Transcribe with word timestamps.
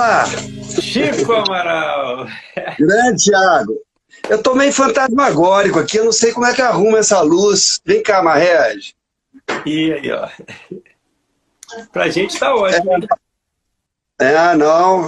Opa! 0.00 0.24
Chico 0.80 1.30
Amaral! 1.34 2.26
Grande, 2.78 3.24
Thiago. 3.24 3.78
Eu 4.30 4.42
tô 4.42 4.54
meio 4.54 4.72
fantasmagórico 4.72 5.78
aqui, 5.78 5.98
eu 5.98 6.06
não 6.06 6.12
sei 6.12 6.32
como 6.32 6.46
é 6.46 6.54
que 6.54 6.62
arruma 6.62 6.98
essa 6.98 7.20
luz. 7.20 7.80
Vem 7.84 8.02
cá, 8.02 8.22
Marrege. 8.22 8.94
E 9.66 9.92
aí, 9.92 10.10
ó. 10.10 10.28
Pra 11.92 12.08
gente 12.08 12.38
tá 12.38 12.54
ótimo. 12.54 12.92
É, 14.18 14.32
é 14.32 14.56
não. 14.56 15.02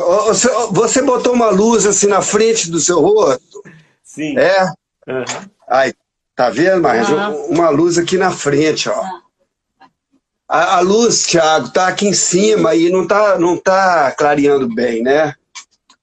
Você, 0.73 1.01
botou 1.01 1.33
uma 1.33 1.49
luz 1.49 1.87
assim 1.87 2.07
na 2.07 2.21
frente 2.21 2.71
do 2.71 2.79
seu 2.79 3.01
rosto? 3.01 3.63
Sim. 4.05 4.37
É? 4.39 4.65
Uhum. 5.09 5.25
Aí, 5.69 5.95
tá 6.37 6.51
vendo, 6.51 6.83
Marrege? 6.83 7.15
Uhum. 7.15 7.47
Uma 7.47 7.71
luz 7.71 7.97
aqui 7.97 8.19
na 8.19 8.31
frente, 8.31 8.91
ó. 8.91 9.22
A, 10.49 10.77
a 10.77 10.81
luz, 10.81 11.27
Thiago, 11.27 11.71
tá 11.71 11.89
aqui 11.89 12.07
em 12.07 12.13
cima 12.13 12.75
e 12.75 12.91
não 12.91 13.07
tá, 13.07 13.39
não 13.39 13.57
tá 13.57 14.13
clareando 14.13 14.69
bem, 14.75 15.03
né? 15.03 15.35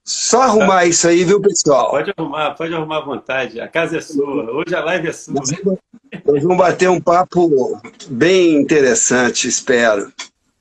Só 0.03 0.41
arrumar 0.41 0.85
isso 0.87 1.07
aí, 1.07 1.23
viu, 1.23 1.39
pessoal? 1.39 1.91
Pode 1.91 2.11
arrumar, 2.17 2.55
pode 2.55 2.73
arrumar 2.73 2.97
à 2.97 3.05
vontade. 3.05 3.61
A 3.61 3.67
casa 3.67 3.97
é 3.97 4.01
sua. 4.01 4.51
Hoje 4.51 4.73
a 4.73 4.83
live 4.83 5.07
é 5.07 5.13
sua. 5.13 5.35
Nós 5.35 6.43
vamos 6.43 6.57
bater 6.57 6.89
um 6.89 6.99
papo 6.99 7.79
bem 8.09 8.55
interessante, 8.55 9.47
espero. 9.47 10.11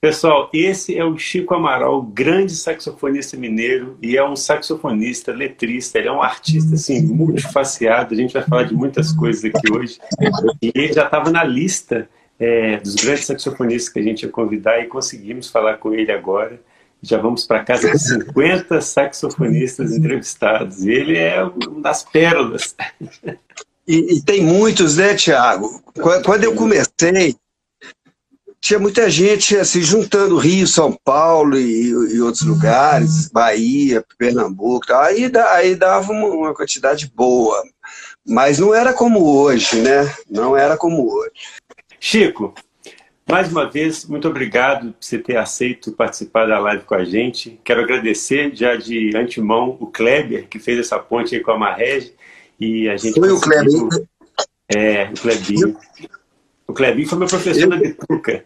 Pessoal, 0.01 0.49
esse 0.53 0.97
é 0.97 1.05
o 1.05 1.19
Chico 1.19 1.55
Amaral, 1.55 2.03
grande 2.03 2.53
saxofonista 2.53 3.37
mineiro, 3.37 3.99
e 4.01 4.17
é 4.17 4.25
um 4.25 4.37
saxofonista, 4.37 5.33
letrista, 5.33 5.99
ele 5.99 6.07
é 6.07 6.13
um 6.13 6.23
artista 6.23 6.75
assim, 6.75 7.03
multifaciado, 7.03 8.15
a 8.15 8.17
gente 8.17 8.33
vai 8.33 8.43
falar 8.45 8.63
de 8.63 8.75
muitas 8.75 9.11
coisas 9.11 9.45
aqui 9.45 9.73
hoje. 9.73 9.99
E 10.63 10.71
ele 10.73 10.93
já 10.93 11.07
estava 11.07 11.31
na 11.31 11.43
lista 11.43 12.09
é, 12.39 12.77
dos 12.79 12.95
grandes 12.95 13.27
saxofonistas 13.27 13.93
que 13.93 13.99
a 13.99 14.03
gente 14.03 14.23
ia 14.23 14.29
convidar 14.29 14.81
e 14.81 14.87
conseguimos 14.87 15.51
falar 15.51 15.79
com 15.79 15.93
ele 15.93 16.13
agora. 16.13 16.61
Já 17.01 17.19
vamos 17.19 17.47
para 17.47 17.65
casa 17.65 17.91
de 17.91 17.99
50 17.99 18.81
saxofonistas 18.81 19.93
entrevistados. 19.93 20.85
E 20.85 20.91
ele 20.91 21.17
é 21.17 21.43
uma 21.43 21.81
das 21.81 22.05
pérolas. 22.05 22.75
E, 23.87 24.17
e 24.17 24.23
tem 24.23 24.43
muitos, 24.43 24.97
né, 24.97 25.15
Tiago? 25.15 25.83
Quando 26.25 26.45
eu 26.45 26.55
comecei, 26.55 27.37
tinha 28.61 28.79
muita 28.79 29.09
gente 29.09 29.57
assim, 29.57 29.81
juntando 29.81 30.37
Rio, 30.37 30.67
São 30.67 30.97
Paulo 31.05 31.57
e, 31.57 31.89
e 31.89 32.21
outros 32.21 32.43
lugares, 32.43 33.29
Bahia, 33.29 34.05
Pernambuco. 34.19 34.93
Aí, 34.93 35.31
aí 35.51 35.75
dava 35.77 36.13
uma, 36.13 36.27
uma 36.27 36.55
quantidade 36.55 37.11
boa. 37.15 37.63
Mas 38.27 38.59
não 38.59 38.75
era 38.75 38.93
como 38.93 39.25
hoje, 39.25 39.81
né? 39.81 40.13
Não 40.29 40.57
era 40.57 40.77
como 40.77 41.11
hoje. 41.11 41.58
Chico, 42.01 42.55
mais 43.29 43.51
uma 43.51 43.69
vez, 43.69 44.07
muito 44.07 44.27
obrigado 44.27 44.93
por 44.93 44.97
você 45.01 45.19
ter 45.19 45.37
aceito 45.37 45.93
participar 45.93 46.47
da 46.47 46.59
live 46.59 46.85
com 46.85 46.95
a 46.95 47.05
gente. 47.05 47.61
Quero 47.63 47.83
agradecer 47.83 48.55
já 48.55 48.75
de 48.77 49.15
antemão 49.17 49.77
o 49.81 49.87
Kleber, 49.87 50.49
que 50.49 50.59
fez 50.59 50.79
essa 50.79 50.99
ponte 50.99 51.35
aí 51.35 51.43
com 51.43 51.51
a 51.51 51.59
Marrege. 51.59 52.15
E 52.59 52.89
a 52.89 52.97
gente 52.97 53.21
foi 53.21 53.31
o 53.31 53.41
Kleber. 53.41 54.07
É, 54.75 55.05
o 55.11 55.21
Klebinho. 55.21 55.77
O 56.67 56.73
Klebinho 56.73 57.09
foi 57.09 57.19
meu 57.19 57.29
professor 57.29 57.63
Eu... 57.63 57.71
da 57.71 57.77
Bituca. 57.77 58.45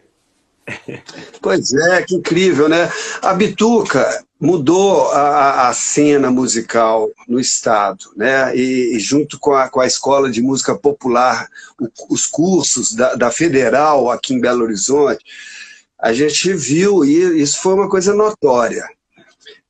Pois 1.41 1.73
é, 1.73 2.01
que 2.03 2.15
incrível, 2.15 2.69
né? 2.69 2.89
A 3.21 3.33
Bituca 3.33 4.23
mudou 4.43 5.09
a, 5.13 5.69
a 5.69 5.73
cena 5.73 6.29
musical 6.29 7.09
no 7.29 7.39
Estado, 7.39 8.11
né? 8.13 8.53
E, 8.53 8.97
e 8.97 8.99
junto 8.99 9.39
com 9.39 9.53
a, 9.53 9.69
com 9.69 9.79
a 9.79 9.87
Escola 9.87 10.29
de 10.29 10.41
Música 10.41 10.75
Popular, 10.75 11.47
o, 11.79 11.87
os 12.13 12.25
cursos 12.25 12.93
da, 12.93 13.15
da 13.15 13.31
Federal 13.31 14.11
aqui 14.11 14.33
em 14.33 14.41
Belo 14.41 14.65
Horizonte, 14.65 15.23
a 15.97 16.11
gente 16.11 16.53
viu, 16.53 17.05
e 17.05 17.41
isso 17.41 17.61
foi 17.61 17.73
uma 17.73 17.87
coisa 17.87 18.13
notória, 18.13 18.85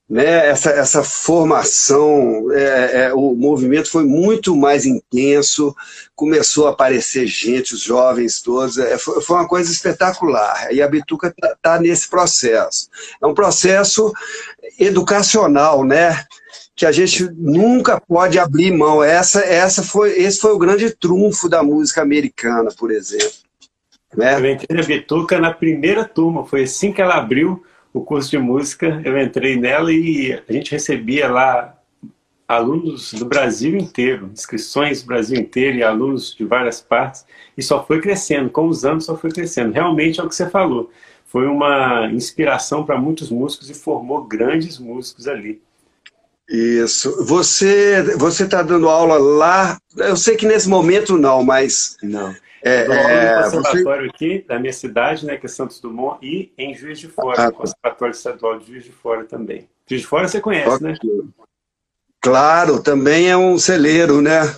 né, 0.09 0.49
essa, 0.49 0.69
essa 0.71 1.03
formação, 1.03 2.51
é, 2.51 3.05
é, 3.05 3.13
o 3.13 3.33
movimento 3.33 3.89
foi 3.89 4.03
muito 4.03 4.55
mais 4.55 4.85
intenso, 4.85 5.73
começou 6.13 6.67
a 6.67 6.71
aparecer 6.71 7.25
gente, 7.25 7.73
os 7.73 7.81
jovens 7.81 8.41
todos, 8.41 8.77
é, 8.77 8.97
foi, 8.97 9.21
foi, 9.21 9.37
uma 9.37 9.47
coisa 9.47 9.71
espetacular. 9.71 10.67
E 10.71 10.81
a 10.81 10.87
Bituca 10.87 11.29
está 11.29 11.55
tá 11.61 11.79
nesse 11.79 12.09
processo. 12.09 12.89
É 13.21 13.25
um 13.25 13.33
processo 13.33 14.13
educacional, 14.77 15.83
né? 15.83 16.25
Que 16.75 16.85
a 16.85 16.91
gente 16.91 17.29
nunca 17.35 17.99
pode 17.99 18.37
abrir 18.37 18.71
mão. 18.71 19.01
Essa, 19.03 19.39
essa 19.41 19.83
foi, 19.83 20.11
esse 20.19 20.39
foi 20.39 20.51
o 20.51 20.59
grande 20.59 20.91
trunfo 20.91 21.47
da 21.47 21.63
música 21.63 22.01
americana, 22.01 22.71
por 22.77 22.91
exemplo. 22.91 23.43
Né? 24.15 24.35
Eu 24.35 24.51
entrei 24.51 24.77
na 24.77 24.83
Bituca 24.83 25.39
na 25.39 25.53
primeira 25.53 26.03
turma, 26.03 26.45
foi 26.45 26.63
assim 26.63 26.91
que 26.91 27.01
ela 27.01 27.15
abriu 27.15 27.63
o 27.93 28.01
curso 28.01 28.31
de 28.31 28.37
música, 28.37 29.01
eu 29.05 29.19
entrei 29.19 29.55
nela 29.55 29.91
e 29.91 30.33
a 30.47 30.51
gente 30.51 30.71
recebia 30.71 31.29
lá 31.29 31.77
alunos 32.47 33.13
do 33.13 33.25
Brasil 33.25 33.77
inteiro, 33.77 34.29
inscrições 34.33 35.01
do 35.01 35.07
Brasil 35.07 35.39
inteiro 35.39 35.77
e 35.77 35.83
alunos 35.83 36.35
de 36.35 36.43
várias 36.43 36.81
partes, 36.81 37.25
e 37.57 37.61
só 37.61 37.85
foi 37.85 38.01
crescendo, 38.01 38.49
com 38.49 38.67
os 38.67 38.83
anos 38.83 39.05
só 39.05 39.15
foi 39.15 39.31
crescendo. 39.31 39.71
Realmente 39.71 40.19
é 40.19 40.23
o 40.23 40.27
que 40.27 40.35
você 40.35 40.49
falou, 40.49 40.91
foi 41.25 41.47
uma 41.47 42.09
inspiração 42.11 42.83
para 42.85 42.97
muitos 42.97 43.29
músicos 43.29 43.69
e 43.69 43.73
formou 43.73 44.23
grandes 44.23 44.77
músicos 44.77 45.27
ali. 45.27 45.61
Isso. 46.49 47.25
Você 47.25 48.15
você 48.17 48.43
está 48.43 48.61
dando 48.61 48.89
aula 48.89 49.17
lá? 49.17 49.79
Eu 49.97 50.17
sei 50.17 50.35
que 50.35 50.45
nesse 50.45 50.67
momento 50.67 51.17
não, 51.17 51.43
mas 51.43 51.97
não. 52.03 52.35
É, 52.65 52.85
Dou 52.85 52.95
é, 52.95 53.35
no 53.35 53.51
conservatório 53.51 54.03
você... 54.03 54.09
aqui 54.15 54.45
da 54.47 54.57
minha 54.57 54.71
cidade, 54.71 55.25
né, 55.25 55.35
que 55.35 55.45
é 55.45 55.49
Santos 55.49 55.81
Dumont, 55.81 56.17
e 56.25 56.53
em 56.57 56.73
Juiz 56.73 56.97
de 56.97 57.09
Fora, 57.09 57.47
ah, 57.47 57.51
Conservatório 57.51 58.13
Estadual 58.13 58.57
de 58.57 58.67
Juiz 58.67 58.85
de 58.85 58.91
Fora 58.93 59.25
também. 59.25 59.67
Juiz 59.85 60.01
de 60.01 60.07
Fora 60.07 60.29
você 60.29 60.39
conhece, 60.39 60.69
okay. 60.69 60.87
né? 60.87 60.97
Claro, 62.21 62.81
também 62.81 63.29
é 63.29 63.35
um 63.35 63.59
celeiro, 63.59 64.21
né? 64.21 64.55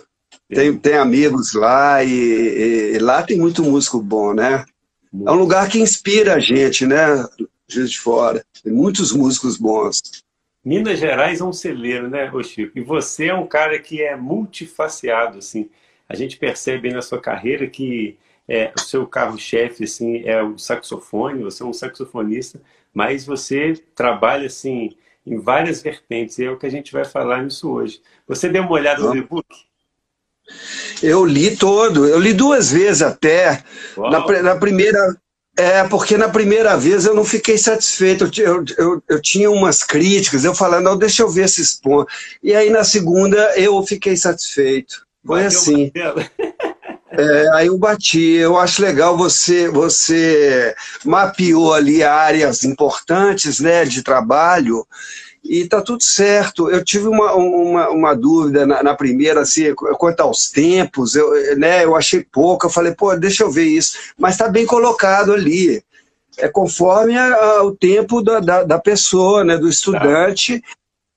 Tem, 0.48 0.78
tem 0.78 0.94
amigos 0.94 1.54
lá 1.54 2.04
e, 2.04 2.94
e, 2.94 3.00
lá 3.00 3.24
tem 3.24 3.40
muito 3.40 3.64
músico 3.64 4.00
bom, 4.00 4.36
né? 4.36 4.64
Muito. 5.12 5.28
É 5.28 5.32
um 5.32 5.40
lugar 5.40 5.68
que 5.68 5.80
inspira 5.80 6.36
a 6.36 6.40
gente, 6.40 6.86
né? 6.86 7.28
Juiz 7.68 7.90
de 7.90 8.00
Fora. 8.00 8.46
Tem 8.64 8.72
muitos 8.72 9.12
músicos 9.12 9.58
bons. 9.58 10.00
Minas 10.64 11.00
Gerais 11.00 11.42
é 11.42 11.44
um 11.44 11.54
celeiro, 11.54 12.08
né, 12.08 12.32
Chico? 12.44 12.78
E 12.78 12.84
você 12.84 13.28
é 13.28 13.34
um 13.34 13.48
cara 13.48 13.80
que 13.80 14.04
é 14.04 14.16
multifaciado, 14.16 15.40
assim 15.40 15.72
a 16.08 16.16
gente 16.16 16.38
percebe 16.38 16.92
na 16.92 17.02
sua 17.02 17.20
carreira 17.20 17.68
que 17.68 18.18
é, 18.48 18.72
o 18.76 18.80
seu 18.80 19.08
carro-chefe 19.08 19.86
assim, 19.86 20.24
é 20.26 20.42
o 20.42 20.58
saxofone, 20.58 21.44
você 21.44 21.64
é 21.64 21.66
um 21.66 21.74
saxofonista, 21.74 22.62
mas 22.94 23.26
você 23.26 23.74
trabalha 23.96 24.48
assim 24.48 24.96
em 25.26 25.40
várias 25.40 25.82
vertentes, 25.82 26.38
e 26.38 26.46
é 26.46 26.52
o 26.52 26.58
que 26.58 26.68
a 26.68 26.72
gente 26.72 26.92
vai 26.92 27.04
falar 27.04 27.44
nisso 27.44 27.70
hoje. 27.72 28.00
Você 28.28 28.48
deu 28.48 28.62
uma 28.62 28.74
olhada 28.74 29.02
no 29.02 29.16
e-book? 29.16 29.48
Eu 31.02 31.26
li 31.26 31.58
todo, 31.58 32.08
eu 32.08 32.20
li 32.20 32.32
duas 32.32 32.72
vezes 32.72 33.02
até. 33.02 33.64
Na, 33.98 34.42
na, 34.44 34.56
primeira. 34.56 35.18
É, 35.58 35.84
porque 35.86 36.18
na 36.18 36.30
primeira 36.30 36.78
vez 36.78 37.06
eu 37.06 37.16
não 37.16 37.24
fiquei 37.24 37.58
satisfeito. 37.58 38.30
Eu, 38.38 38.46
eu, 38.46 38.66
eu, 38.78 39.04
eu 39.10 39.22
tinha 39.22 39.50
umas 39.50 39.84
críticas, 39.84 40.46
eu 40.46 40.54
falando, 40.54 40.84
não, 40.84 40.98
deixa 40.98 41.24
eu 41.24 41.30
ver 41.30 41.46
esses 41.46 41.74
pontos. 41.74 42.14
E 42.44 42.54
aí 42.54 42.70
na 42.70 42.84
segunda 42.84 43.38
eu 43.60 43.82
fiquei 43.84 44.16
satisfeito. 44.16 45.05
Foi 45.26 45.44
Bateu 45.44 45.60
assim. 45.60 45.92
É, 47.18 47.50
aí 47.54 47.68
eu 47.68 47.78
bati. 47.78 48.34
Eu 48.34 48.58
acho 48.58 48.82
legal 48.82 49.16
você 49.16 49.70
você 49.70 50.76
mapeou 51.06 51.74
ali 51.74 52.04
áreas 52.04 52.66
importantes, 52.66 53.62
né, 53.62 53.86
de 53.86 54.04
trabalho 54.04 54.86
e 55.48 55.68
tá 55.68 55.82
tudo 55.82 56.04
certo. 56.04 56.70
Eu 56.70 56.84
tive 56.84 57.08
uma, 57.08 57.34
uma, 57.36 57.90
uma 57.90 58.16
dúvida 58.16 58.66
na, 58.66 58.82
na, 58.82 58.96
primeira, 58.96 59.42
assim, 59.42 59.74
quanto 59.74 60.22
aos 60.22 60.50
tempos, 60.50 61.16
eu, 61.16 61.56
né, 61.58 61.86
eu 61.86 61.96
achei 61.96 62.24
pouco, 62.24 62.66
eu 62.66 62.70
falei, 62.70 62.94
pô, 62.94 63.16
deixa 63.16 63.44
eu 63.44 63.52
ver 63.52 63.66
isso. 63.66 63.98
Mas 64.18 64.38
tá 64.38 64.50
bem 64.50 64.66
colocado 64.66 65.32
ali. 65.32 65.84
É 66.38 66.50
conforme 66.50 67.18
a, 67.18 67.34
a, 67.34 67.64
o 67.64 67.72
tempo 67.74 68.22
da, 68.22 68.40
da, 68.40 68.64
da, 68.64 68.80
pessoa, 68.80 69.44
né, 69.44 69.58
do 69.58 69.70
estudante. 69.70 70.60
Tá 70.60 70.68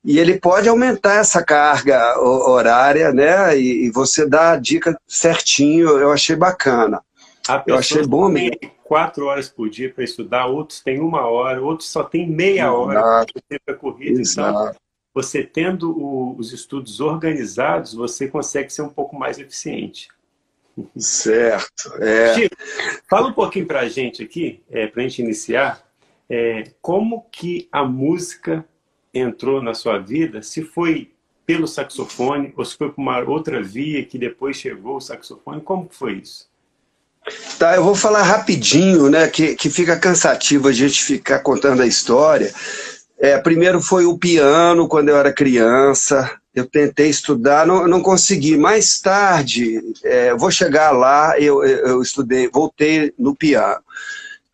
e 0.09 0.19
ele 0.19 0.41
pode 0.41 0.67
aumentar 0.71 1.17
essa 1.17 1.45
carga 1.45 2.19
horária, 2.19 3.13
né? 3.13 3.59
E, 3.59 3.91
você 3.91 4.27
dá 4.27 4.53
a 4.53 4.57
dica 4.57 4.99
certinho, 5.07 5.87
eu 5.87 6.11
achei 6.11 6.35
bacana. 6.35 7.03
eu 7.67 7.77
achei 7.77 8.07
bom 8.07 8.27
mesmo. 8.27 8.57
quatro 8.85 9.27
horas 9.27 9.51
por 9.51 9.69
dia 9.69 9.93
para 9.93 10.03
estudar, 10.03 10.47
outros 10.47 10.81
têm 10.81 10.99
uma 10.99 11.27
hora, 11.29 11.61
outros 11.61 11.91
só 11.91 12.03
tem 12.03 12.27
meia 12.27 12.73
hora 12.73 13.27
para 13.67 13.75
corrida. 13.75 14.23
Então, 14.23 14.75
você 15.13 15.43
tendo 15.43 15.91
o, 15.91 16.35
os 16.39 16.55
estudos 16.55 17.01
organizados, 17.01 17.93
você 17.93 18.29
consegue 18.29 18.73
ser 18.73 18.81
um 18.81 18.89
pouco 18.89 19.15
mais 19.15 19.39
eficiente. 19.39 20.09
Certo. 20.97 21.93
É. 22.03 22.35
Chico, 22.35 22.57
fala 23.11 23.29
um 23.29 23.35
pouquinho 23.35 23.67
para 23.67 23.81
a 23.81 23.89
gente 23.91 24.23
aqui, 24.23 24.63
é, 24.71 24.87
para 24.87 25.03
a 25.03 25.07
gente 25.07 25.21
iniciar, 25.21 25.83
é, 26.31 26.71
como 26.81 27.27
que 27.31 27.69
a 27.71 27.85
música 27.85 28.65
entrou 29.13 29.63
na 29.63 29.75
sua 29.75 29.99
vida, 29.99 30.43
se 30.43 30.63
foi 30.63 31.11
pelo 31.47 31.67
saxofone 31.67 32.53
ou 32.57 32.65
se 32.65 32.77
foi 32.77 32.91
por 32.91 33.01
uma 33.01 33.21
outra 33.21 33.63
via 33.63 34.05
que 34.05 34.19
depois 34.19 34.57
chegou 34.57 34.97
o 34.97 35.01
saxofone, 35.01 35.61
como 35.61 35.89
foi 35.91 36.15
isso? 36.15 36.47
Tá, 37.59 37.75
eu 37.75 37.85
vou 37.85 37.95
falar 37.95 38.23
rapidinho, 38.23 39.09
né, 39.09 39.29
que, 39.29 39.55
que 39.55 39.69
fica 39.69 39.99
cansativo 39.99 40.69
a 40.69 40.73
gente 40.73 41.03
ficar 41.03 41.41
contando 41.41 41.83
a 41.83 41.87
história. 41.87 42.53
É, 43.19 43.37
primeiro 43.39 43.81
foi 43.81 44.07
o 44.07 44.17
piano, 44.17 44.89
quando 44.89 45.09
eu 45.09 45.17
era 45.17 45.33
criança. 45.33 46.31
Eu 46.55 46.67
tentei 46.67 47.09
estudar, 47.09 47.67
não, 47.67 47.87
não 47.87 48.03
consegui. 48.03 48.57
Mais 48.57 49.01
tarde, 49.01 49.81
é, 50.05 50.35
vou 50.35 50.51
chegar 50.51 50.91
lá, 50.91 51.39
eu, 51.39 51.65
eu 51.65 52.01
estudei, 52.03 52.49
voltei 52.49 53.13
no 53.19 53.35
piano. 53.35 53.81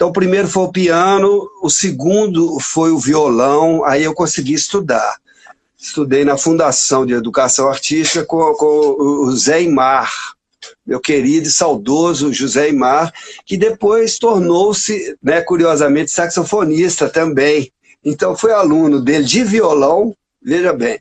Então, 0.04 0.10
o 0.10 0.12
primeiro 0.12 0.46
foi 0.46 0.64
o 0.64 0.70
piano, 0.70 1.48
o 1.62 1.70
segundo 1.70 2.60
foi 2.60 2.90
o 2.90 2.98
violão, 2.98 3.82
aí 3.86 4.04
eu 4.04 4.12
consegui 4.12 4.52
estudar. 4.52 5.16
Estudei 5.80 6.26
na 6.26 6.36
Fundação 6.36 7.06
de 7.06 7.14
Educação 7.14 7.70
Artística 7.70 8.22
com, 8.22 8.52
com 8.52 8.66
o 8.66 9.32
Zé 9.34 9.62
Imar, 9.62 10.12
meu 10.86 11.00
querido 11.00 11.48
e 11.48 11.50
saudoso 11.50 12.34
José 12.34 12.68
Imar, 12.68 13.14
que 13.46 13.56
depois 13.56 14.18
tornou-se, 14.18 15.16
né, 15.22 15.40
curiosamente, 15.40 16.10
saxofonista 16.10 17.08
também. 17.08 17.72
Então, 18.04 18.36
fui 18.36 18.52
aluno 18.52 19.00
dele 19.00 19.24
de 19.24 19.42
violão, 19.42 20.14
veja 20.42 20.74
bem. 20.74 21.00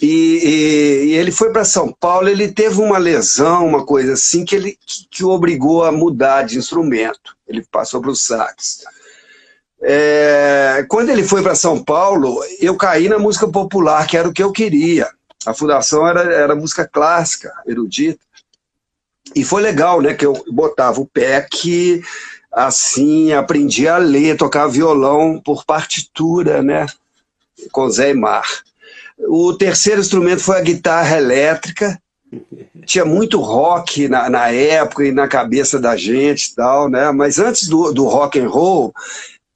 E, 0.00 0.06
e, 0.06 1.04
e 1.06 1.14
ele 1.14 1.32
foi 1.32 1.50
para 1.50 1.64
São 1.64 1.92
Paulo, 1.92 2.28
ele 2.28 2.52
teve 2.52 2.80
uma 2.80 2.98
lesão, 2.98 3.66
uma 3.66 3.84
coisa 3.84 4.12
assim, 4.12 4.44
que, 4.44 4.54
ele, 4.54 4.78
que, 4.84 5.06
que 5.10 5.24
o 5.24 5.30
obrigou 5.30 5.84
a 5.84 5.92
mudar 5.92 6.42
de 6.42 6.58
instrumento. 6.58 7.36
Ele 7.46 7.64
passou 7.70 8.00
para 8.00 8.10
o 8.10 8.16
sax. 8.16 8.84
É, 9.80 10.84
quando 10.88 11.10
ele 11.10 11.22
foi 11.22 11.42
para 11.42 11.54
São 11.54 11.82
Paulo, 11.82 12.42
eu 12.60 12.76
caí 12.76 13.08
na 13.08 13.18
música 13.18 13.46
popular, 13.46 14.06
que 14.06 14.16
era 14.16 14.28
o 14.28 14.32
que 14.32 14.42
eu 14.42 14.52
queria. 14.52 15.08
A 15.46 15.54
fundação 15.54 16.06
era, 16.06 16.22
era 16.22 16.56
música 16.56 16.86
clássica, 16.86 17.52
erudita. 17.66 18.20
E 19.34 19.44
foi 19.44 19.62
legal, 19.62 20.00
né? 20.00 20.14
Que 20.14 20.26
eu 20.26 20.44
botava 20.50 21.00
o 21.00 21.06
pé 21.06 21.46
que 21.50 22.02
assim 22.52 23.32
aprendi 23.32 23.86
a 23.86 23.98
ler, 23.98 24.36
tocar 24.36 24.66
violão 24.66 25.40
por 25.44 25.64
partitura, 25.64 26.62
né? 26.62 26.86
Com 27.70 27.88
Zé 27.90 28.14
Mar. 28.14 28.46
O 29.18 29.54
terceiro 29.54 30.00
instrumento 30.00 30.42
foi 30.42 30.58
a 30.58 30.62
guitarra 30.62 31.16
elétrica. 31.16 32.00
Tinha 32.84 33.04
muito 33.04 33.40
rock 33.40 34.08
na, 34.08 34.28
na 34.28 34.50
época 34.50 35.04
e 35.04 35.12
na 35.12 35.26
cabeça 35.26 35.80
da 35.80 35.96
gente 35.96 36.46
e 36.46 36.54
tal, 36.54 36.88
né? 36.88 37.10
Mas 37.12 37.38
antes 37.38 37.68
do, 37.68 37.92
do 37.92 38.04
rock 38.04 38.38
and 38.38 38.48
roll, 38.48 38.92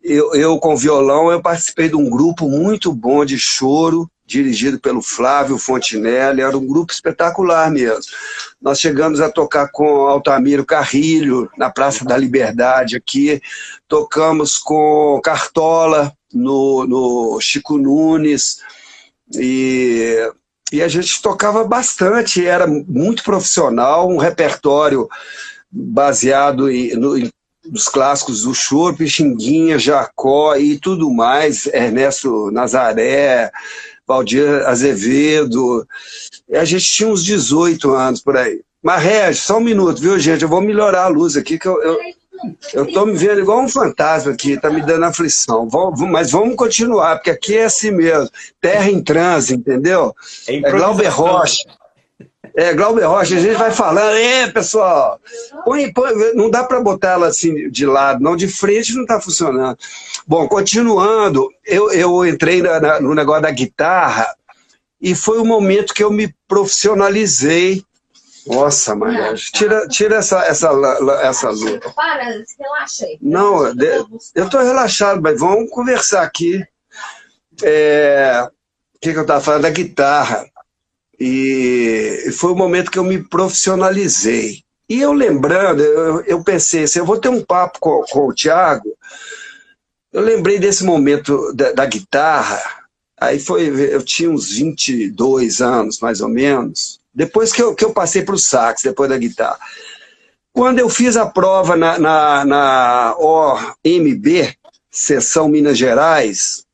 eu, 0.02 0.34
eu 0.34 0.58
com 0.58 0.76
violão, 0.76 1.30
eu 1.30 1.42
participei 1.42 1.88
de 1.88 1.96
um 1.96 2.08
grupo 2.08 2.48
muito 2.48 2.92
bom 2.92 3.24
de 3.24 3.38
choro, 3.38 4.10
dirigido 4.24 4.78
pelo 4.78 5.02
Flávio 5.02 5.58
Fontinelli, 5.58 6.40
era 6.40 6.56
um 6.56 6.66
grupo 6.66 6.92
espetacular 6.92 7.70
mesmo. 7.70 8.04
Nós 8.62 8.80
chegamos 8.80 9.20
a 9.20 9.28
tocar 9.28 9.68
com 9.72 10.06
Altamiro 10.06 10.64
Carrilho, 10.64 11.50
na 11.58 11.68
Praça 11.68 12.04
da 12.04 12.16
Liberdade 12.16 12.96
aqui, 12.96 13.42
tocamos 13.88 14.56
com 14.56 15.20
Cartola, 15.22 16.12
no, 16.32 16.86
no 16.86 17.40
Chico 17.40 17.76
Nunes, 17.76 18.60
e, 19.34 20.32
e 20.72 20.82
a 20.82 20.88
gente 20.88 21.20
tocava 21.22 21.64
bastante, 21.64 22.46
era 22.46 22.66
muito 22.66 23.22
profissional, 23.22 24.08
um 24.08 24.16
repertório 24.16 25.08
baseado 25.70 26.70
em, 26.70 26.94
no, 26.96 27.16
em 27.18 27.30
clássicos 27.92 28.42
do 28.42 28.54
Choro, 28.54 28.96
Pixinguinha, 28.96 29.78
Jacó 29.78 30.56
e 30.56 30.78
tudo 30.78 31.10
mais, 31.10 31.66
Ernesto 31.66 32.50
Nazaré, 32.50 33.50
Valdir 34.06 34.66
Azevedo. 34.66 35.86
A 36.52 36.64
gente 36.64 36.84
tinha 36.84 37.08
uns 37.08 37.24
18 37.24 37.92
anos 37.92 38.20
por 38.20 38.36
aí. 38.36 38.62
Mas, 38.82 39.02
Regis, 39.02 39.42
só 39.42 39.58
um 39.58 39.62
minuto, 39.62 40.00
viu, 40.00 40.18
gente? 40.18 40.42
Eu 40.42 40.48
vou 40.48 40.60
melhorar 40.60 41.04
a 41.04 41.08
luz 41.08 41.36
aqui, 41.36 41.58
que 41.58 41.68
eu, 41.68 41.80
eu, 41.82 41.98
eu 42.72 42.90
tô 42.92 43.06
me 43.06 43.16
vendo 43.16 43.40
igual 43.40 43.60
um 43.60 43.68
fantasma 43.68 44.32
aqui, 44.32 44.58
tá 44.58 44.70
me 44.70 44.82
dando 44.82 45.04
aflição. 45.04 45.68
Vamos, 45.68 46.00
mas 46.00 46.30
vamos 46.30 46.56
continuar, 46.56 47.16
porque 47.16 47.30
aqui 47.30 47.56
é 47.56 47.64
assim 47.64 47.90
mesmo. 47.90 48.28
Terra 48.60 48.90
em 48.90 49.02
transe, 49.02 49.54
entendeu? 49.54 50.14
É, 50.46 50.56
é 50.56 50.70
Glauber 50.70 51.08
Rocha. 51.08 51.64
É, 52.56 52.74
Glauber 52.74 53.04
Rocha, 53.04 53.36
a 53.36 53.40
gente 53.40 53.56
vai 53.56 53.70
falando, 53.70 54.16
é, 54.16 54.50
pessoal, 54.50 55.20
põe, 55.64 55.92
põe, 55.92 56.34
não 56.34 56.50
dá 56.50 56.64
para 56.64 56.80
botar 56.80 57.10
ela 57.10 57.28
assim 57.28 57.70
de 57.70 57.86
lado, 57.86 58.22
não, 58.22 58.34
de 58.34 58.48
frente 58.48 58.94
não 58.94 59.02
está 59.02 59.20
funcionando. 59.20 59.78
Bom, 60.26 60.48
continuando, 60.48 61.48
eu, 61.64 61.92
eu 61.92 62.26
entrei 62.26 62.60
na, 62.60 62.80
na, 62.80 63.00
no 63.00 63.14
negócio 63.14 63.42
da 63.42 63.50
guitarra 63.50 64.34
e 65.00 65.14
foi 65.14 65.38
o 65.38 65.44
momento 65.44 65.94
que 65.94 66.04
eu 66.04 66.10
me 66.10 66.34
profissionalizei. 66.46 67.82
Nossa, 68.46 68.94
Maria, 68.94 69.34
tira, 69.34 69.86
tira 69.88 70.16
essa, 70.16 70.40
essa, 70.44 70.70
essa 71.22 71.50
luta. 71.50 71.90
Para, 71.90 72.24
relaxa 72.58 73.04
aí. 73.04 73.18
Não, 73.20 73.66
eu 73.66 74.44
estou 74.44 74.60
relaxado, 74.60 75.20
mas 75.20 75.38
vamos 75.38 75.70
conversar 75.70 76.22
aqui. 76.22 76.64
É, 77.62 78.48
o 78.94 78.98
que, 79.00 79.12
que 79.12 79.18
eu 79.18 79.22
estava 79.22 79.40
falando? 79.40 79.62
Da 79.62 79.70
guitarra. 79.70 80.46
E 81.18 82.30
foi 82.38 82.52
o 82.52 82.56
momento 82.56 82.90
que 82.90 82.98
eu 82.98 83.04
me 83.04 83.22
profissionalizei. 83.22 84.64
E 84.88 85.00
eu 85.00 85.12
lembrando, 85.12 85.82
eu, 85.82 86.20
eu 86.22 86.42
pensei 86.42 86.84
assim, 86.84 86.98
eu 86.98 87.06
vou 87.06 87.18
ter 87.18 87.28
um 87.28 87.44
papo 87.44 87.78
com, 87.78 88.02
com 88.10 88.26
o 88.26 88.34
Tiago. 88.34 88.96
Eu 90.12 90.22
lembrei 90.22 90.58
desse 90.58 90.82
momento 90.82 91.52
da, 91.54 91.72
da, 91.72 91.86
guitarra. 91.86 92.60
Aí 93.16 93.38
foi, 93.38 93.68
eu 93.94 94.02
tinha 94.02 94.30
uns 94.30 94.50
22 94.50 95.60
anos, 95.60 96.00
mais 96.00 96.20
ou 96.20 96.28
menos. 96.28 96.99
Depois 97.12 97.52
que 97.52 97.62
eu, 97.62 97.74
que 97.74 97.84
eu 97.84 97.92
passei 97.92 98.22
para 98.22 98.34
o 98.34 98.38
sax, 98.38 98.82
depois 98.82 99.08
da 99.10 99.18
guitarra. 99.18 99.58
Quando 100.52 100.78
eu 100.78 100.88
fiz 100.88 101.16
a 101.16 101.26
prova 101.26 101.76
na, 101.76 101.98
na, 101.98 102.44
na 102.44 103.16
OMB, 103.18 104.56
Seção 104.90 105.48
Minas 105.48 105.78
Gerais, 105.78 106.64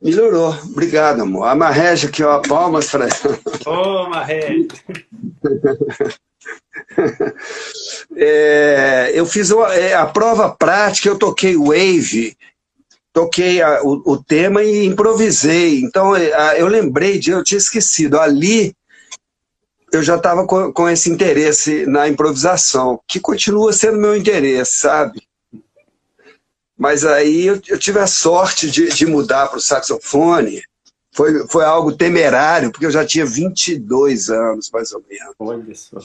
Melhorou. 0.00 0.56
Obrigado, 0.64 1.22
amor. 1.22 1.44
A 1.44 1.54
Marreja 1.56 2.06
aqui, 2.06 2.22
ó, 2.22 2.40
palmas 2.40 2.88
para 2.88 3.06
ela. 3.06 3.40
Ô, 3.66 3.70
oh, 3.70 4.08
Marreja. 4.08 4.68
é, 8.16 9.10
eu 9.12 9.26
fiz 9.26 9.50
a, 9.50 9.74
é, 9.74 9.94
a, 9.94 10.06
prova 10.06 10.50
prática, 10.50 11.08
eu 11.08 11.18
toquei 11.18 11.56
Wave, 11.56 12.36
toquei 13.12 13.60
a, 13.60 13.82
o, 13.82 14.12
o, 14.12 14.22
tema 14.22 14.62
e 14.62 14.86
improvisei. 14.86 15.80
Então, 15.80 16.14
é, 16.14 16.32
a, 16.32 16.56
eu 16.56 16.68
lembrei 16.68 17.18
de, 17.18 17.32
eu 17.32 17.42
tinha 17.42 17.58
esquecido, 17.58 18.20
ali 18.20 18.72
eu 19.92 20.02
já 20.02 20.16
estava 20.16 20.46
com, 20.46 20.72
com 20.72 20.88
esse 20.88 21.10
interesse 21.10 21.86
na 21.86 22.08
improvisação, 22.08 23.00
que 23.06 23.20
continua 23.20 23.72
sendo 23.72 23.98
meu 23.98 24.16
interesse, 24.16 24.80
sabe? 24.80 25.22
Mas 26.76 27.04
aí 27.04 27.46
eu, 27.46 27.60
eu 27.66 27.78
tive 27.78 27.98
a 27.98 28.06
sorte 28.06 28.70
de, 28.70 28.88
de 28.90 29.06
mudar 29.06 29.48
para 29.48 29.58
o 29.58 29.60
saxofone. 29.60 30.62
Foi, 31.12 31.48
foi 31.48 31.64
algo 31.64 31.96
temerário, 31.96 32.70
porque 32.70 32.86
eu 32.86 32.90
já 32.90 33.04
tinha 33.04 33.26
22 33.26 34.30
anos, 34.30 34.70
mais 34.70 34.92
ou 34.92 35.04
menos. 35.08 35.34
Olha 35.38 35.74
só. 35.74 35.98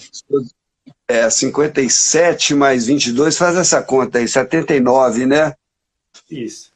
É, 1.08 1.30
57 1.30 2.56
mais 2.56 2.88
22, 2.88 3.38
faz 3.38 3.56
essa 3.56 3.82
conta 3.82 4.18
aí, 4.18 4.28
79, 4.28 5.25
né? 5.25 5.54
Isso. 6.30 6.72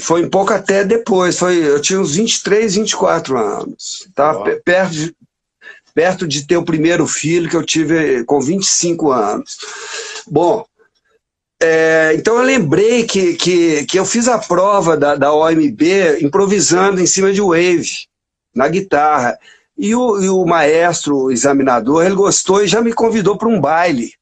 Foi 0.00 0.24
um 0.24 0.30
pouco 0.30 0.52
até 0.52 0.84
depois, 0.84 1.38
foi, 1.38 1.56
eu 1.56 1.80
tinha 1.80 2.00
uns 2.00 2.14
23, 2.14 2.76
24 2.76 3.36
anos. 3.36 4.06
Estava 4.06 4.56
perto 4.64 4.92
de, 4.92 5.16
perto 5.94 6.26
de 6.26 6.46
ter 6.46 6.56
o 6.56 6.64
primeiro 6.64 7.06
filho, 7.06 7.48
que 7.48 7.56
eu 7.56 7.64
tive 7.64 8.24
com 8.24 8.40
25 8.40 9.10
anos. 9.10 9.58
Bom, 10.26 10.64
é, 11.62 12.12
então 12.14 12.36
eu 12.36 12.42
lembrei 12.42 13.04
que, 13.04 13.34
que, 13.34 13.86
que 13.86 13.98
eu 13.98 14.04
fiz 14.04 14.26
a 14.26 14.38
prova 14.38 14.96
da, 14.96 15.14
da 15.14 15.32
OMB 15.32 16.18
improvisando 16.20 17.00
em 17.00 17.06
cima 17.06 17.32
de 17.32 17.40
Wave, 17.40 18.06
na 18.54 18.66
guitarra. 18.68 19.38
E 19.78 19.94
o, 19.94 20.20
e 20.20 20.28
o 20.28 20.44
maestro, 20.44 21.16
o 21.16 21.30
examinador, 21.30 22.04
ele 22.04 22.14
gostou 22.14 22.62
e 22.62 22.68
já 22.68 22.80
me 22.80 22.92
convidou 22.92 23.38
para 23.38 23.48
um 23.48 23.60
baile. 23.60 24.12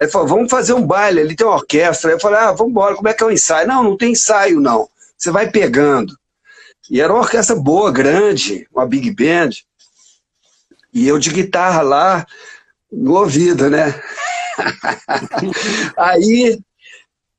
Ele 0.00 0.10
falou, 0.10 0.28
vamos 0.28 0.50
fazer 0.50 0.74
um 0.74 0.84
baile, 0.84 1.20
ali 1.20 1.36
tem 1.36 1.46
uma 1.46 1.56
orquestra. 1.56 2.10
Eu 2.10 2.20
falei, 2.20 2.40
ah, 2.40 2.52
vamos 2.52 2.72
embora, 2.72 2.96
como 2.96 3.08
é 3.08 3.14
que 3.14 3.22
é 3.22 3.26
o 3.26 3.30
ensaio? 3.30 3.68
Não, 3.68 3.82
não 3.82 3.96
tem 3.96 4.12
ensaio, 4.12 4.60
não. 4.60 4.88
Você 5.16 5.30
vai 5.30 5.50
pegando. 5.50 6.18
E 6.90 7.00
era 7.00 7.12
uma 7.12 7.22
orquestra 7.22 7.56
boa, 7.56 7.90
grande, 7.90 8.66
uma 8.74 8.86
big 8.86 9.10
band. 9.12 9.50
E 10.94 11.06
eu 11.08 11.18
de 11.18 11.30
guitarra 11.30 11.82
lá, 11.82 12.24
no 12.90 13.12
ouvido, 13.14 13.68
né? 13.68 14.00
aí, 15.98 16.58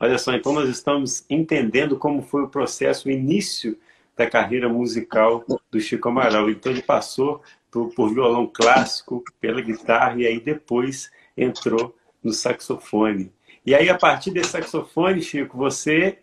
Olha 0.00 0.18
só, 0.18 0.32
então 0.32 0.54
nós 0.54 0.70
estamos 0.70 1.22
entendendo 1.28 1.98
como 1.98 2.22
foi 2.22 2.44
o 2.44 2.48
processo, 2.48 3.08
o 3.08 3.12
início 3.12 3.78
da 4.16 4.26
carreira 4.26 4.70
musical 4.70 5.44
do 5.70 5.78
Chico 5.78 6.08
Amaral. 6.08 6.48
Então 6.48 6.72
ele 6.72 6.82
passou 6.82 7.42
por, 7.70 7.94
por 7.94 8.08
violão 8.08 8.50
clássico, 8.50 9.22
pela 9.38 9.60
guitarra 9.60 10.16
e 10.16 10.26
aí 10.26 10.40
depois 10.40 11.10
entrou 11.36 11.94
no 12.22 12.32
saxofone. 12.32 13.32
E 13.64 13.74
aí, 13.74 13.88
a 13.88 13.96
partir 13.96 14.30
desse 14.30 14.50
saxofone, 14.50 15.22
Chico, 15.22 15.56
você 15.56 16.18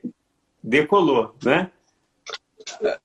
decolou, 0.64 1.36
né? 1.44 1.72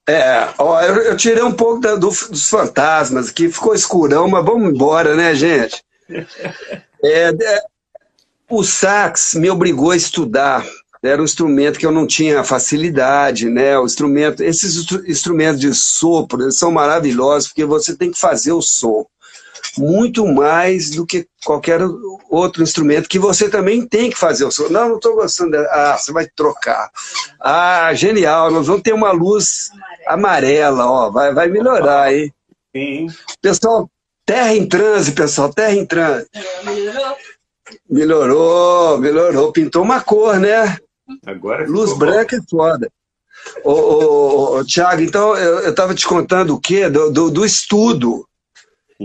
É, 0.06 0.48
ó, 0.58 0.80
eu, 0.82 0.96
eu 0.96 1.16
tirei 1.16 1.42
um 1.42 1.52
pouco 1.52 1.80
da, 1.80 1.94
do, 1.94 2.08
dos 2.08 2.48
fantasmas 2.48 3.30
aqui, 3.30 3.48
ficou 3.48 3.74
escurão, 3.74 4.28
mas 4.28 4.44
vamos 4.44 4.70
embora, 4.72 5.14
né, 5.14 5.34
gente? 5.34 5.82
É, 7.06 7.28
é, 7.28 7.62
o 8.48 8.64
sax 8.64 9.34
me 9.34 9.50
obrigou 9.50 9.90
a 9.90 9.96
estudar. 9.96 10.64
Era 11.02 11.20
um 11.20 11.24
instrumento 11.26 11.78
que 11.78 11.84
eu 11.84 11.92
não 11.92 12.06
tinha 12.06 12.42
facilidade, 12.42 13.50
né? 13.50 13.78
O 13.78 13.84
instrumento, 13.84 14.42
esses 14.42 14.90
instrumentos 15.06 15.60
de 15.60 15.74
sopro, 15.74 16.40
eles 16.40 16.56
são 16.56 16.72
maravilhosos 16.72 17.48
porque 17.48 17.66
você 17.66 17.94
tem 17.94 18.10
que 18.10 18.18
fazer 18.18 18.52
o 18.52 18.62
som 18.62 19.06
muito 19.76 20.26
mais 20.26 20.90
do 20.90 21.06
que 21.06 21.26
qualquer 21.44 21.80
outro 22.30 22.62
instrumento 22.62 23.08
que 23.08 23.18
você 23.18 23.48
também 23.48 23.86
tem 23.86 24.10
que 24.10 24.18
fazer 24.18 24.44
o 24.44 24.50
som. 24.50 24.68
Não, 24.68 24.88
não 24.88 24.96
estou 24.96 25.14
gostando. 25.14 25.56
Ah, 25.56 25.96
você 25.98 26.12
vai 26.12 26.26
trocar. 26.34 26.90
Ah, 27.40 27.92
genial. 27.94 28.50
Nós 28.50 28.66
vamos 28.66 28.82
ter 28.82 28.92
uma 28.92 29.12
luz 29.12 29.70
amarela, 30.06 30.86
ó. 30.86 31.10
Vai, 31.10 31.32
vai 31.32 31.48
melhorar, 31.48 32.12
hein? 32.12 32.32
Sim. 32.74 33.06
Pessoal, 33.40 33.88
terra 34.26 34.54
em 34.54 34.66
transe, 34.66 35.12
pessoal. 35.12 35.52
Terra 35.52 35.74
em 35.74 35.86
transe. 35.86 36.26
Melhorou? 36.64 37.16
Melhorou, 37.88 38.98
melhorou. 38.98 39.52
Pintou 39.52 39.82
uma 39.82 40.00
cor, 40.00 40.38
né? 40.38 40.76
Agora 41.26 41.66
Luz 41.66 41.92
branca 41.96 42.36
bom. 42.36 42.42
é 42.42 42.46
foda. 42.48 42.90
Ô, 43.62 43.72
ô, 43.72 44.56
ô, 44.58 44.64
Tiago, 44.64 45.02
então 45.02 45.36
eu 45.36 45.68
estava 45.68 45.94
te 45.94 46.06
contando 46.06 46.54
o 46.54 46.60
quê? 46.60 46.88
Do, 46.88 47.10
do, 47.10 47.30
do 47.30 47.44
estudo. 47.44 48.26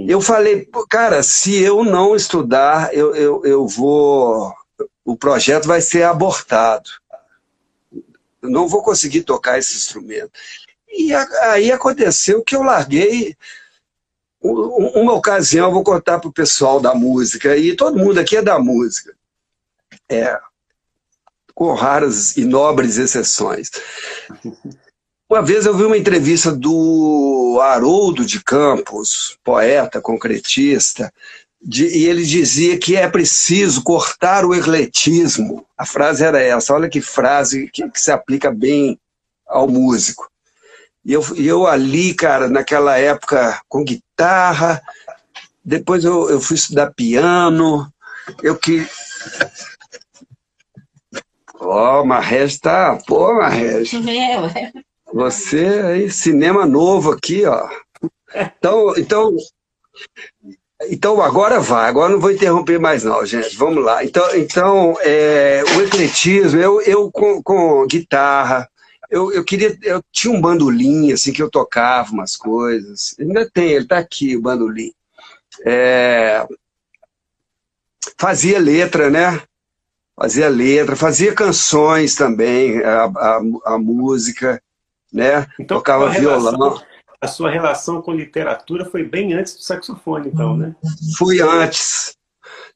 Eu 0.08 0.22
falei, 0.22 0.68
cara, 0.90 1.24
se 1.24 1.62
eu 1.62 1.84
não 1.84 2.16
estudar, 2.16 2.94
eu, 2.94 3.16
eu, 3.16 3.46
eu 3.46 3.68
vou. 3.68 4.54
O 5.04 5.18
projeto 5.18 5.68
vai 5.68 5.82
ser 5.82 6.04
abortado. 6.04 6.90
Eu 8.42 8.50
não 8.50 8.68
vou 8.68 8.84
conseguir 8.84 9.24
tocar 9.24 9.58
esse 9.58 9.76
instrumento. 9.76 10.32
E 10.88 11.14
aí 11.14 11.72
aconteceu 11.72 12.44
que 12.44 12.56
eu 12.56 12.64
larguei. 12.64 13.36
Uma 14.42 15.14
ocasião, 15.14 15.68
eu 15.68 15.74
vou 15.74 15.84
contar 15.84 16.20
para 16.20 16.30
o 16.30 16.34
pessoal 16.34 16.80
da 16.80 16.96
música, 16.96 17.58
e 17.58 17.76
todo 17.76 17.98
mundo 18.00 18.20
aqui 18.20 18.38
é 18.38 18.42
da 18.42 18.58
música. 18.58 19.14
É, 20.10 20.40
com 21.54 21.74
raras 21.74 22.38
e 22.38 22.46
nobres 22.46 22.98
exceções. 22.98 23.70
Uma 25.30 25.44
vez 25.44 25.68
eu 25.68 25.78
vi 25.78 25.84
uma 25.84 25.98
entrevista 25.98 26.52
do 26.52 27.60
Haroldo 27.62 28.26
de 28.26 28.44
Campos, 28.44 29.38
poeta, 29.44 30.02
concretista, 30.02 31.14
de, 31.62 31.86
e 31.86 32.06
ele 32.08 32.26
dizia 32.26 32.80
que 32.80 32.96
é 32.96 33.08
preciso 33.08 33.84
cortar 33.84 34.44
o 34.44 34.56
ecletismo. 34.56 35.64
A 35.78 35.86
frase 35.86 36.24
era 36.24 36.42
essa, 36.42 36.74
olha 36.74 36.90
que 36.90 37.00
frase 37.00 37.70
que, 37.72 37.88
que 37.92 38.02
se 38.02 38.12
aplica 38.12 38.50
bem 38.50 39.00
ao 39.48 39.68
músico. 39.68 40.28
E 41.06 41.14
eu, 41.14 41.24
eu 41.38 41.68
ali, 41.68 42.16
cara, 42.16 42.50
naquela 42.50 42.98
época, 42.98 43.62
com 43.70 43.84
guitarra, 43.84 44.82
depois 45.64 46.04
eu, 46.04 46.28
eu 46.28 46.42
fui 46.42 46.56
estudar 46.56 46.92
piano, 46.96 47.88
eu 48.42 48.58
que... 48.58 48.88
Ó, 51.62 52.02
oh, 52.02 52.06
Marrege 52.06 52.60
tá... 52.60 52.98
Pô, 53.06 53.36
Marrege. 53.36 53.96
É, 54.10 54.89
você 55.14 55.66
aí, 55.86 56.12
cinema 56.12 56.66
novo 56.66 57.12
aqui, 57.12 57.46
ó. 57.46 57.70
Então, 58.34 58.94
então, 58.98 59.36
então 60.90 61.22
agora 61.22 61.60
vai, 61.60 61.90
agora 61.90 62.14
não 62.14 62.20
vou 62.20 62.32
interromper 62.32 62.80
mais 62.80 63.04
não, 63.04 63.26
gente. 63.26 63.56
Vamos 63.58 63.84
lá. 63.84 64.04
Então, 64.04 64.36
então 64.36 64.96
é, 65.02 65.64
o 65.76 65.82
ecletismo, 65.82 66.60
eu, 66.60 66.82
eu 66.82 67.12
com, 67.12 67.42
com 67.44 67.86
guitarra, 67.88 68.70
eu, 69.10 69.32
eu 69.34 69.44
queria, 69.44 69.78
eu 69.82 70.04
tinha 70.12 70.34
um 70.34 70.40
bandolim, 70.40 71.12
assim, 71.12 71.34
que 71.34 71.42
eu 71.42 71.50
tocava 71.50 72.12
umas 72.12 72.36
coisas. 72.36 73.16
Ainda 73.20 73.50
tem, 73.50 73.72
ele 73.72 73.88
tá 73.88 73.98
aqui, 73.98 74.38
o 74.38 74.42
bandolim. 74.42 74.94
É, 75.66 76.48
fazia 78.18 78.60
letra, 78.60 79.10
né? 79.10 79.42
Fazia 80.16 80.50
letra, 80.50 80.96
fazia 80.96 81.34
canções 81.34 82.14
também, 82.14 82.84
a, 82.84 83.06
a, 83.06 83.42
a 83.66 83.78
música 83.80 84.62
né? 85.12 85.48
Então, 85.60 85.78
Tocava 85.78 86.10
violão. 86.10 86.52
Relação, 86.52 86.84
a 87.22 87.28
sua 87.28 87.52
relação 87.52 88.02
com 88.02 88.14
literatura 88.14 88.86
foi 88.86 89.04
bem 89.04 89.34
antes 89.34 89.56
do 89.56 89.62
saxofone, 89.62 90.30
então, 90.30 90.56
né? 90.56 90.76
Fui 91.18 91.42
antes. 91.42 92.14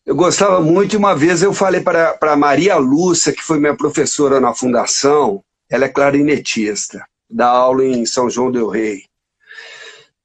Eu 0.06 0.16
gostava 0.16 0.60
muito, 0.60 0.98
uma 0.98 1.16
vez 1.16 1.42
eu 1.42 1.54
falei 1.54 1.80
para 1.80 2.18
a 2.22 2.36
Maria 2.36 2.76
Lúcia, 2.76 3.32
que 3.32 3.42
foi 3.42 3.58
minha 3.58 3.76
professora 3.76 4.40
na 4.42 4.54
fundação, 4.54 5.42
ela 5.70 5.86
é 5.86 5.90
clarinetista, 5.90 7.06
dá 7.30 7.48
aula 7.48 7.86
em 7.86 8.06
São 8.06 8.30
João 8.30 8.52
del 8.52 8.68
Rei. 8.68 9.06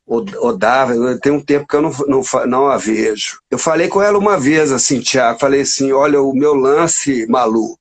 O 0.04 0.52
dava, 0.52 0.94
tem 1.18 1.30
um 1.30 1.44
tempo 1.44 1.66
que 1.68 1.76
eu 1.76 1.82
não, 1.82 1.92
não, 2.08 2.22
não 2.46 2.66
a 2.66 2.78
vejo. 2.78 3.40
Eu 3.50 3.58
falei 3.58 3.88
com 3.88 4.02
ela 4.02 4.18
uma 4.18 4.38
vez, 4.38 4.72
assim, 4.72 5.00
Tiago, 5.00 5.38
falei 5.38 5.60
assim, 5.60 5.92
olha, 5.92 6.20
o 6.22 6.32
meu 6.32 6.54
lance, 6.54 7.26
Malu, 7.26 7.78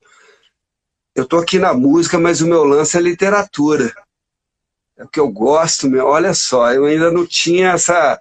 eu 1.16 1.26
tô 1.26 1.38
aqui 1.38 1.58
na 1.58 1.74
música, 1.74 2.20
mas 2.20 2.42
o 2.42 2.48
meu 2.48 2.66
lance 2.66 2.98
é 2.98 3.02
literatura 3.02 3.94
é 4.98 5.04
o 5.04 5.08
que 5.08 5.20
eu 5.20 5.30
gosto, 5.30 5.88
meu. 5.88 6.08
Olha 6.08 6.34
só, 6.34 6.74
eu 6.74 6.86
ainda 6.86 7.12
não 7.12 7.26
tinha 7.26 7.72
essa, 7.72 8.20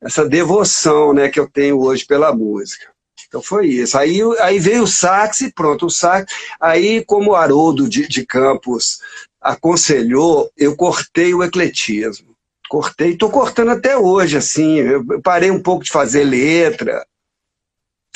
essa 0.00 0.26
devoção 0.26 1.12
né, 1.12 1.28
que 1.28 1.38
eu 1.38 1.48
tenho 1.48 1.78
hoje 1.80 2.06
pela 2.06 2.34
música. 2.34 2.90
Então 3.28 3.42
foi 3.42 3.66
isso. 3.66 3.96
Aí, 3.98 4.20
aí 4.40 4.58
veio 4.58 4.84
o 4.84 4.86
sax 4.86 5.42
e 5.42 5.52
pronto, 5.52 5.86
o 5.86 5.90
sax. 5.90 6.32
Aí, 6.58 7.04
como 7.04 7.30
o 7.30 7.36
Haroldo 7.36 7.88
de, 7.88 8.08
de 8.08 8.24
Campos 8.24 9.00
aconselhou, 9.40 10.50
eu 10.56 10.74
cortei 10.76 11.34
o 11.34 11.42
ecletismo. 11.42 12.34
Cortei, 12.68 13.12
estou 13.12 13.30
cortando 13.30 13.70
até 13.70 13.96
hoje, 13.96 14.36
assim. 14.38 14.76
Eu 14.76 15.20
parei 15.22 15.50
um 15.50 15.62
pouco 15.62 15.84
de 15.84 15.90
fazer 15.90 16.24
letra. 16.24 17.06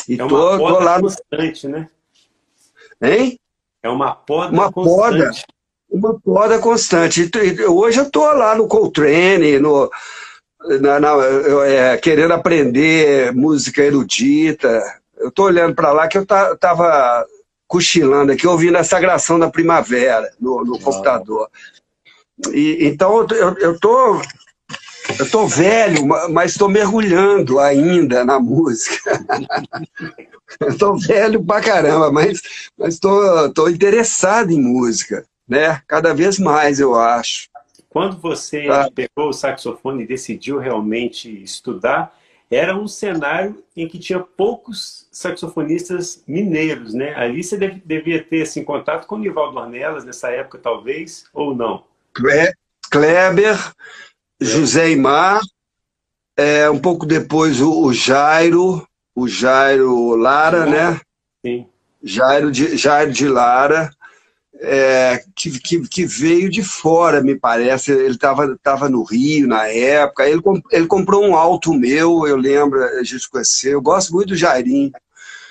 E 0.08 0.18
é 0.18 0.24
uma 0.24 0.28
tô, 0.28 0.58
poda 0.58 0.78
tô 0.78 0.80
lá 0.80 1.00
constante, 1.00 1.68
né? 1.68 1.90
Hein? 3.02 3.38
É 3.82 3.88
uma 3.88 4.14
poda 4.14 4.52
uma 4.52 4.72
constante. 4.72 5.44
Poda 5.44 5.55
uma 5.90 6.18
poda 6.20 6.58
constante. 6.58 7.30
Hoje 7.68 7.98
eu 7.98 8.04
estou 8.04 8.24
lá 8.32 8.54
no 8.54 8.66
Coltrane, 8.66 9.58
no, 9.58 9.90
na, 10.80 11.00
na, 11.00 11.14
é, 11.66 11.96
querendo 11.96 12.32
aprender 12.32 13.32
música 13.32 13.82
erudita. 13.82 14.82
Eu 15.16 15.28
estou 15.28 15.46
olhando 15.46 15.74
para 15.74 15.92
lá 15.92 16.08
que 16.08 16.18
eu 16.18 16.22
estava 16.22 17.24
cochilando 17.66 18.32
aqui, 18.32 18.46
ouvindo 18.46 18.76
a 18.76 18.84
Sagração 18.84 19.38
da 19.38 19.50
Primavera 19.50 20.30
no, 20.40 20.64
no 20.64 20.78
computador. 20.78 21.48
E, 22.52 22.86
então 22.86 23.26
eu 23.60 23.74
estou 23.74 24.20
eu 25.20 25.30
tô 25.30 25.46
velho, 25.46 26.04
mas 26.30 26.52
estou 26.52 26.68
mergulhando 26.68 27.60
ainda 27.60 28.24
na 28.24 28.40
música. 28.40 29.24
Estou 30.60 30.96
velho 30.96 31.44
pra 31.44 31.60
caramba, 31.60 32.10
mas 32.12 32.40
estou 32.78 33.52
tô, 33.52 33.64
tô 33.64 33.68
interessado 33.68 34.52
em 34.52 34.62
música 34.62 35.26
né? 35.48 35.80
Cada 35.86 36.14
vez 36.14 36.38
mais, 36.38 36.80
eu 36.80 36.94
acho. 36.94 37.48
Quando 37.88 38.18
você 38.18 38.66
tá. 38.66 38.90
pegou 38.94 39.30
o 39.30 39.32
saxofone 39.32 40.04
e 40.04 40.06
decidiu 40.06 40.58
realmente 40.58 41.42
estudar, 41.42 42.14
era 42.50 42.76
um 42.76 42.86
cenário 42.86 43.62
em 43.76 43.88
que 43.88 43.98
tinha 43.98 44.20
poucos 44.20 45.08
saxofonistas 45.10 46.22
mineiros, 46.26 46.94
né? 46.94 47.14
Ali 47.14 47.42
você 47.42 47.56
devia 47.56 48.22
ter 48.22 48.42
assim, 48.42 48.62
contato 48.62 49.06
com 49.06 49.16
o 49.16 49.18
Nivaldo 49.18 49.58
Ornelas 49.58 50.04
nessa 50.04 50.30
época, 50.30 50.58
talvez, 50.58 51.24
ou 51.32 51.54
não? 51.54 51.84
Kleber, 52.90 53.56
é. 53.56 54.44
José 54.44 54.90
Imar, 54.90 55.40
é, 56.36 56.68
um 56.70 56.78
pouco 56.78 57.06
depois 57.06 57.60
o, 57.60 57.82
o, 57.82 57.92
Jairo, 57.92 58.86
o 59.14 59.26
Jairo 59.26 60.14
Lara, 60.14 60.66
né? 60.66 61.00
Sim. 61.44 61.66
Jairo 62.02 62.52
de, 62.52 62.76
Jairo 62.76 63.10
de 63.10 63.26
Lara, 63.26 63.90
é, 64.60 65.22
que, 65.34 65.58
que, 65.60 65.88
que, 65.88 66.06
veio 66.06 66.50
de 66.50 66.62
fora, 66.62 67.22
me 67.22 67.38
parece. 67.38 67.92
Ele 67.92 68.14
estava 68.14 68.56
tava 68.62 68.88
no 68.88 69.02
Rio 69.02 69.46
na 69.46 69.66
época. 69.68 70.28
Ele, 70.28 70.40
ele 70.70 70.86
comprou 70.86 71.24
um 71.24 71.36
alto 71.36 71.74
meu, 71.74 72.26
eu 72.26 72.36
lembro, 72.36 72.82
a 72.82 73.02
gente 73.02 73.28
conheceu. 73.28 73.72
Eu 73.72 73.82
gosto 73.82 74.12
muito 74.12 74.28
do 74.28 74.36
Jairinho. 74.36 74.92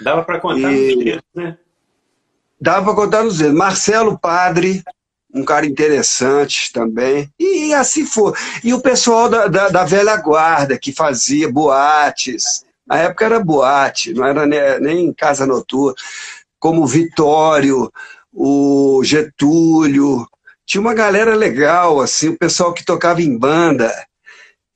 Dava 0.01 0.23
para 0.23 0.39
contar 0.39 0.71
e... 0.71 0.95
nos 0.95 1.03
dedos, 1.05 1.23
né? 1.35 1.57
Dava 2.59 2.85
para 2.85 2.95
contar 2.95 3.23
nos 3.23 3.37
dedos. 3.37 3.55
Marcelo 3.55 4.17
Padre, 4.17 4.83
um 5.33 5.43
cara 5.43 5.65
interessante 5.65 6.71
também. 6.71 7.29
E, 7.39 7.73
assim 7.73 8.05
foi. 8.05 8.33
E 8.63 8.73
o 8.73 8.81
pessoal 8.81 9.29
da, 9.29 9.47
da, 9.47 9.69
da, 9.69 9.83
velha 9.83 10.15
guarda, 10.17 10.77
que 10.77 10.91
fazia 10.91 11.51
boates. 11.51 12.65
Na 12.87 12.97
época 12.97 13.25
era 13.25 13.39
boate, 13.39 14.13
não 14.13 14.25
era 14.25 14.45
nem, 14.45 14.79
nem 14.79 15.13
casa 15.13 15.45
noturna. 15.45 15.95
Como 16.59 16.83
o 16.83 16.87
Vitório, 16.87 17.91
o 18.35 19.01
Getúlio. 19.03 20.27
Tinha 20.65 20.81
uma 20.81 20.93
galera 20.93 21.33
legal, 21.33 22.01
assim, 22.01 22.29
o 22.29 22.37
pessoal 22.37 22.73
que 22.73 22.83
tocava 22.83 23.21
em 23.21 23.37
banda. 23.37 23.91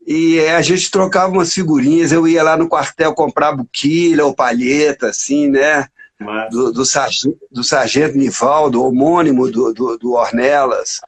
E 0.07 0.39
a 0.39 0.61
gente 0.61 0.89
trocava 0.89 1.33
umas 1.33 1.53
figurinhas, 1.53 2.11
eu 2.11 2.27
ia 2.27 2.41
lá 2.41 2.57
no 2.57 2.69
quartel 2.69 3.13
comprar 3.13 3.51
buquilha 3.51 4.25
ou 4.25 4.33
palheta, 4.33 5.09
assim, 5.09 5.49
né? 5.49 5.87
Do, 6.49 6.71
do, 6.71 6.85
sargento, 6.85 7.37
do 7.51 7.63
sargento 7.63 8.17
Nivaldo, 8.17 8.83
homônimo 8.83 9.49
do, 9.51 9.73
do, 9.73 9.97
do 9.97 10.13
Ornelas. 10.13 10.99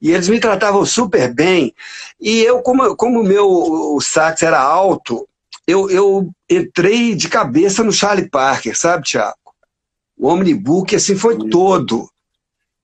E 0.00 0.10
eles 0.10 0.28
me 0.28 0.40
tratavam 0.40 0.84
super 0.84 1.32
bem. 1.32 1.74
E 2.20 2.42
eu, 2.42 2.60
como, 2.60 2.94
como 2.96 3.20
o 3.20 3.24
meu 3.24 3.48
o 3.48 4.00
sax 4.00 4.42
era 4.42 4.60
alto, 4.60 5.26
eu, 5.66 5.90
eu 5.90 6.30
entrei 6.50 7.14
de 7.14 7.28
cabeça 7.28 7.82
no 7.82 7.92
Charlie 7.92 8.28
Parker, 8.28 8.78
sabe, 8.78 9.04
Tiago? 9.04 9.37
O 10.18 10.28
Omnibook, 10.28 10.96
assim, 10.96 11.16
foi 11.16 11.38
todo. 11.48 12.08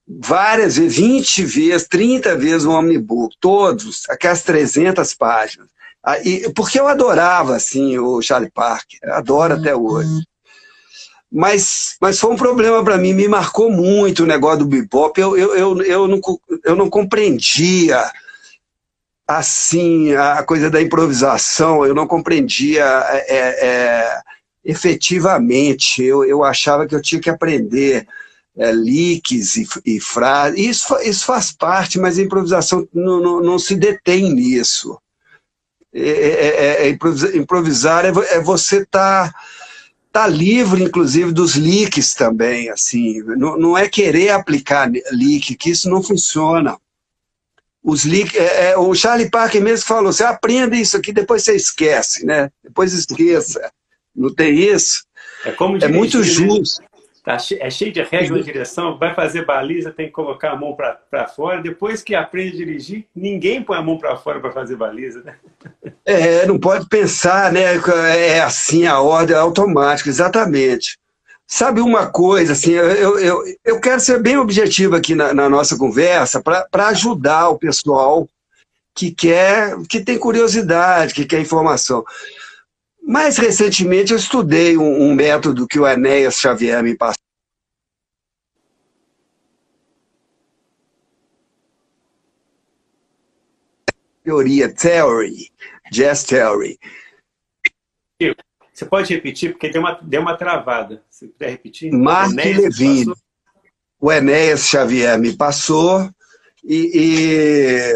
Várias 0.07 0.77
vezes, 0.77 0.97
20 0.99 1.45
vezes, 1.45 1.89
30 1.89 2.37
vezes 2.37 2.65
o 2.65 2.71
Omnibook, 2.71 3.37
todos, 3.41 4.03
aquelas 4.09 4.43
300 4.43 5.15
páginas. 5.15 5.69
Aí, 6.03 6.53
porque 6.55 6.79
eu 6.79 6.87
adorava, 6.87 7.57
assim, 7.57 7.99
o 7.99 8.21
Charlie 8.21 8.51
Parker, 8.51 9.01
adoro 9.11 9.55
até 9.55 9.75
hoje. 9.75 10.23
Mas, 11.33 11.97
mas 12.01 12.21
foi 12.21 12.33
um 12.33 12.37
problema 12.37 12.85
para 12.85 12.99
mim, 12.99 13.13
me 13.13 13.27
marcou 13.27 13.71
muito 13.71 14.23
o 14.23 14.27
negócio 14.27 14.61
do 14.61 14.67
bebop. 14.67 15.19
Eu, 15.21 15.37
eu, 15.37 15.57
eu, 15.57 15.83
eu, 15.83 16.07
não, 16.07 16.21
eu 16.63 16.77
não 16.77 16.89
compreendia 16.89 18.13
assim 19.27 20.15
a 20.15 20.43
coisa 20.43 20.71
da 20.71 20.83
improvisação, 20.83 21.85
eu 21.85 21.95
não 21.95 22.07
compreendia 22.07 22.85
é, 22.85 23.67
é, 23.67 24.21
efetivamente. 24.65 26.03
Eu, 26.03 26.25
eu 26.25 26.43
achava 26.43 26.87
que 26.87 26.95
eu 26.95 27.03
tinha 27.03 27.21
que 27.21 27.31
aprender 27.31 28.07
é, 28.57 28.73
leaks 28.73 29.57
e, 29.57 29.67
e 29.85 30.01
frases. 30.01 30.59
Isso, 30.59 30.97
isso 31.01 31.25
faz 31.25 31.53
parte, 31.53 31.99
mas 31.99 32.19
a 32.19 32.23
improvisação 32.23 32.89
não, 32.93 33.21
não, 33.21 33.41
não 33.41 33.59
se 33.59 33.75
detém 33.75 34.33
nisso. 34.33 34.99
É, 35.93 36.01
é, 36.01 36.87
é, 36.87 36.89
é 36.89 37.37
improvisar 37.37 38.05
é, 38.05 38.41
você 38.41 38.83
estar. 38.83 39.33
Tá 39.33 39.41
tá 40.15 40.29
livre, 40.29 40.85
inclusive, 40.85 41.33
dos 41.33 41.57
leaks 41.57 42.15
também, 42.15 42.71
assim. 42.71 43.21
Não, 43.37 43.59
não 43.59 43.77
é 43.77 43.89
querer 43.89 44.31
aplicar 44.31 44.89
leak, 45.11 45.57
que 45.57 45.71
isso 45.71 45.91
não 45.91 46.05
funciona. 46.05 46.79
Os 47.83 48.05
leaks, 48.05 48.33
é, 48.37 48.71
é, 48.71 48.79
o 48.79 48.95
Charlie 48.95 49.29
Parker 49.29 49.61
mesmo 49.61 49.89
falou, 49.89 50.13
você 50.13 50.23
aprende 50.23 50.81
isso 50.81 50.97
aqui, 50.97 51.13
depois 51.13 51.43
você 51.43 51.57
esquece, 51.57 52.25
né? 52.25 52.49
Depois 52.63 52.93
esqueça. 52.93 53.73
Não 54.15 54.33
tem 54.33 54.55
isso? 54.55 55.05
É, 55.45 55.53
como 55.53 55.79
dirigir, 55.79 55.95
é 55.95 55.99
muito 55.99 56.19
né? 56.19 56.25
justo. 56.25 56.83
Tá, 57.25 57.39
é 57.59 57.71
cheio 57.71 57.91
de 57.91 58.03
regras 58.03 58.45
de 58.45 58.53
direção, 58.53 58.99
vai 58.99 59.15
fazer 59.15 59.47
baliza, 59.47 59.91
tem 59.91 60.07
que 60.07 60.13
colocar 60.13 60.51
a 60.51 60.57
mão 60.57 60.77
para 60.77 61.27
fora. 61.27 61.63
Depois 61.63 62.03
que 62.03 62.15
aprende 62.15 62.53
a 62.53 62.57
dirigir, 62.57 63.07
ninguém 63.17 63.63
põe 63.63 63.79
a 63.79 63.83
mão 63.83 63.97
para 63.97 64.15
fora 64.15 64.39
para 64.41 64.53
fazer 64.53 64.77
baliza, 64.77 65.23
né? 65.23 65.37
É, 66.05 66.45
não 66.45 66.59
pode 66.59 66.87
pensar, 66.87 67.51
né? 67.51 67.81
É 68.15 68.43
assim, 68.43 68.87
a 68.87 69.01
ordem 69.01 69.35
é 69.35 69.39
automática, 69.39 70.11
exatamente. 70.11 70.99
Sabe 71.47 71.81
uma 71.81 72.07
coisa, 72.07 72.53
assim, 72.53 72.73
eu, 72.73 73.19
eu, 73.19 73.43
eu 73.65 73.81
quero 73.81 74.01
ser 74.01 74.21
bem 74.21 74.37
objetivo 74.37 74.95
aqui 74.95 75.15
na, 75.15 75.33
na 75.33 75.49
nossa 75.49 75.79
conversa 75.79 76.43
para 76.43 76.89
ajudar 76.89 77.49
o 77.49 77.59
pessoal 77.59 78.29
que 78.95 79.11
quer, 79.11 79.77
que 79.89 80.01
tem 80.01 80.19
curiosidade, 80.19 81.15
que 81.15 81.25
quer 81.25 81.41
informação. 81.41 82.05
Mais 83.07 83.37
recentemente, 83.37 84.13
eu 84.13 84.17
estudei 84.17 84.79
um, 84.79 85.03
um 85.03 85.15
método 85.15 85.69
que 85.69 85.79
o 85.79 85.87
Enéas 85.87 86.39
Xavier 86.39 86.83
me 86.83 86.97
passou. 86.97 87.23
Teoria, 94.23 94.75
theory, 94.75 95.53
jazz 95.93 96.25
theory. 96.25 96.79
Você 98.73 98.87
pode 98.87 99.15
repetir, 99.15 99.53
porque 99.53 99.69
deu 99.69 99.83
uma, 99.83 100.01
deu 100.03 100.23
uma 100.23 100.35
travada. 100.35 101.05
Se 101.11 101.29
puder 101.29 101.51
repetir. 101.51 101.93
Mark 101.93 102.33
Levine. 102.33 103.13
O 104.01 104.11
Enéas 104.11 104.67
Xavier 104.67 105.19
me 105.19 105.37
passou 105.37 106.11
e, 106.65 107.93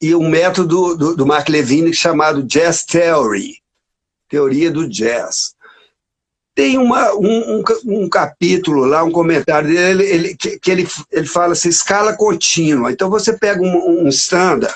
e, 0.00 0.08
e 0.08 0.14
um 0.14 0.28
método 0.30 0.96
do, 0.96 1.16
do 1.16 1.26
Mark 1.26 1.50
Levine 1.50 1.92
chamado 1.92 2.42
Jazz 2.42 2.82
Theory 2.84 3.62
teoria 4.28 4.70
do 4.70 4.88
jazz. 4.88 5.54
Tem 6.54 6.78
uma, 6.78 7.12
um, 7.14 7.58
um, 7.58 7.64
um 7.84 8.08
capítulo 8.08 8.86
lá, 8.86 9.04
um 9.04 9.12
comentário 9.12 9.68
dele, 9.68 10.04
ele, 10.04 10.36
que, 10.36 10.58
que, 10.58 10.70
ele, 10.70 10.88
ele 11.12 11.26
fala 11.26 11.52
assim, 11.52 11.68
escala 11.68 12.16
contínua. 12.16 12.90
Então 12.90 13.10
você 13.10 13.36
pega 13.36 13.60
um, 13.62 14.04
um 14.04 14.08
standard 14.08 14.74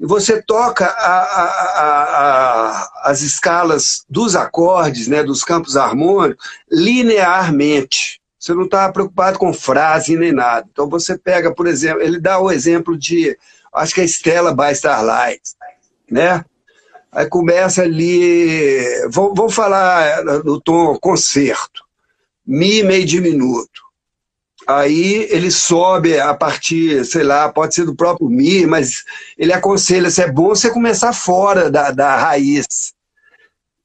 e 0.00 0.06
você 0.06 0.40
toca 0.40 0.86
a, 0.86 1.22
a, 1.22 1.82
a, 1.82 3.10
as 3.10 3.20
escalas 3.20 4.02
dos 4.08 4.34
acordes, 4.34 5.06
né, 5.06 5.22
dos 5.22 5.44
campos 5.44 5.76
harmônicos, 5.76 6.42
linearmente. 6.70 8.18
Você 8.38 8.54
não 8.54 8.64
está 8.64 8.90
preocupado 8.90 9.38
com 9.38 9.52
frase 9.52 10.16
nem 10.16 10.32
nada. 10.32 10.66
Então 10.72 10.88
você 10.88 11.18
pega, 11.18 11.54
por 11.54 11.66
exemplo, 11.66 12.00
ele 12.00 12.18
dá 12.18 12.38
o 12.38 12.50
exemplo 12.50 12.96
de, 12.96 13.36
acho 13.74 13.94
que 13.94 14.00
é 14.00 14.04
Stella 14.04 14.54
by 14.54 14.72
Starlight, 14.72 15.42
né? 16.10 16.42
Aí 17.12 17.26
começa 17.26 17.82
ali, 17.82 18.80
vamos 19.08 19.52
falar 19.52 20.24
no 20.44 20.60
tom 20.60 20.96
concerto, 20.98 21.84
Mi 22.46 22.82
meio 22.82 23.04
diminuto. 23.04 23.82
Aí 24.66 25.26
ele 25.30 25.50
sobe 25.50 26.18
a 26.18 26.34
partir, 26.34 27.04
sei 27.04 27.22
lá, 27.22 27.48
pode 27.48 27.74
ser 27.74 27.84
do 27.84 27.94
próprio 27.94 28.28
Mi, 28.28 28.66
mas 28.66 29.04
ele 29.36 29.52
aconselha 29.52 30.10
se 30.10 30.22
é 30.22 30.30
bom 30.30 30.48
você 30.48 30.70
começar 30.70 31.12
fora 31.12 31.70
da, 31.70 31.90
da 31.90 32.16
raiz. 32.16 32.92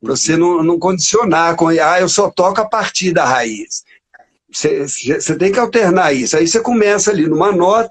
Você 0.01 0.37
não, 0.37 0.61
não 0.61 0.77
condicionar 0.77 1.55
com, 1.55 1.69
ah, 1.69 1.99
eu 1.99 2.09
só 2.09 2.29
toco 2.29 2.61
a 2.61 2.65
partir 2.65 3.11
da 3.11 3.25
raiz. 3.25 3.83
Você 4.51 5.35
tem 5.37 5.51
que 5.51 5.59
alternar 5.59 6.13
isso. 6.13 6.37
Aí 6.37 6.47
você 6.47 6.59
começa 6.59 7.09
ali 7.11 7.27
numa 7.27 7.51
nota, 7.51 7.89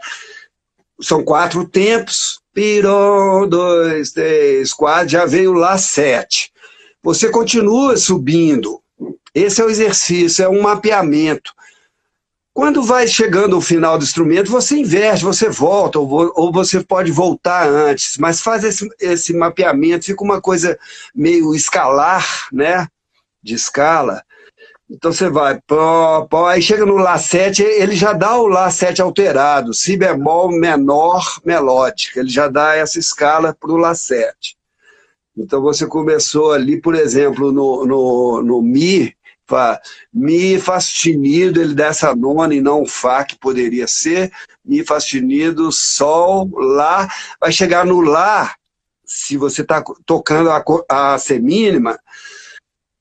são 1.01 1.25
quatro 1.25 1.67
tempos, 1.67 2.41
Pirou, 2.55 3.49
dois, 3.49 4.13
três, 4.13 4.73
quatro, 4.73 5.09
já 5.09 5.27
veio 5.27 5.53
lá 5.53 5.77
sete. 5.77 6.53
Você 7.03 7.29
continua 7.29 7.97
subindo. 7.97 8.81
Esse 9.35 9.61
é 9.61 9.65
o 9.65 9.69
exercício, 9.69 10.45
é 10.45 10.49
um 10.49 10.63
mapeamento. 10.63 11.53
Quando 12.53 12.85
vai 12.85 13.09
chegando 13.09 13.57
ao 13.57 13.61
final 13.61 13.99
do 13.99 14.05
instrumento, 14.05 14.49
você 14.53 14.79
inverte, 14.79 15.25
você 15.25 15.49
volta, 15.49 15.99
ou, 15.99 16.33
ou 16.37 16.53
você 16.53 16.85
pode 16.85 17.11
voltar 17.11 17.69
antes, 17.69 18.17
mas 18.17 18.41
faz 18.41 18.63
esse, 18.63 18.89
esse 19.01 19.35
mapeamento, 19.35 20.05
fica 20.05 20.23
uma 20.23 20.41
coisa 20.41 20.79
meio 21.13 21.53
escalar, 21.53 22.47
né? 22.53 22.87
De 23.43 23.55
escala. 23.55 24.23
Então 24.89 25.13
você 25.13 25.31
vai, 25.31 25.59
aí 26.49 26.61
chega 26.61 26.85
no 26.85 26.97
Lá7, 26.97 27.61
ele 27.61 27.97
já 27.97 28.13
dá 28.13 28.37
o 28.37 28.47
Lá7 28.47 29.01
alterado, 29.01 29.73
Si 29.73 29.97
bemol 29.97 30.51
menor 30.51 31.41
melódica, 31.45 32.21
ele 32.21 32.29
já 32.29 32.49
dá 32.49 32.77
essa 32.77 32.99
escala 32.99 33.57
para 33.59 33.73
o 33.73 33.77
Lá7. 33.77 34.35
Então 35.37 35.63
você 35.63 35.87
começou 35.87 36.53
ali, 36.53 36.81
por 36.81 36.95
exemplo, 36.95 37.51
no, 37.51 37.87
no, 37.87 38.43
no 38.43 38.63
Mi, 38.63 39.17
Fá, 39.47 39.81
Mi 40.13 40.59
Fá 40.59 40.79
sustenido, 40.79 41.61
ele 41.61 41.75
dá 41.75 41.87
essa 41.87 42.15
nona 42.15 42.55
e 42.55 42.61
não 42.61 42.85
Fá, 42.85 43.25
que 43.25 43.39
poderia 43.39 43.87
ser, 43.89 44.31
Mi 44.63 44.85
Fá 44.85 45.01
sustenido, 45.01 45.73
Sol, 45.73 46.49
Lá, 46.53 47.09
vai 47.41 47.51
chegar 47.51 47.87
no 47.87 48.01
Lá, 48.03 48.55
se 49.05 49.37
você 49.37 49.63
está 49.63 49.83
tocando 50.05 50.51
a, 50.51 50.63
a 50.89 51.19
semínima, 51.19 51.99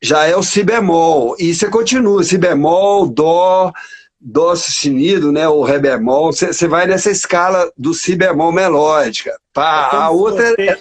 já 0.04 0.26
é 0.26 0.36
o 0.36 0.44
si 0.44 0.64
bemol. 0.64 1.34
E 1.40 1.56
você 1.56 1.70
continua, 1.70 2.24
si 2.26 2.38
bemol, 2.38 3.08
dó, 3.08 3.72
dó 4.20 4.54
sustenido, 4.54 5.32
né, 5.32 5.48
ou 5.48 5.64
ré 5.64 5.80
bemol, 5.80 6.34
você 6.34 6.68
vai 6.68 6.86
nessa 6.86 7.10
escala 7.10 7.72
do 7.78 7.94
si 7.94 8.14
bemol 8.14 8.52
melódica. 8.52 9.40
Pá, 9.54 9.90
é 9.94 9.96
a 9.96 10.10
outra 10.10 10.54
é... 10.60 10.78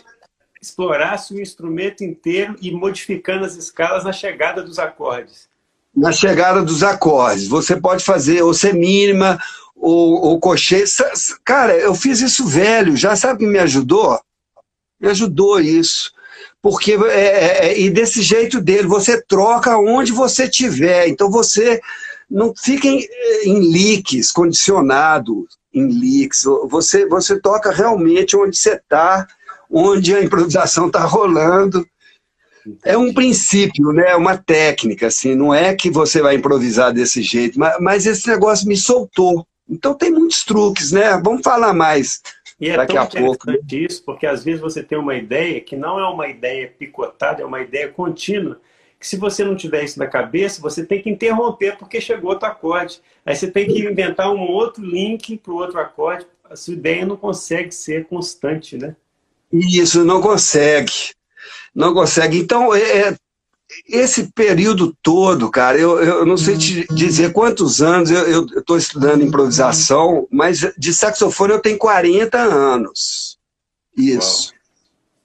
explorasse 0.60 1.32
o 1.32 1.40
instrumento 1.40 2.02
inteiro 2.02 2.56
e 2.60 2.72
modificando 2.72 3.44
as 3.44 3.54
escalas 3.54 4.02
na 4.02 4.12
chegada 4.12 4.60
dos 4.60 4.80
acordes. 4.80 5.48
Na 5.94 6.10
chegada 6.10 6.60
dos 6.62 6.82
acordes. 6.82 7.46
Você 7.46 7.80
pode 7.80 8.02
fazer 8.02 8.42
ou 8.42 8.52
semínima, 8.52 9.38
ou, 9.76 10.20
ou 10.20 10.40
cochê. 10.40 10.82
Cara, 11.44 11.76
eu 11.76 11.94
fiz 11.94 12.20
isso 12.20 12.44
velho, 12.44 12.96
já 12.96 13.14
sabe 13.14 13.40
que 13.40 13.46
me 13.46 13.58
ajudou? 13.60 14.20
Me 15.00 15.10
ajudou 15.10 15.60
isso. 15.60 16.12
Porque, 16.62 16.92
é, 16.92 17.06
é, 17.08 17.66
é, 17.66 17.80
e 17.80 17.90
desse 17.90 18.22
jeito 18.22 18.60
dele, 18.60 18.86
você 18.86 19.20
troca 19.20 19.76
onde 19.76 20.12
você 20.12 20.48
tiver. 20.48 21.08
Então 21.08 21.28
você 21.28 21.80
não 22.30 22.54
fica 22.56 22.86
em, 22.86 23.04
em 23.44 23.72
leaks, 23.72 24.30
condicionado 24.30 25.46
em 25.74 25.88
leaks. 25.88 26.44
Você, 26.68 27.04
você 27.06 27.40
toca 27.40 27.72
realmente 27.72 28.36
onde 28.36 28.56
você 28.56 28.74
está, 28.74 29.26
onde 29.68 30.14
a 30.14 30.22
improvisação 30.22 30.86
está 30.86 31.00
rolando. 31.00 31.84
É 32.84 32.96
um 32.96 33.12
princípio, 33.12 33.92
né? 33.92 34.10
É 34.10 34.16
uma 34.16 34.38
técnica, 34.38 35.08
assim. 35.08 35.34
Não 35.34 35.52
é 35.52 35.74
que 35.74 35.90
você 35.90 36.22
vai 36.22 36.36
improvisar 36.36 36.92
desse 36.92 37.20
jeito, 37.22 37.58
mas, 37.58 37.76
mas 37.80 38.06
esse 38.06 38.28
negócio 38.28 38.68
me 38.68 38.76
soltou. 38.76 39.44
Então 39.68 39.94
tem 39.94 40.12
muitos 40.12 40.44
truques, 40.44 40.92
né? 40.92 41.20
Vamos 41.24 41.42
falar 41.42 41.72
mais 41.72 42.20
e 42.62 42.70
é 42.70 42.76
daqui 42.76 42.94
tão 42.94 43.02
a 43.02 43.06
pouco. 43.06 43.50
Isso, 43.72 44.04
porque 44.04 44.24
às 44.24 44.44
vezes 44.44 44.60
você 44.60 44.84
tem 44.84 44.96
uma 44.96 45.16
ideia 45.16 45.60
que 45.60 45.74
não 45.74 45.98
é 45.98 46.08
uma 46.08 46.28
ideia 46.28 46.72
picotada, 46.78 47.42
é 47.42 47.44
uma 47.44 47.60
ideia 47.60 47.88
contínua, 47.88 48.60
que 49.00 49.06
se 49.06 49.16
você 49.16 49.44
não 49.44 49.56
tiver 49.56 49.82
isso 49.82 49.98
na 49.98 50.06
cabeça, 50.06 50.62
você 50.62 50.86
tem 50.86 51.02
que 51.02 51.10
interromper 51.10 51.76
porque 51.76 52.00
chegou 52.00 52.30
outro 52.30 52.46
acorde. 52.46 53.00
Aí 53.26 53.34
você 53.34 53.50
tem 53.50 53.66
que 53.66 53.84
inventar 53.84 54.32
um 54.32 54.42
outro 54.42 54.84
link 54.84 55.36
para 55.38 55.52
o 55.52 55.56
outro 55.56 55.80
acorde. 55.80 56.24
A 56.48 56.54
sua 56.54 56.74
ideia 56.74 57.04
não 57.04 57.16
consegue 57.16 57.72
ser 57.72 58.06
constante, 58.06 58.78
né? 58.78 58.94
Isso, 59.52 60.04
não 60.04 60.20
consegue. 60.20 60.92
Não 61.74 61.92
consegue. 61.92 62.38
Então, 62.38 62.72
é, 62.72 63.08
é 63.08 63.16
esse 63.88 64.32
período 64.32 64.96
todo, 65.02 65.50
cara, 65.50 65.78
eu, 65.78 66.02
eu 66.02 66.26
não 66.26 66.36
sei 66.36 66.56
te 66.56 66.86
dizer 66.94 67.32
quantos 67.32 67.80
anos 67.82 68.10
eu 68.10 68.46
estou 68.46 68.76
estudando 68.76 69.24
improvisação, 69.24 70.26
mas 70.30 70.60
de 70.76 70.94
saxofone 70.94 71.52
eu 71.52 71.60
tenho 71.60 71.78
40 71.78 72.38
anos. 72.38 73.38
Isso. 73.96 74.52
Uau. 74.52 74.62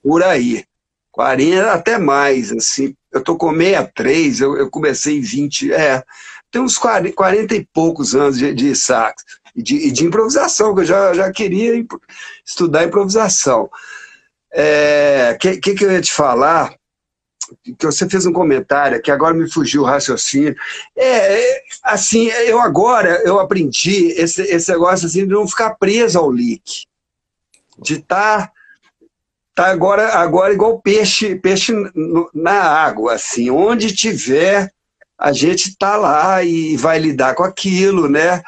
Por 0.02 0.22
aí. 0.22 0.64
40 1.12 1.72
até 1.72 1.98
mais, 1.98 2.52
assim. 2.52 2.94
Eu 3.10 3.20
estou 3.20 3.36
com 3.36 3.52
63, 3.52 4.40
eu, 4.40 4.56
eu 4.56 4.70
comecei 4.70 5.18
em 5.18 5.20
20, 5.20 5.72
é. 5.72 6.04
Tem 6.50 6.62
uns 6.62 6.78
40, 6.78 7.14
40 7.14 7.54
e 7.56 7.66
poucos 7.66 8.14
anos 8.14 8.38
de, 8.38 8.54
de 8.54 8.76
sax. 8.76 9.24
E 9.56 9.62
de, 9.62 9.90
de, 9.90 10.04
improvisação, 10.04 10.74
que 10.74 10.82
eu 10.82 10.84
já, 10.84 11.12
já 11.14 11.32
queria 11.32 11.84
estudar 12.46 12.84
improvisação. 12.84 13.64
O 13.64 13.70
é, 14.52 15.36
que, 15.40 15.56
que, 15.56 15.74
que 15.74 15.84
eu 15.84 15.90
ia 15.90 16.00
te 16.00 16.12
falar? 16.12 16.77
Que 17.62 17.86
você 17.86 18.08
fez 18.08 18.26
um 18.26 18.32
comentário 18.32 19.00
que 19.00 19.10
agora 19.10 19.34
me 19.34 19.50
fugiu 19.50 19.82
o 19.82 19.84
raciocínio. 19.84 20.54
É, 20.96 21.40
é, 21.40 21.62
assim, 21.82 22.28
eu 22.46 22.60
agora 22.60 23.22
eu 23.24 23.38
aprendi 23.38 24.08
esse, 24.12 24.42
esse 24.42 24.70
negócio 24.70 25.06
assim 25.06 25.26
de 25.26 25.32
não 25.32 25.46
ficar 25.46 25.74
preso 25.74 26.18
ao 26.18 26.28
leak. 26.28 26.86
De 27.78 27.94
estar 27.94 28.48
tá, 28.48 28.52
tá 29.54 29.66
agora, 29.66 30.14
agora 30.14 30.52
igual 30.52 30.80
peixe, 30.80 31.36
peixe 31.36 31.72
na 32.34 32.60
água, 32.60 33.14
assim, 33.14 33.50
onde 33.50 33.94
tiver, 33.94 34.70
a 35.18 35.32
gente 35.32 35.76
tá 35.76 35.96
lá 35.96 36.42
e 36.42 36.76
vai 36.76 36.98
lidar 36.98 37.34
com 37.34 37.42
aquilo, 37.42 38.08
né? 38.08 38.42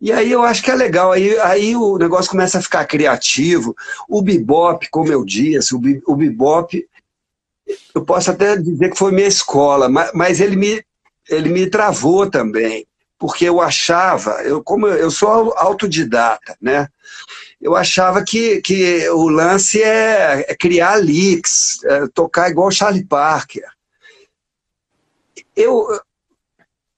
E 0.00 0.10
aí 0.12 0.32
eu 0.32 0.42
acho 0.42 0.62
que 0.62 0.70
é 0.70 0.74
legal, 0.74 1.12
aí, 1.12 1.38
aí 1.40 1.76
o 1.76 1.98
negócio 1.98 2.30
começa 2.30 2.58
a 2.58 2.62
ficar 2.62 2.86
criativo. 2.86 3.76
O 4.08 4.22
bebop, 4.22 4.88
como 4.90 5.12
eu 5.12 5.24
disse, 5.24 5.74
o, 5.74 5.80
o 6.06 6.16
bebop 6.16 6.88
eu 7.94 8.04
posso 8.04 8.30
até 8.30 8.56
dizer 8.56 8.90
que 8.90 8.98
foi 8.98 9.12
minha 9.12 9.28
escola, 9.28 9.88
mas, 9.88 10.10
mas 10.14 10.40
ele, 10.40 10.56
me, 10.56 10.84
ele 11.28 11.48
me 11.48 11.68
travou 11.68 12.28
também, 12.28 12.86
porque 13.18 13.44
eu 13.44 13.60
achava, 13.60 14.42
eu, 14.42 14.62
como 14.62 14.86
eu 14.86 15.10
sou 15.10 15.52
autodidata, 15.56 16.56
né? 16.60 16.88
Eu 17.60 17.76
achava 17.76 18.24
que, 18.24 18.62
que 18.62 19.06
o 19.10 19.28
lance 19.28 19.82
é, 19.82 20.46
é 20.48 20.54
criar 20.54 20.94
leaks, 20.94 21.84
é 21.84 22.06
tocar 22.14 22.50
igual 22.50 22.70
Charlie 22.70 23.04
Parker. 23.04 23.64
Eu, 25.54 25.86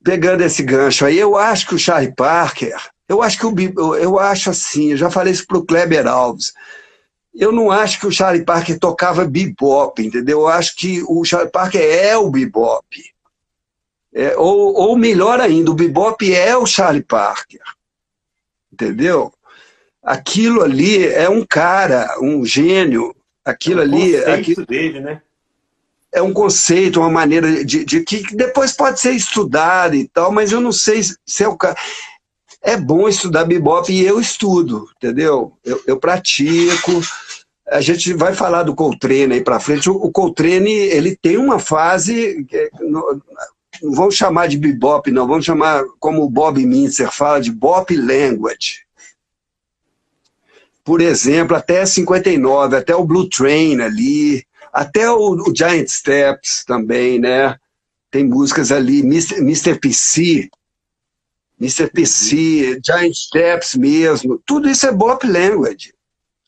pegando 0.04 0.42
esse 0.42 0.62
gancho 0.62 1.04
aí, 1.04 1.18
eu 1.18 1.36
acho 1.36 1.66
que 1.66 1.74
o 1.74 1.78
Charlie 1.78 2.14
Parker, 2.14 2.76
eu 3.08 3.20
acho 3.20 3.38
que 3.38 3.46
o, 3.46 3.96
eu 3.96 4.18
acho 4.18 4.50
assim, 4.50 4.92
eu 4.92 4.96
já 4.96 5.10
falei 5.10 5.32
isso 5.32 5.46
para 5.46 5.58
o 5.58 5.66
Kleber 5.66 6.06
Alves, 6.06 6.52
eu 7.34 7.50
não 7.50 7.70
acho 7.70 7.98
que 7.98 8.06
o 8.06 8.12
Charlie 8.12 8.44
Parker 8.44 8.78
tocava 8.78 9.24
bebop, 9.24 10.04
entendeu? 10.04 10.40
Eu 10.40 10.48
acho 10.48 10.76
que 10.76 11.02
o 11.08 11.24
Charlie 11.24 11.50
Parker 11.50 11.80
é 11.80 12.16
o 12.16 12.30
bebop. 12.30 12.84
É, 14.14 14.36
ou, 14.36 14.74
ou 14.74 14.96
melhor 14.96 15.40
ainda, 15.40 15.70
o 15.70 15.74
bebop 15.74 16.32
é 16.32 16.54
o 16.56 16.66
Charlie 16.66 17.02
Parker. 17.02 17.62
Entendeu? 18.70 19.32
Aquilo 20.02 20.62
ali 20.62 21.06
é 21.06 21.28
um 21.28 21.44
cara, 21.44 22.18
um 22.20 22.44
gênio. 22.44 23.14
Aquilo 23.44 23.80
é 23.80 23.84
um 23.84 23.86
ali. 23.86 24.16
Aquilo, 24.16 24.66
dele, 24.66 25.00
né? 25.00 25.22
É 26.12 26.20
um 26.20 26.34
conceito, 26.34 27.00
uma 27.00 27.08
maneira 27.08 27.64
de, 27.64 27.86
de, 27.86 28.00
que 28.00 28.36
depois 28.36 28.72
pode 28.72 29.00
ser 29.00 29.12
estudado 29.12 29.94
e 29.94 30.06
tal, 30.06 30.30
mas 30.30 30.52
eu 30.52 30.60
não 30.60 30.72
sei 30.72 31.00
se 31.02 31.42
é 31.42 31.48
o 31.48 31.56
cara 31.56 31.74
é 32.62 32.76
bom 32.76 33.08
estudar 33.08 33.44
bebop 33.44 33.92
e 33.92 34.06
eu 34.06 34.20
estudo, 34.20 34.88
entendeu? 34.96 35.52
Eu, 35.64 35.82
eu 35.84 35.98
pratico. 35.98 36.92
A 37.72 37.80
gente 37.80 38.12
vai 38.14 38.34
falar 38.34 38.62
do 38.62 38.74
Coltrane 38.74 39.34
aí 39.34 39.42
para 39.42 39.60
frente. 39.60 39.88
O, 39.88 40.10
Coltrane, 40.10 40.70
ele 40.70 41.16
tem 41.16 41.36
uma 41.36 41.58
fase, 41.58 42.46
não, 42.80 43.20
vamos 43.82 44.14
chamar 44.14 44.48
de 44.48 44.58
bebop, 44.58 45.10
não, 45.10 45.26
vamos 45.26 45.44
chamar, 45.44 45.82
como 45.98 46.22
o 46.22 46.30
Bob 46.30 46.64
Mintzer 46.64 47.10
fala, 47.10 47.40
de 47.40 47.50
bop 47.50 47.94
language. 47.96 48.84
Por 50.84 51.00
exemplo, 51.00 51.56
até 51.56 51.86
59, 51.86 52.76
até 52.76 52.94
o 52.94 53.04
Blue 53.04 53.28
Train 53.28 53.80
ali, 53.80 54.44
até 54.72 55.10
o, 55.10 55.32
o 55.32 55.54
Giant 55.54 55.88
Steps 55.88 56.64
também, 56.66 57.18
né? 57.18 57.56
Tem 58.10 58.24
músicas 58.24 58.72
ali. 58.72 59.00
Mr. 59.00 59.78
PC, 59.78 60.50
Mr. 61.60 61.88
PC, 61.88 62.80
Giant 62.84 63.14
Steps 63.14 63.76
mesmo, 63.76 64.42
tudo 64.44 64.68
isso 64.68 64.86
é 64.86 64.92
bop 64.92 65.24
language. 65.26 65.94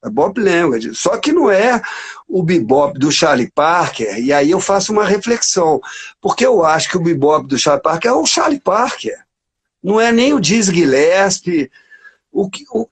É 0.05 0.11
bop 0.11 0.39
language. 0.39 0.95
Só 0.95 1.17
que 1.17 1.33
não 1.33 1.51
é 1.51 1.81
o 2.29 2.43
bebop 2.43 2.99
do 2.99 3.11
Charlie 3.11 3.51
Parker, 3.51 4.19
e 4.19 4.33
aí 4.33 4.51
eu 4.51 4.61
faço 4.61 4.93
uma 4.93 5.05
reflexão. 5.05 5.81
Porque 6.21 6.45
eu 6.45 6.65
acho 6.65 6.91
que 6.91 6.97
o 6.99 7.03
bebop 7.03 7.49
do 7.49 7.59
Charlie 7.59 7.83
Parker 7.83 8.11
é 8.11 8.15
o 8.15 8.27
Charlie 8.27 8.61
Parker. 8.61 9.19
Não 9.83 10.01
é 10.01 10.13
nem 10.13 10.35
o 10.35 10.41
Dizzy 10.41 10.75
Gillespie. 10.75 11.71
O, 12.31 12.51
o, 12.73 12.89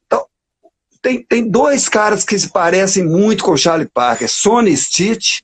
tem, 1.02 1.22
tem 1.22 1.48
dois 1.48 1.88
caras 1.88 2.24
que 2.24 2.38
se 2.38 2.48
parecem 2.48 3.04
muito 3.04 3.44
com 3.44 3.52
o 3.52 3.58
Charlie 3.58 3.88
Parker. 3.88 4.28
Sonny 4.28 4.74
Stitch 4.76 5.40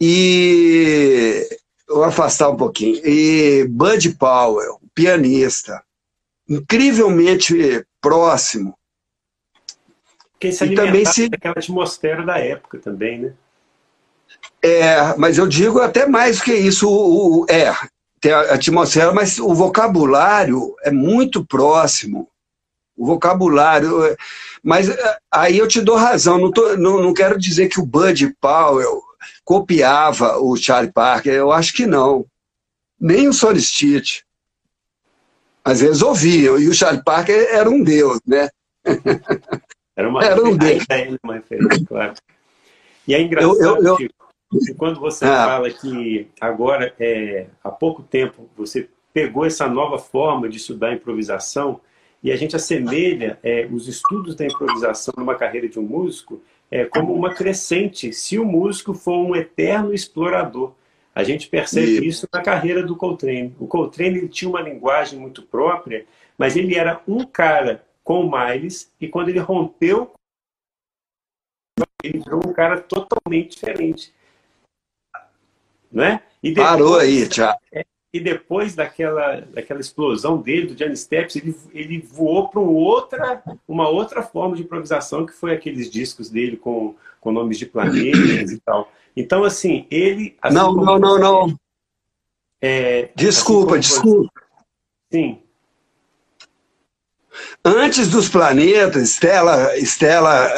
e 0.00 1.46
vou 1.86 2.02
afastar 2.02 2.48
um 2.48 2.56
pouquinho. 2.56 3.00
E 3.04 3.66
Bud 3.68 4.16
Powell, 4.16 4.80
pianista, 4.94 5.82
incrivelmente 6.48 7.86
próximo. 8.00 8.74
Quem 10.40 10.50
se 10.50 10.64
e 10.64 10.74
também 10.74 11.04
se 11.04 11.28
aquela 11.30 11.54
atmosfera 11.56 12.24
da 12.24 12.38
época 12.38 12.78
também, 12.78 13.18
né? 13.18 13.32
É, 14.62 15.14
mas 15.18 15.36
eu 15.36 15.46
digo 15.46 15.80
até 15.80 16.06
mais 16.06 16.38
do 16.38 16.44
que 16.44 16.54
isso. 16.54 16.88
O, 16.88 17.42
o, 17.42 17.46
é, 17.48 17.74
tem 18.18 18.32
a 18.32 18.54
atmosfera, 18.54 19.12
mas 19.12 19.38
o 19.38 19.54
vocabulário 19.54 20.74
é 20.82 20.90
muito 20.90 21.44
próximo. 21.44 22.26
O 22.96 23.04
vocabulário. 23.04 24.02
É, 24.04 24.16
mas 24.62 24.88
é, 24.88 25.18
aí 25.30 25.58
eu 25.58 25.68
te 25.68 25.82
dou 25.82 25.96
razão. 25.96 26.38
Não, 26.38 26.50
tô, 26.50 26.74
não, 26.76 27.02
não 27.02 27.12
quero 27.12 27.38
dizer 27.38 27.68
que 27.68 27.78
o 27.78 27.86
Bud 27.86 28.34
Powell 28.40 29.02
copiava 29.44 30.38
o 30.38 30.56
Charlie 30.56 30.92
Parker, 30.92 31.34
eu 31.34 31.52
acho 31.52 31.74
que 31.74 31.86
não. 31.86 32.24
Nem 32.98 33.28
o 33.28 33.32
Solistite. 33.32 34.24
Às 35.62 35.80
vezes 35.80 36.00
ouviam, 36.00 36.58
e 36.58 36.68
o 36.68 36.74
Charlie 36.74 37.04
Parker 37.04 37.48
era 37.50 37.68
um 37.68 37.82
deus, 37.82 38.18
né? 38.26 38.48
Era, 40.00 40.08
uma 40.08 40.24
era 40.24 40.42
um 40.42 40.56
deus. 40.56 40.84
Uma 41.22 41.34
referência, 41.34 41.86
claro. 41.86 42.14
E 43.06 43.14
é 43.14 43.20
engraçado 43.20 43.60
eu, 43.60 43.76
eu, 43.76 43.84
eu... 43.84 43.96
que 43.96 44.10
quando 44.78 44.98
você 44.98 45.26
ah. 45.26 45.44
fala 45.44 45.70
que 45.70 46.26
agora, 46.40 46.94
é, 46.98 47.46
há 47.62 47.70
pouco 47.70 48.02
tempo, 48.02 48.48
você 48.56 48.88
pegou 49.12 49.44
essa 49.44 49.68
nova 49.68 49.98
forma 49.98 50.48
de 50.48 50.56
estudar 50.56 50.94
improvisação 50.94 51.80
e 52.22 52.32
a 52.32 52.36
gente 52.36 52.56
assemelha 52.56 53.38
é, 53.42 53.68
os 53.70 53.88
estudos 53.88 54.34
da 54.34 54.46
improvisação 54.46 55.12
numa 55.18 55.34
carreira 55.34 55.68
de 55.68 55.78
um 55.78 55.82
músico 55.82 56.40
é, 56.70 56.86
como 56.86 57.12
uma 57.12 57.34
crescente, 57.34 58.10
se 58.12 58.38
o 58.38 58.44
músico 58.44 58.94
for 58.94 59.18
um 59.18 59.36
eterno 59.36 59.92
explorador. 59.92 60.72
A 61.14 61.24
gente 61.24 61.48
percebe 61.48 61.98
e... 61.98 62.08
isso 62.08 62.26
na 62.32 62.40
carreira 62.40 62.82
do 62.82 62.96
Coltrane. 62.96 63.54
O 63.58 63.66
Coltrane 63.66 64.28
tinha 64.28 64.48
uma 64.48 64.62
linguagem 64.62 65.18
muito 65.18 65.42
própria, 65.42 66.06
mas 66.38 66.56
ele 66.56 66.74
era 66.74 67.02
um 67.06 67.24
cara 67.24 67.84
com 68.02 68.26
o 68.26 68.30
Miles, 68.30 68.92
e 69.00 69.08
quando 69.08 69.28
ele 69.28 69.38
rompeu, 69.38 70.12
ele 72.02 72.18
virou 72.18 72.40
um 72.46 72.52
cara 72.52 72.80
totalmente 72.80 73.52
diferente. 73.52 74.12
Né? 75.90 76.22
E 76.42 76.50
depois, 76.50 76.68
Parou 76.70 76.96
aí, 76.96 77.28
Tiago. 77.28 77.58
É, 77.72 77.84
e 78.12 78.20
depois 78.20 78.74
daquela, 78.74 79.40
daquela 79.40 79.80
explosão 79.80 80.40
dele, 80.40 80.68
do 80.68 80.74
Johnny 80.74 80.96
Steps, 80.96 81.36
ele, 81.36 81.56
ele 81.72 81.98
voou 82.00 82.48
para 82.48 82.60
outra, 82.60 83.42
uma 83.68 83.88
outra 83.88 84.22
forma 84.22 84.56
de 84.56 84.62
improvisação, 84.62 85.26
que 85.26 85.32
foi 85.32 85.52
aqueles 85.54 85.90
discos 85.90 86.28
dele 86.28 86.56
com, 86.56 86.96
com 87.20 87.30
nomes 87.30 87.58
de 87.58 87.66
planetas 87.66 88.50
e 88.50 88.60
tal. 88.60 88.90
Então, 89.16 89.44
assim, 89.44 89.86
ele... 89.90 90.36
Assim 90.42 90.54
não, 90.56 90.72
não, 90.74 90.98
não, 90.98 91.18
não. 91.18 91.60
É, 92.60 93.10
desculpa, 93.14 93.72
assim 93.72 93.80
desculpa. 93.80 94.32
Sim. 95.12 95.42
Antes 97.64 98.08
dos 98.08 98.28
planetas, 98.28 99.10
Stella, 99.10 99.76
Stella 99.78 100.48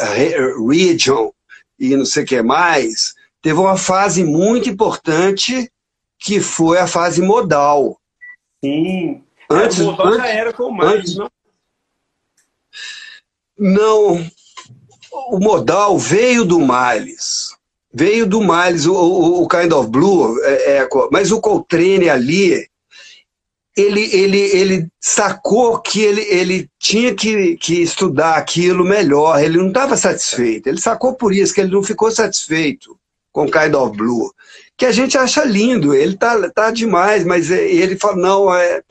Region 0.68 1.30
e 1.78 1.96
não 1.96 2.04
sei 2.04 2.22
o 2.22 2.26
que 2.26 2.42
mais, 2.42 3.14
teve 3.40 3.58
uma 3.58 3.76
fase 3.76 4.22
muito 4.24 4.68
importante 4.68 5.70
que 6.18 6.40
foi 6.40 6.78
a 6.78 6.86
fase 6.86 7.20
modal. 7.20 7.98
Sim. 8.64 9.22
Antes, 9.50 9.80
é, 9.80 9.82
modal 9.82 10.06
antes, 10.06 10.18
já 10.18 10.28
era 10.28 10.52
com 10.52 10.64
o 10.64 10.76
Miles, 10.76 11.16
não? 11.16 11.30
Não. 13.58 14.30
O 15.28 15.38
modal 15.38 15.98
veio 15.98 16.44
do 16.44 16.58
Miles. 16.58 17.56
Veio 17.92 18.26
do 18.26 18.40
Miles, 18.40 18.86
o, 18.86 18.94
o, 18.94 19.42
o 19.42 19.48
Kind 19.48 19.72
of 19.72 19.90
Blue, 19.90 20.40
é, 20.42 20.78
é, 20.78 20.88
mas 21.10 21.30
o 21.30 21.40
Coltrane 21.40 22.08
ali, 22.08 22.66
ele, 23.76 24.02
ele, 24.14 24.38
ele 24.38 24.88
sacou 25.00 25.78
que 25.78 26.02
ele, 26.02 26.22
ele 26.22 26.70
tinha 26.78 27.14
que, 27.14 27.56
que 27.56 27.82
estudar 27.82 28.36
aquilo 28.36 28.84
melhor, 28.84 29.42
ele 29.42 29.58
não 29.58 29.68
estava 29.68 29.96
satisfeito. 29.96 30.66
Ele 30.68 30.80
sacou 30.80 31.14
por 31.14 31.32
isso 31.32 31.54
que 31.54 31.60
ele 31.60 31.72
não 31.72 31.82
ficou 31.82 32.10
satisfeito 32.10 32.98
com 33.32 33.50
Kind 33.50 33.74
of 33.74 33.96
Blue 33.96 34.30
que 34.82 34.86
a 34.86 34.90
gente 34.90 35.16
acha 35.16 35.44
lindo, 35.44 35.94
ele 35.94 36.16
tá, 36.16 36.50
tá 36.50 36.72
demais, 36.72 37.24
mas 37.24 37.52
ele 37.52 37.96
fala, 37.96 38.16
não, 38.16 38.52
é, 38.52 38.82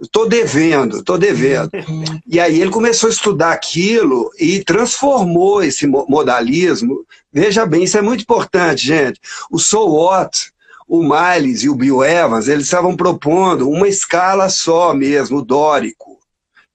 estou 0.00 0.28
devendo, 0.28 0.98
estou 0.98 1.18
devendo. 1.18 1.70
E 2.30 2.38
aí 2.38 2.60
ele 2.60 2.70
começou 2.70 3.08
a 3.08 3.12
estudar 3.12 3.52
aquilo 3.52 4.30
e 4.38 4.62
transformou 4.62 5.62
esse 5.62 5.86
modalismo. 5.86 7.06
Veja 7.32 7.64
bem, 7.64 7.84
isso 7.84 7.96
é 7.96 8.02
muito 8.02 8.20
importante, 8.20 8.86
gente. 8.86 9.18
O 9.50 9.58
So 9.58 9.86
What, 9.86 10.52
o 10.88 11.02
Miles 11.02 11.62
e 11.62 11.68
o 11.68 11.74
Bill 11.74 12.02
Evans, 12.02 12.48
eles 12.48 12.64
estavam 12.64 12.96
propondo 12.96 13.68
uma 13.68 13.86
escala 13.86 14.48
só 14.48 14.94
mesmo, 14.94 15.44
dórico. 15.44 16.18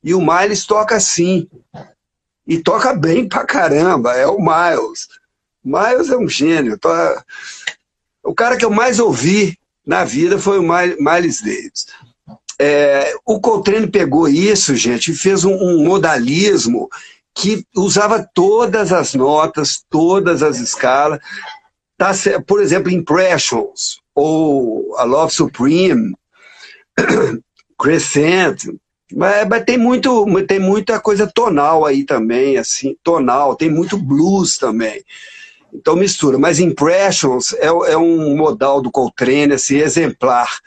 E 0.03 0.13
o 0.13 0.21
Miles 0.21 0.65
toca 0.65 0.95
assim. 0.95 1.49
E 2.45 2.59
toca 2.59 2.93
bem 2.93 3.27
pra 3.27 3.43
caramba, 3.43 4.13
é 4.13 4.27
o 4.27 4.37
Miles. 4.37 5.07
Miles 5.63 6.09
é 6.09 6.17
um 6.17 6.29
gênio. 6.29 6.77
O 8.23 8.35
cara 8.35 8.55
que 8.55 8.65
eu 8.65 8.69
mais 8.69 8.99
ouvi 8.99 9.57
na 9.85 10.03
vida 10.03 10.37
foi 10.37 10.59
o 10.59 10.63
Miles 10.63 11.41
Davis. 11.41 11.87
É, 12.59 13.15
o 13.25 13.41
Coltrane 13.41 13.87
pegou 13.87 14.27
isso, 14.27 14.75
gente, 14.75 15.11
e 15.11 15.15
fez 15.15 15.43
um, 15.43 15.55
um, 15.55 15.83
modalismo 15.83 16.87
que 17.33 17.65
usava 17.75 18.29
todas 18.31 18.93
as 18.93 19.15
notas, 19.15 19.83
todas 19.89 20.43
as 20.43 20.59
escalas. 20.59 21.19
Tá, 21.97 22.11
por 22.45 22.61
exemplo, 22.61 22.91
Impressions, 22.91 24.02
ou 24.15 24.95
A 24.97 25.03
Love 25.03 25.33
Supreme, 25.33 26.15
Crescent. 27.79 28.65
Mas, 29.15 29.47
mas, 29.47 29.63
tem, 29.63 29.77
muito, 29.77 30.25
tem 30.47 30.59
muita 30.59 30.99
coisa 30.99 31.27
tonal 31.27 31.85
aí 31.85 32.03
também, 32.03 32.57
assim, 32.57 32.95
tonal, 33.03 33.55
tem 33.55 33.69
muito 33.69 33.97
blues 33.97 34.57
também. 34.57 35.03
Então 35.73 35.95
mistura. 35.95 36.37
Mas 36.37 36.59
Impressions 36.59 37.53
é, 37.53 37.67
é 37.67 37.97
um 37.97 38.35
modal 38.35 38.81
do 38.81 38.91
Coltrane, 38.91 39.53
assim, 39.53 39.77
exemplar. 39.77 40.59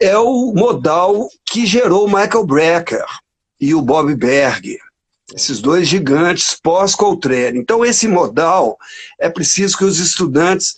É 0.00 0.16
o 0.16 0.52
modal 0.54 1.28
que 1.44 1.66
gerou 1.66 2.06
Michael 2.06 2.44
Brecker 2.44 3.04
e 3.60 3.74
o 3.74 3.82
Bob 3.82 4.14
Berg. 4.14 4.78
Esses 5.34 5.60
dois 5.60 5.88
gigantes 5.88 6.58
pós-Coltrane. 6.62 7.58
Então, 7.58 7.84
esse 7.84 8.06
modal, 8.06 8.76
é 9.18 9.30
preciso 9.30 9.78
que 9.78 9.84
os 9.84 9.98
estudantes 9.98 10.76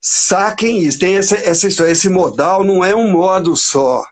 saquem 0.00 0.78
isso. 0.78 0.98
Tem 0.98 1.16
essa, 1.16 1.36
essa 1.36 1.68
história. 1.68 1.92
Esse 1.92 2.08
modal 2.08 2.64
não 2.64 2.84
é 2.84 2.94
um 2.94 3.10
modo 3.10 3.56
só. 3.56 4.04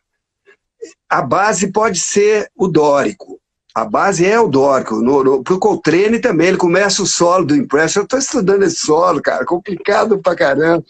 A 1.09 1.23
base 1.23 1.73
pode 1.73 2.01
ser 2.01 2.51
o 2.57 2.69
dórico. 2.69 3.41
A 3.75 3.85
base 3.85 4.25
é 4.25 4.41
o 4.41 4.49
dórico. 4.49 4.97
Para 5.45 5.55
o 5.55 5.59
Coltrane 5.59 6.19
também, 6.19 6.49
ele 6.49 6.57
começa 6.57 7.03
o 7.03 7.07
solo 7.07 7.45
do 7.45 7.55
Impression. 7.55 8.01
Eu 8.01 8.05
estou 8.05 8.19
estudando 8.19 8.63
esse 8.63 8.77
solo, 8.77 9.21
cara, 9.21 9.45
complicado 9.45 10.19
pra 10.19 10.35
caramba. 10.35 10.83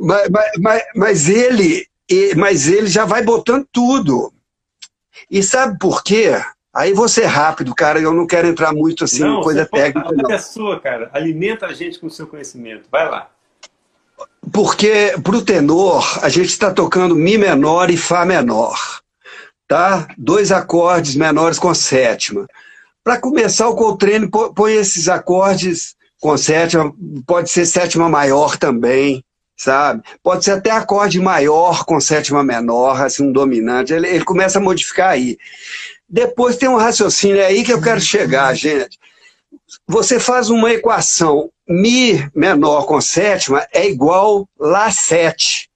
Mas, 0.00 0.28
mas, 0.58 0.82
mas, 0.94 1.28
ele, 1.28 1.86
mas 2.36 2.66
ele 2.66 2.86
já 2.86 3.04
vai 3.04 3.22
botando 3.22 3.66
tudo. 3.70 4.32
E 5.30 5.42
sabe 5.42 5.78
por 5.78 6.02
quê? 6.02 6.40
Aí 6.74 6.94
você 6.94 7.26
rápido, 7.26 7.74
cara, 7.74 8.00
eu 8.00 8.14
não 8.14 8.26
quero 8.26 8.48
entrar 8.48 8.72
muito 8.72 9.04
assim 9.04 9.20
não, 9.20 9.42
coisa 9.42 9.66
técnica. 9.66 10.08
Pode, 10.08 10.32
a 10.32 10.36
é 10.36 10.38
sua, 10.38 10.80
cara. 10.80 11.10
Alimenta 11.12 11.66
a 11.66 11.74
gente 11.74 11.98
com 11.98 12.06
o 12.06 12.10
seu 12.10 12.26
conhecimento. 12.26 12.88
Vai 12.90 13.06
lá. 13.10 13.31
Porque 14.50 15.14
para 15.22 15.36
o 15.36 15.42
tenor, 15.42 16.18
a 16.22 16.28
gente 16.28 16.48
está 16.48 16.72
tocando 16.72 17.14
Mi 17.14 17.36
menor 17.38 17.90
e 17.90 17.96
Fá 17.96 18.24
menor 18.24 19.02
tá? 19.72 20.06
Dois 20.18 20.52
acordes 20.52 21.14
menores 21.14 21.58
com 21.58 21.74
sétima. 21.74 22.46
Para 23.02 23.18
começar 23.18 23.68
o 23.68 23.74
Coltrane, 23.74 24.28
põe 24.54 24.74
esses 24.74 25.08
acordes 25.08 25.94
com 26.20 26.36
sétima, 26.36 26.92
pode 27.26 27.50
ser 27.50 27.64
sétima 27.64 28.06
maior 28.06 28.58
também, 28.58 29.24
sabe? 29.56 30.02
Pode 30.22 30.44
ser 30.44 30.50
até 30.50 30.70
acorde 30.70 31.18
maior 31.18 31.86
com 31.86 31.98
sétima 31.98 32.44
menor, 32.44 33.00
assim, 33.00 33.24
um 33.24 33.32
dominante. 33.32 33.94
Ele, 33.94 34.06
ele 34.08 34.24
começa 34.26 34.58
a 34.58 34.62
modificar 34.62 35.12
aí. 35.12 35.38
Depois 36.06 36.58
tem 36.58 36.68
um 36.68 36.76
raciocínio 36.76 37.42
aí 37.42 37.64
que 37.64 37.72
eu 37.72 37.80
quero 37.80 38.00
chegar, 38.00 38.54
gente. 38.54 38.98
Você 39.88 40.20
faz 40.20 40.48
uma 40.50 40.72
equação 40.72 41.50
Mi 41.68 42.28
menor 42.34 42.86
com 42.86 43.00
sétima 43.00 43.66
é 43.72 43.88
igual 43.88 44.48
Lá7. 44.60 45.68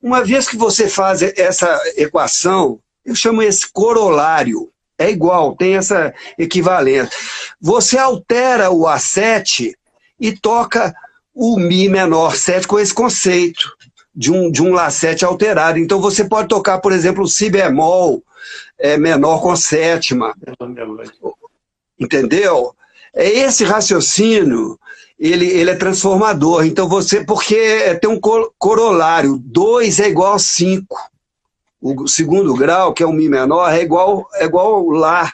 Uma 0.00 0.24
vez 0.24 0.48
que 0.48 0.56
você 0.56 0.88
faz 0.88 1.22
essa 1.22 1.80
equação, 1.96 2.78
eu 3.04 3.14
chamo 3.14 3.42
esse 3.42 3.70
corolário. 3.70 4.70
É 4.98 5.10
igual, 5.10 5.54
tem 5.56 5.76
essa 5.76 6.14
equivalência. 6.38 7.10
Você 7.60 7.98
altera 7.98 8.70
o 8.70 8.82
A7 8.84 9.74
e 10.18 10.32
toca 10.32 10.94
o 11.34 11.58
Mi 11.58 11.88
menor 11.88 12.34
7 12.34 12.66
com 12.66 12.78
esse 12.78 12.94
conceito 12.94 13.76
de 14.14 14.32
um, 14.32 14.50
de 14.50 14.62
um 14.62 14.70
Lá7 14.70 15.22
alterado. 15.24 15.78
Então 15.78 16.00
você 16.00 16.24
pode 16.24 16.48
tocar, 16.48 16.78
por 16.78 16.92
exemplo, 16.92 17.24
o 17.24 17.28
Si 17.28 17.50
bemol 17.50 18.22
é, 18.78 18.96
menor 18.96 19.42
com 19.42 19.54
sétima. 19.54 20.34
Entendeu? 21.98 22.74
É 23.16 23.26
esse 23.28 23.64
raciocínio, 23.64 24.78
ele, 25.18 25.46
ele 25.46 25.70
é 25.70 25.74
transformador. 25.74 26.66
Então 26.66 26.86
você, 26.88 27.24
porque 27.24 27.98
tem 28.00 28.10
um 28.10 28.20
corolário, 28.58 29.38
2 29.42 30.00
é 30.00 30.08
igual 30.08 30.34
a 30.34 30.38
5 30.38 30.96
o 31.80 32.08
segundo 32.08 32.54
grau, 32.54 32.92
que 32.92 33.02
é 33.02 33.06
um 33.06 33.12
Mi 33.12 33.28
menor, 33.28 33.72
é 33.72 33.82
igual, 33.82 34.28
é 34.34 34.44
igual 34.44 34.74
ao 34.74 34.90
Lá. 34.90 35.32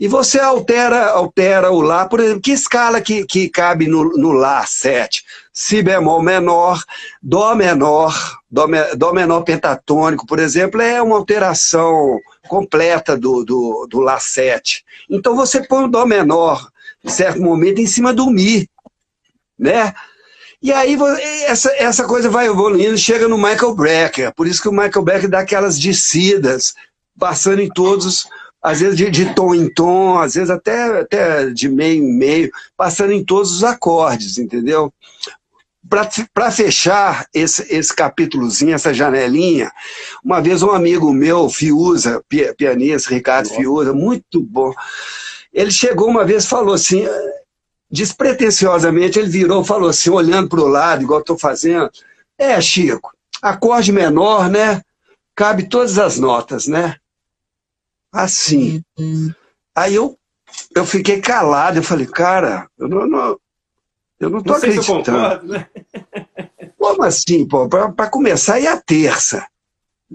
E 0.00 0.08
você 0.08 0.40
altera, 0.40 1.10
altera 1.10 1.70
o 1.70 1.82
Lá, 1.82 2.06
por 2.06 2.20
exemplo, 2.20 2.40
que 2.40 2.52
escala 2.52 3.02
que, 3.02 3.26
que 3.26 3.50
cabe 3.50 3.86
no, 3.86 4.04
no 4.16 4.32
Lá 4.32 4.64
7? 4.64 5.22
Si 5.52 5.82
bemol 5.82 6.22
menor, 6.22 6.82
Dó 7.22 7.54
menor, 7.54 8.14
Dó, 8.50 8.66
Dó 8.96 9.12
menor 9.12 9.42
pentatônico, 9.42 10.26
por 10.26 10.38
exemplo, 10.38 10.80
é 10.80 11.02
uma 11.02 11.16
alteração 11.16 12.18
completa 12.48 13.14
do, 13.14 13.44
do, 13.44 13.86
do 13.90 14.00
Lá 14.00 14.18
7. 14.18 14.84
Então 15.10 15.36
você 15.36 15.62
põe 15.62 15.84
o 15.84 15.88
Dó 15.88 16.06
menor, 16.06 16.70
em 17.04 17.08
certo 17.08 17.40
momento, 17.40 17.80
em 17.80 17.86
cima 17.86 18.12
do 18.12 18.30
Mi, 18.30 18.68
né? 19.58 19.94
E 20.60 20.72
aí 20.72 20.98
essa, 21.46 21.70
essa 21.76 22.04
coisa 22.04 22.28
vai 22.28 22.46
evoluindo, 22.46 22.98
chega 22.98 23.28
no 23.28 23.38
Michael 23.38 23.74
Brecker. 23.74 24.34
Por 24.34 24.46
isso 24.46 24.60
que 24.60 24.68
o 24.68 24.72
Michael 24.72 25.02
Brecker 25.02 25.30
dá 25.30 25.40
aquelas 25.40 25.78
descidas, 25.78 26.74
passando 27.18 27.62
em 27.62 27.68
todos, 27.68 28.28
às 28.60 28.80
vezes 28.80 28.96
de, 28.96 29.08
de 29.08 29.34
tom 29.34 29.54
em 29.54 29.72
tom, 29.72 30.18
às 30.18 30.34
vezes 30.34 30.50
até, 30.50 31.00
até 31.00 31.50
de 31.50 31.68
meio 31.68 32.02
em 32.02 32.12
meio, 32.12 32.50
passando 32.76 33.12
em 33.12 33.24
todos 33.24 33.52
os 33.52 33.62
acordes, 33.64 34.36
entendeu? 34.36 34.92
Para 36.34 36.50
fechar 36.50 37.26
esse, 37.32 37.64
esse 37.74 37.94
capítulozinho, 37.94 38.74
essa 38.74 38.92
janelinha, 38.92 39.72
uma 40.22 40.40
vez 40.40 40.62
um 40.62 40.70
amigo 40.70 41.12
meu, 41.12 41.48
Fiuza, 41.48 42.22
pianista, 42.56 43.14
Ricardo 43.14 43.48
Fiuza, 43.48 43.94
muito 43.94 44.42
bom, 44.42 44.74
ele 45.58 45.72
chegou 45.72 46.08
uma 46.08 46.24
vez 46.24 46.44
e 46.44 46.48
falou 46.48 46.74
assim, 46.74 47.04
despretensiosamente, 47.90 49.18
ele 49.18 49.28
virou 49.28 49.62
e 49.62 49.66
falou 49.66 49.90
assim, 49.90 50.08
olhando 50.08 50.48
para 50.48 50.60
o 50.60 50.68
lado, 50.68 51.02
igual 51.02 51.18
estou 51.18 51.36
fazendo, 51.36 51.90
É, 52.38 52.60
Chico, 52.60 53.10
acorde 53.42 53.90
menor, 53.90 54.48
né? 54.48 54.80
Cabe 55.34 55.68
todas 55.68 55.98
as 55.98 56.16
notas, 56.16 56.68
né? 56.68 56.96
Assim. 58.12 58.82
Aí 59.76 59.96
eu, 59.96 60.16
eu 60.76 60.86
fiquei 60.86 61.20
calado, 61.20 61.78
eu 61.78 61.82
falei, 61.82 62.06
cara, 62.06 62.68
eu 62.78 62.88
não, 62.88 63.06
não 63.06 63.38
eu 64.20 64.30
não 64.30 64.40
tô 64.40 64.50
não 64.50 64.58
acreditando. 64.58 65.04
Se 65.04 65.10
concordo, 65.10 65.46
né? 65.48 65.68
Como 66.78 67.02
assim, 67.02 67.46
pô? 67.46 67.68
Para 67.68 68.08
começar, 68.08 68.60
e 68.60 68.66
a 68.68 68.80
terça? 68.80 69.44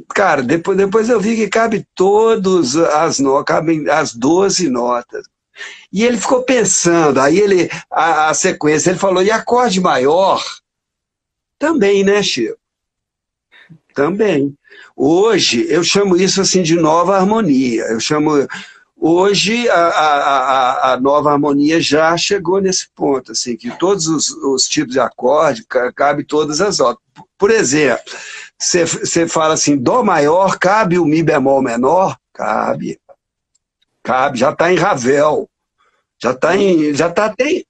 Cara, 0.09 0.41
depois, 0.41 0.77
depois 0.77 1.09
eu 1.09 1.19
vi 1.19 1.35
que 1.35 1.49
cabe 1.49 1.85
todas 1.93 2.75
as 2.75 3.19
notas, 3.19 3.55
cabem 3.55 3.89
as 3.89 4.13
12 4.13 4.69
notas. 4.69 5.25
E 5.91 6.03
ele 6.03 6.17
ficou 6.17 6.43
pensando, 6.43 7.19
aí 7.19 7.37
ele, 7.37 7.69
a, 7.89 8.29
a, 8.29 8.33
sequência, 8.33 8.89
ele 8.89 8.99
falou, 8.99 9.21
e 9.21 9.29
acorde 9.29 9.79
maior? 9.79 10.43
Também, 11.59 12.03
né, 12.03 12.21
Chico? 12.23 12.57
Também. 13.93 14.55
Hoje, 14.95 15.65
eu 15.69 15.83
chamo 15.83 16.17
isso 16.17 16.41
assim 16.41 16.63
de 16.63 16.75
nova 16.75 17.15
harmonia. 17.15 17.83
Eu 17.83 17.99
chamo. 17.99 18.47
Hoje, 18.97 19.69
a, 19.69 19.87
a, 19.87 20.93
a 20.93 20.99
nova 20.99 21.31
harmonia 21.31 21.79
já 21.79 22.15
chegou 22.17 22.59
nesse 22.61 22.87
ponto, 22.95 23.33
assim, 23.33 23.55
que 23.55 23.69
todos 23.77 24.07
os, 24.07 24.29
os 24.29 24.63
tipos 24.67 24.93
de 24.93 24.99
acorde 24.99 25.65
cabe 25.95 26.23
todas 26.23 26.61
as 26.61 26.79
notas. 26.79 27.03
Por 27.37 27.51
exemplo, 27.51 28.03
você 28.57 29.27
fala 29.27 29.53
assim, 29.53 29.77
Dó 29.77 30.03
maior, 30.03 30.57
cabe 30.57 30.97
o 30.97 31.05
Mi 31.05 31.21
bemol 31.21 31.61
menor? 31.61 32.17
Cabe. 32.33 32.99
Cabe, 34.03 34.37
já 34.37 34.51
está 34.51 34.71
em 34.71 34.75
Ravel. 34.75 35.49
Já 36.21 36.31
está 36.31 36.57
em. 36.57 36.93
Já 36.93 37.07
está 37.07 37.25
até. 37.25 37.63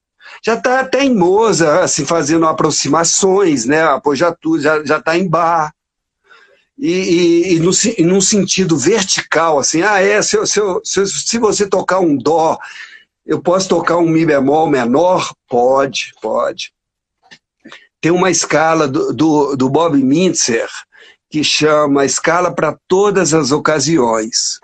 Já 0.44 0.56
está 0.56 0.80
até 0.80 1.04
em 1.04 1.14
Moza, 1.14 1.82
assim, 1.82 2.06
fazendo 2.06 2.48
aproximações, 2.48 3.66
né? 3.66 3.84
Apoiatura, 3.84 4.62
já, 4.62 4.84
já 4.84 4.98
está 4.98 5.18
em 5.18 5.28
Bar. 5.28 5.74
E, 6.78 6.90
e, 6.90 7.54
e, 7.56 7.60
no, 7.60 7.72
e 7.98 8.04
num 8.04 8.20
sentido 8.20 8.76
vertical, 8.76 9.60
assim, 9.60 9.84
ah, 9.84 10.02
é, 10.02 10.22
se, 10.22 10.44
se, 10.48 10.60
se, 10.84 11.06
se 11.06 11.38
você 11.38 11.68
tocar 11.68 12.00
um 12.00 12.18
Dó, 12.18 12.58
eu 13.26 13.42
posso 13.42 13.70
tocar 13.70 13.98
um 13.98 14.10
Mi 14.10 14.26
bemol 14.26 14.68
menor? 14.68 15.32
Pode, 15.48 16.14
pode. 16.22 16.74
Tem 18.02 18.12
uma 18.12 18.32
escala 18.32 18.88
do, 18.88 19.14
do, 19.14 19.56
do 19.56 19.70
Bob 19.70 19.96
Mintzer 19.98 20.70
que 21.34 21.44
chama 21.44 22.06
Escala 22.06 22.54
para 22.54 22.78
Todas 22.88 23.34
as 23.34 23.52
Ocasiões. 23.52 24.60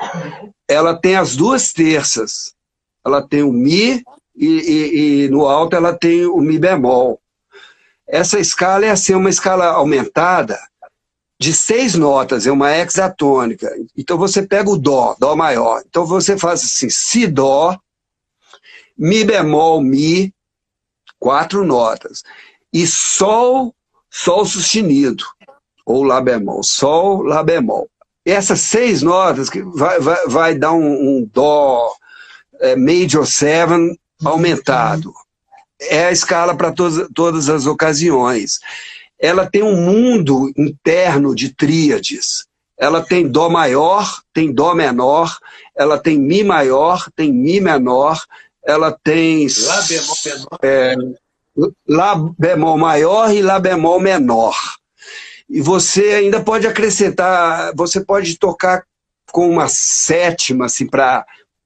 Ela 0.68 0.96
tem 0.96 1.16
as 1.16 1.36
duas 1.36 1.74
terças. 1.74 2.54
Ela 3.04 3.28
tem 3.28 3.42
o 3.42 3.52
Mi 3.52 4.04
e, 4.36 4.46
e, 4.46 5.24
e 5.26 5.30
no 5.30 5.48
alto 5.48 5.76
ela 5.76 5.98
tem 5.98 6.28
o 6.28 6.38
Mi 6.38 6.60
bemol. 6.60 7.20
Essa 8.08 8.40
escala 8.40 8.86
é 8.86 8.92
assim, 8.92 9.16
uma 9.16 9.32
escala 9.32 9.66
aumentada 9.66 10.60
de 11.40 11.56
seis 11.56 11.96
notas, 11.96 12.46
é 12.46 12.52
uma 12.52 12.72
hexatônica. 12.72 13.68
Então 13.98 14.16
você 14.16 14.44
pega 14.46 14.70
o 14.70 14.78
Dó, 14.78 15.16
Dó 15.18 15.36
maior. 15.36 15.82
Então 15.90 16.06
você 16.06 16.38
faz 16.38 16.64
assim, 16.64 16.92
Si, 16.92 17.26
Dó, 17.26 17.80
Mi 18.96 19.24
bemol, 19.24 19.82
Mi, 19.82 20.32
quatro 21.18 21.66
notas 21.66 22.22
e 22.72 22.86
Sol, 22.86 23.74
Sol 24.12 24.46
sustenido, 24.46 25.26
ou 25.90 26.04
Lá 26.04 26.22
bemol, 26.22 26.62
Sol, 26.62 27.24
Lá 27.24 27.42
bemol. 27.42 27.90
Essas 28.24 28.62
seis 28.62 29.02
notas 29.02 29.50
que 29.50 29.64
vai, 29.64 30.00
vai, 30.00 30.28
vai 30.28 30.56
dar 30.56 30.72
um, 30.72 30.86
um 30.86 31.30
Dó 31.34 31.92
é, 32.62 32.76
Major 32.76 33.26
seven 33.26 33.98
aumentado. 34.24 35.12
É 35.82 36.06
a 36.06 36.12
escala 36.12 36.56
para 36.56 36.72
todas, 36.72 37.10
todas 37.16 37.50
as 37.50 37.66
ocasiões. 37.66 38.60
Ela 39.18 39.50
tem 39.50 39.64
um 39.64 39.76
mundo 39.76 40.52
interno 40.56 41.34
de 41.34 41.56
tríades. 41.56 42.46
Ela 42.78 43.02
tem 43.02 43.28
Dó 43.28 43.50
maior, 43.50 44.22
tem 44.32 44.54
Dó 44.54 44.76
menor, 44.76 45.36
ela 45.76 45.98
tem 45.98 46.20
Mi 46.20 46.44
maior, 46.44 47.10
tem 47.16 47.34
Mi 47.34 47.60
menor, 47.60 48.24
ela 48.64 48.96
tem. 49.04 49.48
Lá 49.66 49.82
bemol 49.82 50.18
menor. 50.24 50.60
É, 50.62 50.96
Lá 51.88 52.16
bemol 52.38 52.78
maior 52.78 53.34
e 53.34 53.42
Lá 53.42 53.60
bemol 53.60 54.00
menor. 54.00 54.79
E 55.50 55.62
você 55.62 56.14
ainda 56.14 56.42
pode 56.42 56.68
acrescentar, 56.68 57.74
você 57.76 58.00
pode 58.02 58.38
tocar 58.38 58.84
com 59.32 59.50
uma 59.50 59.68
sétima, 59.68 60.66
assim, 60.66 60.86
para 60.86 61.26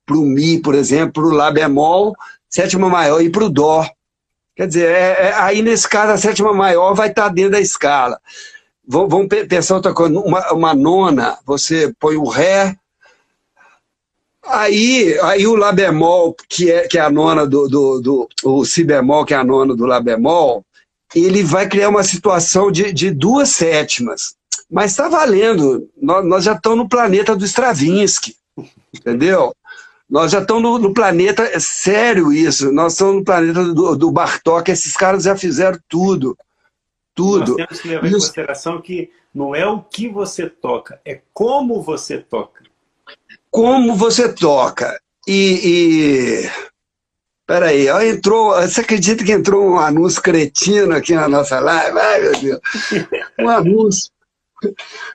o 0.10 0.22
Mi, 0.22 0.62
por 0.62 0.74
exemplo, 0.74 1.14
para 1.14 1.24
o 1.24 1.36
Lá 1.36 1.52
bemol, 1.52 2.16
sétima 2.50 2.88
maior, 2.90 3.22
e 3.22 3.30
para 3.30 3.44
o 3.44 3.50
Dó. 3.50 3.86
Quer 4.56 4.68
dizer, 4.68 4.90
é, 4.90 5.28
é, 5.28 5.34
aí 5.34 5.62
nesse 5.62 5.90
caso 5.90 6.12
a 6.12 6.18
sétima 6.18 6.54
maior 6.54 6.94
vai 6.94 7.10
estar 7.10 7.24
tá 7.24 7.30
dentro 7.30 7.52
da 7.52 7.60
escala. 7.60 8.20
Vamos 8.86 9.28
pensar 9.28 9.76
outra 9.76 9.94
coisa, 9.94 10.18
uma, 10.20 10.52
uma 10.52 10.74
nona, 10.74 11.38
você 11.46 11.94
põe 12.00 12.16
o 12.16 12.28
Ré, 12.28 12.78
Aí, 14.46 15.18
aí 15.22 15.48
o 15.48 15.56
Lá 15.56 15.72
bemol, 15.72 16.36
que 16.50 16.70
é, 16.70 16.86
que 16.88 16.98
é 16.98 17.02
a 17.02 17.10
nona 17.10 17.48
do, 17.48 17.68
do, 17.70 18.02
do, 18.02 18.30
o 18.44 18.66
Si 18.66 18.84
bemol, 18.84 19.26
que 19.26 19.34
é 19.34 19.38
a 19.38 19.44
nona 19.44 19.74
do 19.74 19.86
Lá 19.86 20.02
bemol, 20.02 20.66
ele 21.16 21.44
vai 21.44 21.68
criar 21.68 21.90
uma 21.90 22.04
situação 22.04 22.72
de, 22.72 22.92
de 22.92 23.12
duas 23.12 23.50
sétimas. 23.50 24.36
Mas 24.70 24.92
está 24.92 25.08
valendo. 25.08 25.90
Nós, 26.02 26.26
nós, 26.26 26.44
já 26.44 26.54
estamos 26.54 26.78
no 26.78 26.90
planeta 26.90 27.36
do 27.36 27.46
Stravinsky, 27.46 28.36
entendeu? 28.94 29.54
Nós 30.10 30.32
já 30.32 30.42
estamos 30.42 30.64
no, 30.64 30.80
no, 30.80 30.94
planeta, 30.94 31.44
é 31.44 31.60
sério 31.60 32.32
isso, 32.32 32.72
nós 32.72 32.94
estamos 32.94 33.16
no 33.16 33.24
planeta 33.24 33.64
do, 33.64 33.96
do 33.96 34.12
Bartok, 34.12 34.70
esses 34.70 34.96
caras 34.96 35.24
já 35.24 35.36
fizeram 35.36 35.80
tudo. 35.88 36.38
Tudo. 37.16 37.58
Nós 37.58 37.68
temos 37.68 37.82
que 37.82 37.88
levar 37.88 38.08
em 38.08 38.12
consideração 38.12 38.82
que 38.82 39.12
não 39.34 39.56
é 39.56 39.66
o 39.66 39.82
que 39.82 40.08
você 40.08 40.48
toca, 40.50 41.00
é 41.06 41.22
como 41.34 41.82
você 41.82 42.18
toca 42.18 42.64
como 43.54 43.96
você 43.96 44.34
toca. 44.34 45.00
E, 45.28 45.60
e... 45.64 46.50
Peraí, 47.46 47.90
ó, 47.90 48.02
entrou. 48.02 48.54
Você 48.62 48.82
acredita 48.82 49.24
que 49.24 49.32
entrou 49.32 49.72
um 49.72 49.80
anúncio 49.80 50.22
cretino 50.22 50.96
aqui 50.96 51.14
na 51.14 51.28
nossa 51.28 51.60
live? 51.60 52.00
Ai, 52.00 52.22
meu 52.22 52.40
Deus. 52.40 52.60
Um 53.40 53.50
anúncio. 53.50 54.12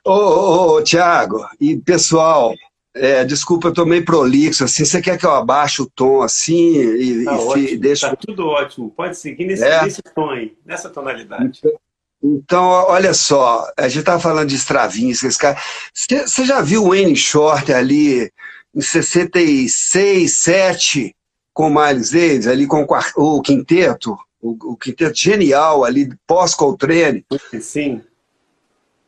Ô, 0.05 0.11
ô, 0.11 0.71
ô 0.75 0.83
Tiago, 0.83 1.43
e 1.59 1.75
pessoal, 1.77 2.53
é, 2.93 3.23
desculpa, 3.25 3.69
eu 3.69 3.73
tô 3.73 3.85
meio 3.85 4.05
prolixo, 4.05 4.63
assim, 4.63 4.85
você 4.85 5.01
quer 5.01 5.17
que 5.17 5.25
eu 5.25 5.31
abaixe 5.31 5.81
o 5.81 5.89
tom 5.89 6.21
assim 6.21 6.75
e, 6.75 7.25
tá 7.25 7.33
e 7.33 7.35
ótimo, 7.35 7.79
deixa... 7.79 8.09
Tá 8.09 8.15
tudo 8.15 8.47
ótimo, 8.47 8.91
pode 8.91 9.17
seguir 9.17 9.45
nesse, 9.45 9.63
é? 9.63 9.83
nesse 9.83 10.01
tom 10.03 10.29
aí, 10.29 10.55
nessa 10.63 10.89
tonalidade. 10.89 11.59
Então, 11.59 11.79
então, 12.21 12.65
olha 12.65 13.13
só, 13.13 13.71
a 13.77 13.87
gente 13.87 14.01
estava 14.01 14.19
falando 14.19 14.49
de 14.49 14.55
Stravinsky, 14.55 15.27
esse 15.27 15.39
cara. 15.39 15.57
Você 15.93 16.45
já 16.45 16.61
viu 16.61 16.83
o 16.83 16.89
Wayne 16.89 17.15
Short 17.15 17.71
ali 17.71 18.29
em 18.75 18.81
66, 18.81 20.31
7, 20.31 21.15
com 21.59 21.69
Miles 21.69 22.11
Davis, 22.11 22.47
ali 22.47 22.65
com 22.65 22.87
o 23.17 23.41
quinteto, 23.41 24.17
o, 24.41 24.71
o 24.71 24.77
quinteto 24.77 25.19
genial 25.19 25.83
ali, 25.83 26.09
pós-Coltrane? 26.25 27.25
Sim. 27.59 28.01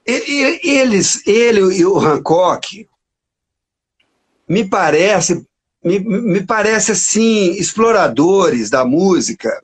Eles, 0.06 1.26
ele 1.26 1.62
e 1.78 1.86
o 1.86 1.98
Hancock, 1.98 2.90
me 4.50 4.68
parece, 4.68 5.48
me, 5.82 6.00
me 6.00 6.46
parece 6.46 6.92
assim, 6.92 7.52
exploradores 7.52 8.70
da 8.70 8.84
música, 8.84 9.64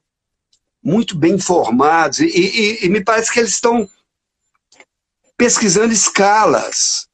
muito 0.81 1.13
bem 1.13 1.33
informados, 1.33 2.19
e, 2.19 2.27
e, 2.27 2.85
e 2.85 2.89
me 2.89 3.03
parece 3.03 3.33
que 3.33 3.39
eles 3.39 3.51
estão 3.51 3.85
pesquisando 5.35 5.91
escalas. 5.91 7.06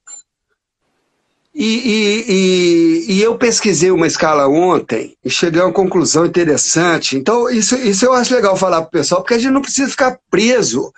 E, 1.55 3.05
e, 3.05 3.13
e, 3.13 3.21
eu 3.21 3.37
pesquisei 3.37 3.91
uma 3.91 4.07
escala 4.07 4.47
ontem 4.47 5.15
e 5.23 5.29
cheguei 5.29 5.61
a 5.61 5.65
uma 5.65 5.73
conclusão 5.73 6.25
interessante. 6.25 7.15
Então, 7.15 7.47
isso, 7.47 7.75
isso 7.75 8.03
eu 8.05 8.13
acho 8.13 8.33
legal 8.33 8.57
falar 8.57 8.81
para 8.81 8.87
o 8.87 8.91
pessoal, 8.91 9.21
porque 9.21 9.36
a 9.36 9.38
gente 9.38 9.51
não 9.51 9.61
precisa 9.61 9.91
ficar 9.91 10.19
preso 10.32 10.91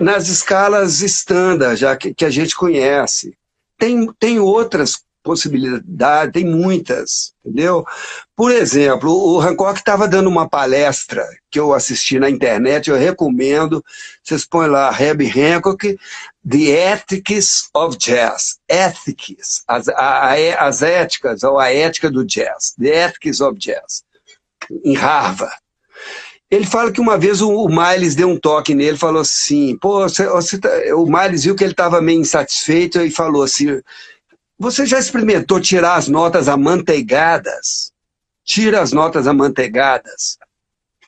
nas 0.00 0.28
escalas 0.28 1.00
estándar, 1.00 1.76
já 1.76 1.96
que, 1.96 2.14
que 2.14 2.24
a 2.24 2.30
gente 2.30 2.54
conhece. 2.54 3.36
Tem, 3.76 4.06
tem 4.18 4.38
outras 4.38 5.02
possibilidade, 5.22 6.32
tem 6.32 6.44
muitas, 6.44 7.32
entendeu? 7.44 7.84
Por 8.34 8.50
exemplo, 8.50 9.10
o 9.10 9.40
Hancock 9.40 9.78
estava 9.78 10.08
dando 10.08 10.28
uma 10.28 10.48
palestra 10.48 11.26
que 11.50 11.58
eu 11.60 11.74
assisti 11.74 12.18
na 12.18 12.30
internet, 12.30 12.88
eu 12.88 12.96
recomendo, 12.96 13.84
vocês 14.22 14.46
põem 14.46 14.68
lá, 14.68 14.90
Reb 14.90 15.22
Hancock, 15.22 15.98
The 16.48 16.92
Ethics 16.92 17.68
of 17.74 17.98
Jazz, 17.98 18.58
Ethics, 18.68 19.62
as, 19.68 19.88
a, 19.88 20.32
a, 20.32 20.66
as 20.66 20.82
éticas, 20.82 21.42
ou 21.42 21.58
a 21.58 21.70
ética 21.70 22.10
do 22.10 22.24
jazz, 22.24 22.74
The 22.78 23.06
Ethics 23.06 23.40
of 23.40 23.58
Jazz, 23.58 24.02
em 24.84 24.94
Harvard. 24.94 25.54
Ele 26.50 26.66
fala 26.66 26.90
que 26.90 27.00
uma 27.00 27.16
vez 27.16 27.40
o, 27.40 27.68
Miles 27.68 28.16
deu 28.16 28.28
um 28.28 28.36
toque 28.36 28.74
nele, 28.74 28.96
falou 28.96 29.20
assim, 29.22 29.76
pô, 29.76 30.00
você, 30.00 30.26
você 30.26 30.58
tá... 30.58 30.68
o 30.96 31.06
Miles 31.06 31.44
viu 31.44 31.54
que 31.54 31.62
ele 31.62 31.72
estava 31.72 32.00
meio 32.00 32.20
insatisfeito 32.20 33.00
e 33.00 33.10
falou 33.10 33.44
assim, 33.44 33.80
você 34.60 34.84
já 34.84 34.98
experimentou 34.98 35.58
tirar 35.58 35.94
as 35.94 36.06
notas 36.06 36.46
amanteigadas? 36.46 37.90
Tira 38.44 38.82
as 38.82 38.92
notas 38.92 39.26
amanteigadas. 39.26 40.36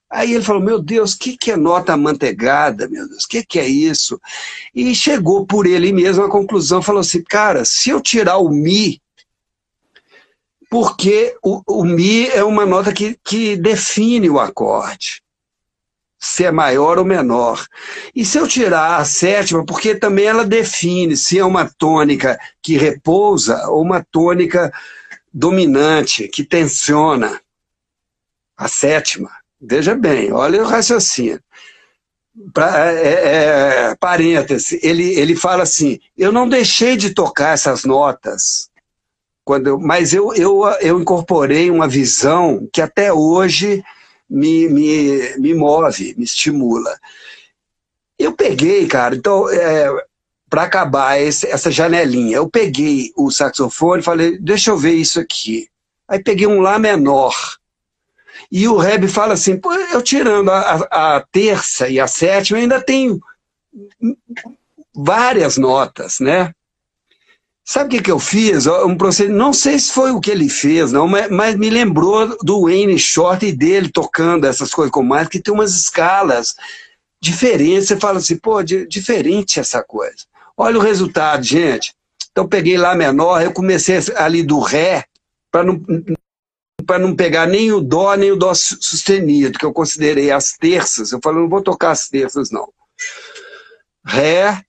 Aí 0.08 0.32
ele 0.32 0.42
falou, 0.42 0.62
meu 0.62 0.82
Deus, 0.82 1.12
o 1.12 1.18
que, 1.18 1.36
que 1.36 1.50
é 1.50 1.56
nota 1.56 1.94
manteigada, 1.94 2.88
meu 2.88 3.06
Deus, 3.06 3.24
o 3.24 3.28
que, 3.28 3.44
que 3.44 3.58
é 3.58 3.68
isso? 3.68 4.18
E 4.74 4.94
chegou 4.94 5.46
por 5.46 5.66
ele 5.66 5.92
mesmo 5.92 6.24
à 6.24 6.30
conclusão, 6.30 6.80
falou 6.80 7.00
assim, 7.02 7.22
cara, 7.22 7.62
se 7.66 7.90
eu 7.90 8.00
tirar 8.00 8.38
o 8.38 8.48
Mi, 8.48 8.98
porque 10.70 11.36
o, 11.42 11.60
o 11.66 11.84
Mi 11.84 12.28
é 12.28 12.42
uma 12.42 12.64
nota 12.64 12.90
que, 12.90 13.18
que 13.22 13.54
define 13.54 14.30
o 14.30 14.40
acorde, 14.40 15.22
se 16.22 16.44
é 16.44 16.52
maior 16.52 17.00
ou 17.00 17.04
menor. 17.04 17.66
E 18.14 18.24
se 18.24 18.38
eu 18.38 18.46
tirar 18.46 18.98
a 18.98 19.04
sétima, 19.04 19.66
porque 19.66 19.92
também 19.92 20.26
ela 20.26 20.44
define 20.44 21.16
se 21.16 21.36
é 21.36 21.44
uma 21.44 21.68
tônica 21.68 22.38
que 22.62 22.76
repousa 22.76 23.66
ou 23.66 23.82
uma 23.82 24.06
tônica 24.08 24.72
dominante, 25.34 26.28
que 26.28 26.44
tensiona, 26.44 27.40
a 28.56 28.68
sétima. 28.68 29.32
Veja 29.60 29.96
bem, 29.96 30.32
olha 30.32 30.62
o 30.62 30.66
raciocínio. 30.66 31.40
Pra, 32.54 32.92
é, 32.92 33.02
é, 33.02 33.90
é, 33.90 33.96
parêntese, 33.96 34.78
ele, 34.80 35.18
ele 35.18 35.34
fala 35.34 35.64
assim: 35.64 35.98
eu 36.16 36.30
não 36.30 36.48
deixei 36.48 36.96
de 36.96 37.10
tocar 37.10 37.54
essas 37.54 37.84
notas, 37.84 38.70
quando 39.44 39.66
eu, 39.66 39.78
mas 39.78 40.14
eu, 40.14 40.32
eu, 40.34 40.62
eu 40.80 41.00
incorporei 41.00 41.68
uma 41.68 41.88
visão 41.88 42.68
que 42.72 42.80
até 42.80 43.12
hoje 43.12 43.82
me, 44.32 44.68
me, 44.68 45.38
me 45.38 45.54
move, 45.54 46.14
me 46.16 46.24
estimula. 46.24 46.98
Eu 48.18 48.32
peguei, 48.34 48.86
cara, 48.86 49.14
então, 49.14 49.48
é, 49.50 49.88
para 50.48 50.62
acabar 50.62 51.20
esse, 51.20 51.46
essa 51.46 51.70
janelinha, 51.70 52.36
eu 52.36 52.48
peguei 52.48 53.12
o 53.16 53.30
saxofone 53.30 54.00
e 54.00 54.04
falei: 54.04 54.38
deixa 54.38 54.70
eu 54.70 54.76
ver 54.76 54.94
isso 54.94 55.20
aqui. 55.20 55.68
Aí 56.08 56.22
peguei 56.22 56.46
um 56.46 56.60
Lá 56.60 56.78
menor 56.78 57.34
e 58.50 58.68
o 58.68 58.76
Reb 58.76 59.08
fala 59.08 59.32
assim, 59.32 59.58
eu 59.92 60.02
tirando 60.02 60.50
a, 60.50 61.16
a, 61.16 61.20
terça 61.32 61.88
e 61.88 61.98
a 61.98 62.06
sétima, 62.06 62.58
ainda 62.58 62.82
tenho 62.82 63.18
várias 64.94 65.56
notas, 65.56 66.20
né? 66.20 66.54
Sabe 67.64 67.86
o 67.86 67.88
que, 67.90 68.02
que 68.04 68.10
eu 68.10 68.18
fiz? 68.18 68.66
Um 68.66 68.96
procedimento, 68.96 69.38
não 69.38 69.52
sei 69.52 69.78
se 69.78 69.92
foi 69.92 70.10
o 70.10 70.20
que 70.20 70.30
ele 70.30 70.48
fez, 70.48 70.90
não, 70.90 71.06
mas, 71.06 71.30
mas 71.30 71.56
me 71.56 71.70
lembrou 71.70 72.36
do 72.42 72.62
Wayne 72.62 72.98
Short 72.98 73.46
e 73.46 73.52
dele 73.52 73.88
tocando 73.88 74.46
essas 74.46 74.74
coisas 74.74 74.90
com 74.90 75.02
mais, 75.02 75.28
que 75.28 75.40
tem 75.40 75.54
umas 75.54 75.76
escalas 75.76 76.56
diferentes. 77.20 77.86
Você 77.86 77.96
fala 77.96 78.18
assim, 78.18 78.36
pô, 78.36 78.62
diferente 78.62 79.60
essa 79.60 79.82
coisa. 79.82 80.24
Olha 80.56 80.76
o 80.76 80.82
resultado, 80.82 81.44
gente. 81.44 81.94
Então 82.32 82.48
peguei 82.48 82.76
lá 82.76 82.94
menor, 82.94 83.42
eu 83.42 83.52
comecei 83.52 83.98
ali 84.16 84.42
do 84.42 84.58
Ré, 84.58 85.04
para 85.50 85.64
não, 85.64 85.80
para 86.84 86.98
não 86.98 87.14
pegar 87.14 87.46
nem 87.46 87.70
o 87.70 87.80
dó, 87.80 88.14
nem 88.16 88.32
o 88.32 88.36
dó 88.36 88.52
sustenido, 88.54 89.58
que 89.58 89.64
eu 89.64 89.72
considerei 89.72 90.30
as 90.30 90.52
terças. 90.52 91.12
Eu 91.12 91.20
falei, 91.22 91.42
não 91.42 91.48
vou 91.48 91.62
tocar 91.62 91.92
as 91.92 92.08
terças, 92.08 92.50
não. 92.50 92.68
Ré, 94.04 94.64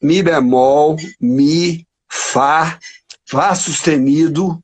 Mi 0.00 0.22
bemol, 0.22 0.96
Mi, 1.20 1.84
Fá, 2.08 2.78
Fá 3.26 3.54
sustenido. 3.54 4.58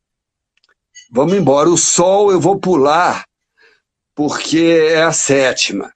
Vamos 1.10 1.34
embora. 1.34 1.68
O 1.68 1.76
Sol 1.76 2.32
eu 2.32 2.40
vou 2.40 2.58
pular, 2.58 3.24
porque 4.14 4.90
é 4.90 5.02
a 5.02 5.12
sétima. 5.12 5.92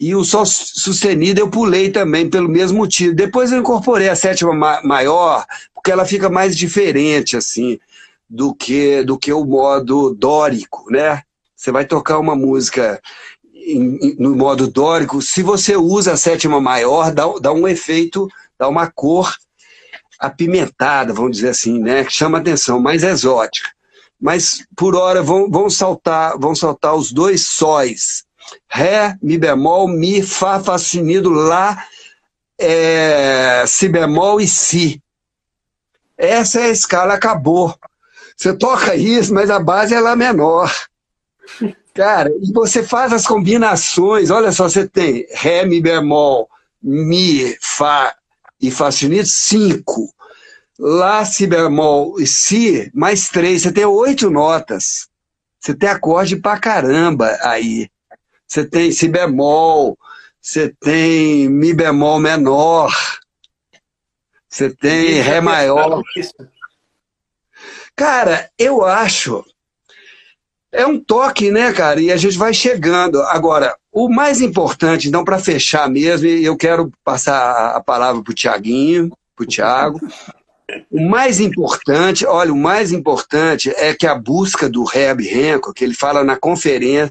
E 0.00 0.14
o 0.14 0.24
Sol 0.24 0.46
sustenido 0.46 1.40
eu 1.40 1.50
pulei 1.50 1.90
também, 1.90 2.30
pelo 2.30 2.48
mesmo 2.48 2.78
motivo. 2.78 3.14
Depois 3.14 3.52
eu 3.52 3.58
incorporei 3.58 4.08
a 4.08 4.16
sétima 4.16 4.80
maior, 4.82 5.44
porque 5.74 5.90
ela 5.90 6.04
fica 6.04 6.30
mais 6.30 6.56
diferente, 6.56 7.36
assim 7.36 7.78
do 8.28 8.54
que, 8.54 9.02
do 9.04 9.18
que 9.18 9.32
o 9.32 9.44
modo 9.44 10.14
dórico, 10.14 10.90
né? 10.90 11.22
Você 11.56 11.72
vai 11.72 11.84
tocar 11.86 12.18
uma 12.18 12.36
música 12.36 13.00
no 14.18 14.36
modo 14.36 14.68
dórico, 14.68 15.20
se 15.20 15.42
você 15.42 15.76
usa 15.76 16.12
a 16.12 16.16
sétima 16.16 16.60
maior, 16.60 17.12
dá, 17.12 17.24
dá 17.40 17.52
um 17.52 17.66
efeito, 17.66 18.28
dá 18.58 18.68
uma 18.68 18.90
cor 18.90 19.36
apimentada, 20.18 21.12
vamos 21.12 21.36
dizer 21.36 21.50
assim, 21.50 21.78
né? 21.78 22.04
Que 22.04 22.12
chama 22.12 22.38
atenção, 22.38 22.80
mais 22.80 23.02
exótica. 23.02 23.70
Mas 24.20 24.66
por 24.76 24.96
hora 24.96 25.22
vão, 25.22 25.48
vão 25.48 25.70
saltar, 25.70 26.36
vão 26.38 26.54
saltar 26.54 26.94
os 26.94 27.12
dois 27.12 27.46
sóis. 27.46 28.24
Ré, 28.68 29.16
Mi 29.22 29.38
bemol, 29.38 29.86
Mi, 29.86 30.22
Fá, 30.22 30.58
Fá 30.58 30.76
sustenido, 30.76 31.30
Lá, 31.30 31.84
é, 32.58 33.64
Si 33.66 33.88
bemol 33.88 34.40
e 34.40 34.48
Si. 34.48 35.00
Essa 36.16 36.60
é 36.60 36.64
a 36.64 36.70
escala, 36.70 37.14
acabou. 37.14 37.76
Você 38.36 38.52
toca 38.56 38.96
isso, 38.96 39.32
mas 39.32 39.50
a 39.50 39.60
base 39.60 39.94
é 39.94 40.00
lá 40.00 40.16
menor. 40.16 40.72
Cara, 41.94 42.30
e 42.40 42.52
você 42.52 42.82
faz 42.82 43.12
as 43.12 43.26
combinações, 43.26 44.30
olha 44.30 44.50
só, 44.50 44.68
você 44.68 44.88
tem 44.88 45.26
Ré, 45.30 45.64
Mi 45.64 45.80
bemol, 45.80 46.48
Mi, 46.82 47.56
Fá 47.60 48.17
e 48.60 48.70
Fá 48.70 48.90
sustenido, 48.90 49.26
cinco. 49.26 50.12
Lá, 50.78 51.24
Si 51.24 51.46
bemol 51.46 52.20
e 52.20 52.26
Si, 52.26 52.90
mais 52.94 53.28
três. 53.28 53.62
Você 53.62 53.72
tem 53.72 53.84
oito 53.84 54.30
notas. 54.30 55.08
Você 55.58 55.74
tem 55.74 55.88
acorde 55.88 56.36
pra 56.36 56.58
caramba 56.58 57.36
aí. 57.42 57.88
Você 58.46 58.64
tem 58.64 58.92
Si 58.92 59.08
bemol, 59.08 59.98
você 60.40 60.72
tem 60.80 61.48
Mi 61.48 61.74
bemol 61.74 62.18
menor, 62.18 62.94
você 64.48 64.74
tem 64.74 65.20
Ré 65.20 65.40
maior. 65.40 66.02
Cara, 67.94 68.50
eu 68.58 68.84
acho. 68.84 69.44
É 70.72 70.86
um 70.86 70.98
toque, 70.98 71.50
né, 71.50 71.72
cara? 71.72 72.00
E 72.00 72.12
a 72.12 72.16
gente 72.16 72.36
vai 72.36 72.52
chegando. 72.52 73.22
Agora, 73.22 73.74
o 73.90 74.08
mais 74.08 74.40
importante, 74.40 75.08
então, 75.08 75.24
para 75.24 75.38
fechar 75.38 75.88
mesmo, 75.88 76.26
e 76.26 76.44
eu 76.44 76.56
quero 76.56 76.92
passar 77.02 77.74
a 77.74 77.80
palavra 77.80 78.22
para 78.22 78.30
o 78.30 78.34
Tiaguinho, 78.34 79.10
para 79.34 79.44
o 79.44 79.46
Tiago. 79.46 80.00
O 80.90 81.08
mais 81.08 81.40
importante, 81.40 82.26
olha, 82.26 82.52
o 82.52 82.56
mais 82.56 82.92
importante 82.92 83.70
é 83.70 83.94
que 83.94 84.06
a 84.06 84.14
busca 84.14 84.68
do 84.68 84.84
Reb 84.84 85.22
Renko, 85.22 85.72
que 85.72 85.82
ele 85.82 85.94
fala 85.94 86.22
na 86.22 86.36
conferência, 86.36 87.10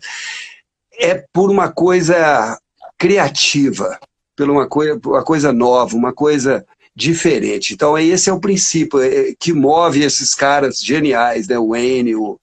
é 0.99 1.23
por 1.33 1.49
uma 1.49 1.69
coisa 1.69 2.59
criativa, 2.97 3.99
por 4.35 4.47
uma 4.49 4.67
coisa, 4.67 4.99
uma 5.03 5.23
coisa 5.23 5.51
nova, 5.51 5.95
uma 5.95 6.13
coisa 6.13 6.63
diferente. 6.95 7.73
Então, 7.73 7.97
esse 7.97 8.29
é 8.29 8.33
o 8.33 8.39
princípio 8.39 8.99
é, 9.01 9.33
que 9.39 9.53
move 9.53 10.03
esses 10.03 10.33
caras 10.33 10.79
geniais, 10.79 11.47
né? 11.47 11.57
O 11.57 11.69
Wayne, 11.69 12.15
o, 12.15 12.39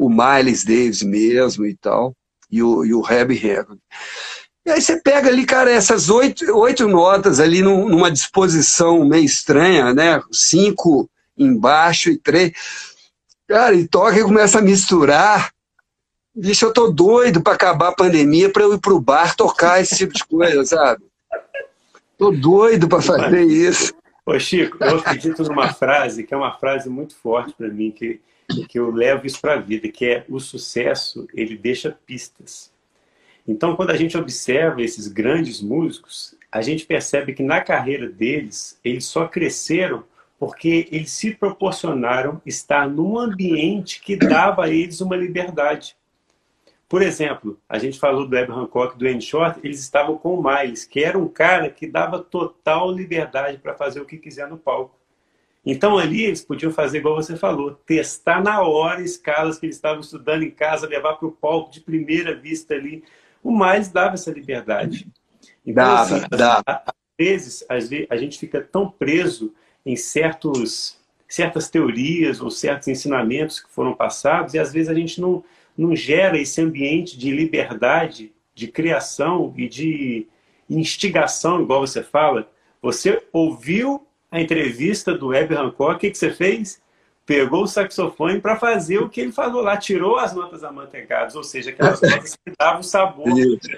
o 0.00 0.08
Miles 0.08 0.64
Davis 0.64 1.02
mesmo 1.02 1.66
e 1.66 1.76
tal, 1.76 2.16
e 2.50 2.62
o, 2.62 2.86
e 2.86 2.94
o 2.94 3.04
Herbie 3.06 3.50
Hancock. 3.50 3.78
E 4.64 4.70
aí 4.70 4.80
você 4.80 4.98
pega 4.98 5.28
ali, 5.28 5.44
cara, 5.44 5.70
essas 5.70 6.08
oito, 6.08 6.42
oito 6.56 6.88
notas 6.88 7.38
ali 7.38 7.60
numa 7.60 8.10
disposição 8.10 9.04
meio 9.04 9.24
estranha, 9.24 9.92
né? 9.92 10.22
Cinco 10.32 11.08
embaixo 11.36 12.08
e 12.08 12.16
três. 12.16 12.52
Cara, 13.46 13.74
e 13.74 13.86
toca 13.86 14.18
e 14.18 14.22
começa 14.22 14.58
a 14.58 14.62
misturar. 14.62 15.50
Bicho, 16.34 16.64
eu 16.64 16.72
tô 16.72 16.90
doido 16.90 17.42
para 17.42 17.52
acabar 17.52 17.88
a 17.88 17.94
pandemia 17.94 18.50
para 18.50 18.62
eu 18.62 18.72
ir 18.72 18.80
pro 18.80 19.00
bar 19.00 19.36
tocar 19.36 19.82
esse 19.82 19.96
tipo 19.96 20.14
de 20.14 20.24
coisa, 20.24 20.64
sabe? 20.64 21.04
Tô 22.16 22.30
doido 22.30 22.88
para 22.88 23.02
fazer 23.02 23.42
isso. 23.42 23.92
Ô 24.24 24.38
Chico, 24.38 24.78
eu 24.80 24.98
acredito 24.98 25.42
numa 25.42 25.74
frase 25.74 26.24
que 26.24 26.32
é 26.32 26.36
uma 26.36 26.56
frase 26.58 26.88
muito 26.88 27.14
forte 27.16 27.52
para 27.52 27.68
mim, 27.68 27.90
que, 27.90 28.20
que 28.68 28.78
eu 28.78 28.90
levo 28.90 29.26
isso 29.26 29.40
para 29.40 29.54
a 29.54 29.60
vida, 29.60 29.88
que 29.88 30.06
é 30.06 30.24
o 30.28 30.38
sucesso, 30.38 31.26
ele 31.34 31.56
deixa 31.56 31.96
pistas. 32.06 32.72
Então, 33.46 33.74
quando 33.74 33.90
a 33.90 33.96
gente 33.96 34.16
observa 34.16 34.82
esses 34.82 35.08
grandes 35.08 35.60
músicos, 35.60 36.34
a 36.52 36.62
gente 36.62 36.86
percebe 36.86 37.32
que 37.32 37.42
na 37.42 37.60
carreira 37.60 38.08
deles, 38.08 38.78
eles 38.84 39.04
só 39.06 39.26
cresceram 39.26 40.04
porque 40.38 40.88
eles 40.90 41.10
se 41.10 41.34
proporcionaram 41.34 42.40
estar 42.46 42.88
num 42.88 43.18
ambiente 43.18 44.00
que 44.00 44.16
dava 44.16 44.64
a 44.64 44.70
eles 44.70 45.00
uma 45.00 45.14
liberdade. 45.14 45.96
Por 46.88 47.02
exemplo, 47.02 47.60
a 47.68 47.78
gente 47.78 48.00
falou 48.00 48.26
do 48.26 48.34
Web 48.34 48.50
Hancock, 48.50 48.98
do 48.98 49.06
Andy 49.06 49.24
Short, 49.24 49.60
eles 49.62 49.78
estavam 49.80 50.16
com 50.18 50.34
o 50.34 50.42
Miles, 50.42 50.84
que 50.84 51.04
era 51.04 51.16
um 51.16 51.28
cara 51.28 51.70
que 51.70 51.86
dava 51.86 52.18
total 52.18 52.90
liberdade 52.90 53.58
para 53.58 53.74
fazer 53.74 54.00
o 54.00 54.06
que 54.06 54.16
quiser 54.16 54.48
no 54.48 54.58
palco. 54.58 54.99
Então 55.64 55.98
ali 55.98 56.24
eles 56.24 56.42
podiam 56.42 56.72
fazer 56.72 56.98
igual 56.98 57.16
você 57.16 57.36
falou, 57.36 57.74
testar 57.86 58.42
na 58.42 58.62
hora 58.62 59.02
escalas 59.02 59.58
que 59.58 59.66
eles 59.66 59.76
estavam 59.76 60.00
estudando 60.00 60.42
em 60.42 60.50
casa, 60.50 60.88
levar 60.88 61.14
para 61.14 61.28
o 61.28 61.32
palco 61.32 61.70
de 61.70 61.80
primeira 61.80 62.34
vista 62.34 62.74
ali. 62.74 63.04
O 63.42 63.50
Miles 63.56 63.90
dava 63.90 64.14
essa 64.14 64.30
liberdade. 64.30 65.06
Então, 65.66 65.84
dava, 65.84 66.16
assim, 66.16 66.26
dava. 66.30 66.62
Às 66.66 66.94
vezes, 67.18 67.64
às 67.68 67.88
vezes 67.88 68.06
a 68.08 68.16
gente 68.16 68.38
fica 68.38 68.60
tão 68.60 68.90
preso 68.90 69.52
em 69.84 69.96
certos, 69.96 70.98
certas 71.28 71.68
teorias 71.68 72.40
ou 72.40 72.50
certos 72.50 72.88
ensinamentos 72.88 73.60
que 73.60 73.70
foram 73.70 73.94
passados 73.94 74.54
e 74.54 74.58
às 74.58 74.72
vezes 74.72 74.88
a 74.88 74.94
gente 74.94 75.20
não 75.20 75.44
não 75.76 75.96
gera 75.96 76.38
esse 76.38 76.60
ambiente 76.60 77.18
de 77.18 77.30
liberdade, 77.30 78.32
de 78.54 78.68
criação 78.68 79.54
e 79.56 79.66
de 79.66 80.26
instigação, 80.68 81.62
igual 81.62 81.80
você 81.80 82.02
fala. 82.02 82.50
Você 82.82 83.22
ouviu 83.32 84.06
a 84.30 84.40
entrevista 84.40 85.12
do 85.14 85.28
Web 85.28 85.54
Hancock, 85.54 85.96
o 85.96 85.98
que, 85.98 86.10
que 86.10 86.18
você 86.18 86.30
fez? 86.30 86.80
pegou 87.30 87.62
o 87.62 87.66
saxofone 87.68 88.40
para 88.40 88.56
fazer 88.56 88.98
o 88.98 89.08
que 89.08 89.20
ele 89.20 89.30
falou 89.30 89.62
lá, 89.62 89.76
tirou 89.76 90.18
as 90.18 90.34
notas 90.34 90.64
amanteigadas, 90.64 91.36
ou 91.36 91.44
seja, 91.44 91.70
aquelas 91.70 92.00
notas 92.02 92.34
que 92.34 92.52
davam 92.58 92.80
o 92.80 92.82
sabor 92.82 93.28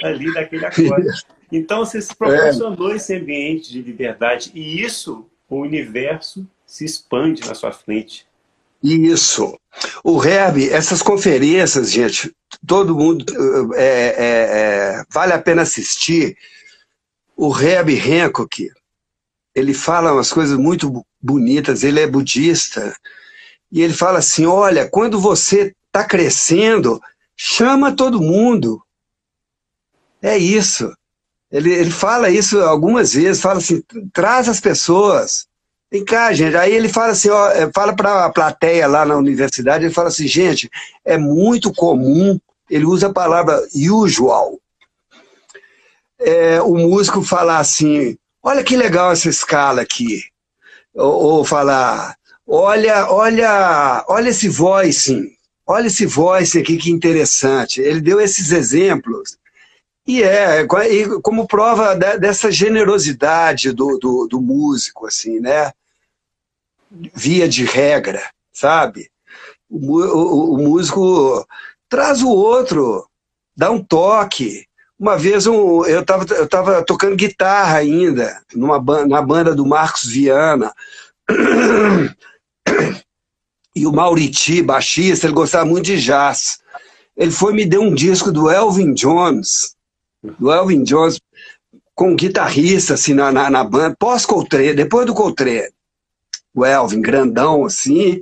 ali 0.02 0.32
daquele 0.32 0.64
acorde. 0.64 1.22
Então 1.52 1.80
você 1.80 2.00
se 2.00 2.16
proporcionou 2.16 2.92
é. 2.92 2.96
esse 2.96 3.14
ambiente 3.14 3.70
de 3.70 3.82
liberdade 3.82 4.50
e 4.54 4.82
isso, 4.82 5.26
o 5.50 5.56
universo 5.56 6.48
se 6.64 6.86
expande 6.86 7.46
na 7.46 7.54
sua 7.54 7.72
frente. 7.72 8.26
Isso. 8.82 9.54
O 10.02 10.24
Herb, 10.24 10.70
essas 10.70 11.02
conferências, 11.02 11.92
gente, 11.92 12.34
todo 12.66 12.96
mundo 12.96 13.26
é, 13.74 13.84
é, 13.84 14.14
é, 14.98 15.04
vale 15.10 15.34
a 15.34 15.38
pena 15.38 15.60
assistir. 15.60 16.38
O 17.36 17.54
Herb 17.54 17.90
Hancock, 17.90 18.70
ele 19.54 19.74
fala 19.74 20.12
umas 20.12 20.32
coisas 20.32 20.56
muito 20.56 21.04
bonitas, 21.20 21.82
ele 21.82 22.00
é 22.00 22.06
budista, 22.06 22.94
e 23.70 23.82
ele 23.82 23.92
fala 23.92 24.18
assim: 24.18 24.46
olha, 24.46 24.88
quando 24.88 25.20
você 25.20 25.74
está 25.86 26.04
crescendo, 26.04 27.00
chama 27.36 27.94
todo 27.94 28.20
mundo. 28.20 28.82
É 30.20 30.36
isso. 30.36 30.92
Ele, 31.50 31.70
ele 31.72 31.90
fala 31.90 32.30
isso 32.30 32.60
algumas 32.60 33.14
vezes, 33.14 33.42
fala 33.42 33.58
assim: 33.58 33.82
traz 34.12 34.48
as 34.48 34.60
pessoas. 34.60 35.46
Vem 35.90 36.04
cá, 36.04 36.32
gente. 36.32 36.56
Aí 36.56 36.72
ele 36.72 36.88
fala 36.88 37.12
assim: 37.12 37.28
ó, 37.28 37.50
é, 37.50 37.70
fala 37.72 37.94
para 37.94 38.24
a 38.24 38.30
plateia 38.30 38.86
lá 38.86 39.04
na 39.04 39.16
universidade, 39.16 39.84
ele 39.84 39.94
fala 39.94 40.08
assim: 40.08 40.26
gente, 40.26 40.70
é 41.04 41.18
muito 41.18 41.72
comum, 41.72 42.40
ele 42.70 42.84
usa 42.86 43.08
a 43.08 43.12
palavra 43.12 43.62
usual. 43.74 44.58
É, 46.18 46.62
o 46.62 46.74
músico 46.76 47.22
falar 47.22 47.58
assim: 47.58 48.16
olha 48.42 48.64
que 48.64 48.76
legal 48.76 49.12
essa 49.12 49.28
escala 49.28 49.82
aqui. 49.82 50.24
Ou, 50.94 51.38
ou 51.38 51.44
falar, 51.44 52.16
Olha, 52.46 53.10
olha, 53.10 54.04
olha 54.08 54.28
esse 54.28 54.48
voicing, 54.48 55.34
olha 55.66 55.86
esse 55.86 56.04
voice 56.04 56.58
aqui 56.58 56.76
que 56.76 56.90
interessante. 56.90 57.80
Ele 57.80 58.00
deu 58.00 58.20
esses 58.20 58.52
exemplos. 58.52 59.38
E 60.06 60.22
é, 60.22 60.66
como 61.22 61.46
prova 61.46 61.94
dessa 61.94 62.50
generosidade 62.50 63.72
do, 63.72 63.96
do, 63.98 64.26
do 64.26 64.40
músico, 64.40 65.06
assim, 65.06 65.38
né? 65.38 65.72
Via 66.90 67.48
de 67.48 67.64
regra, 67.64 68.28
sabe? 68.52 69.10
O, 69.70 70.00
o, 70.00 70.54
o, 70.54 70.58
músico 70.58 71.46
traz 71.88 72.20
o 72.22 72.28
outro, 72.28 73.08
dá 73.56 73.70
um 73.70 73.82
toque. 73.82 74.66
Uma 75.02 75.18
vez 75.18 75.48
um, 75.48 75.84
eu 75.84 76.02
estava 76.02 76.24
eu 76.32 76.46
tava 76.46 76.84
tocando 76.84 77.16
guitarra 77.16 77.78
ainda, 77.78 78.40
numa, 78.54 78.78
numa 78.78 79.20
banda 79.20 79.52
do 79.52 79.66
Marcos 79.66 80.04
Viana. 80.04 80.72
E 83.74 83.86
o 83.86 83.92
Mauriti, 83.92 84.60
baixista, 84.60 85.26
ele 85.26 85.32
gostava 85.32 85.64
muito 85.64 85.86
de 85.86 85.98
jazz. 85.98 86.58
Ele 87.16 87.30
foi 87.30 87.54
me 87.54 87.64
deu 87.64 87.80
um 87.80 87.94
disco 87.94 88.30
do 88.30 88.50
Elvin 88.50 88.92
Jones, 88.92 89.74
do 90.22 90.52
Elvin 90.52 90.82
Jones, 90.82 91.18
com 91.94 92.10
um 92.10 92.14
guitarrista, 92.14 92.92
assim, 92.92 93.14
na, 93.14 93.32
na, 93.32 93.48
na 93.48 93.64
banda, 93.64 93.96
pós-Coltrane, 93.98 94.74
depois 94.74 95.06
do 95.06 95.14
Coltrane. 95.14 95.72
O 96.54 96.66
Elvin, 96.66 97.00
grandão, 97.00 97.64
assim, 97.64 98.20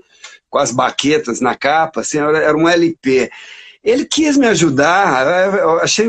com 0.49 0.59
as 0.59 0.70
baquetas 0.70 1.41
na 1.41 1.57
capa, 1.57 2.03
assim, 2.03 2.18
era 2.18 2.57
um 2.57 2.68
LP. 2.68 3.28
Ele 3.83 4.05
quis 4.05 4.37
me 4.37 4.47
ajudar, 4.47 5.26
achei, 5.83 6.09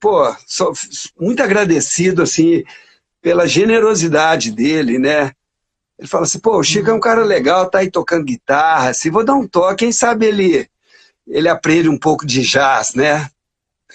pô, 0.00 0.34
sou 0.46 0.72
muito 1.20 1.42
agradecido, 1.42 2.22
assim, 2.22 2.64
pela 3.20 3.46
generosidade 3.46 4.50
dele, 4.50 4.98
né? 4.98 5.32
Ele 5.98 6.08
fala 6.08 6.24
assim, 6.24 6.38
pô, 6.38 6.56
o 6.56 6.64
Chico 6.64 6.88
é 6.88 6.94
um 6.94 7.00
cara 7.00 7.22
legal, 7.22 7.68
tá 7.68 7.80
aí 7.80 7.90
tocando 7.90 8.24
guitarra, 8.24 8.88
assim, 8.88 9.10
vou 9.10 9.22
dar 9.22 9.34
um 9.34 9.46
toque, 9.46 9.84
quem 9.84 9.92
sabe 9.92 10.26
ele, 10.26 10.66
ele 11.26 11.48
aprende 11.48 11.88
um 11.88 11.98
pouco 11.98 12.26
de 12.26 12.40
jazz, 12.40 12.94
né? 12.94 13.28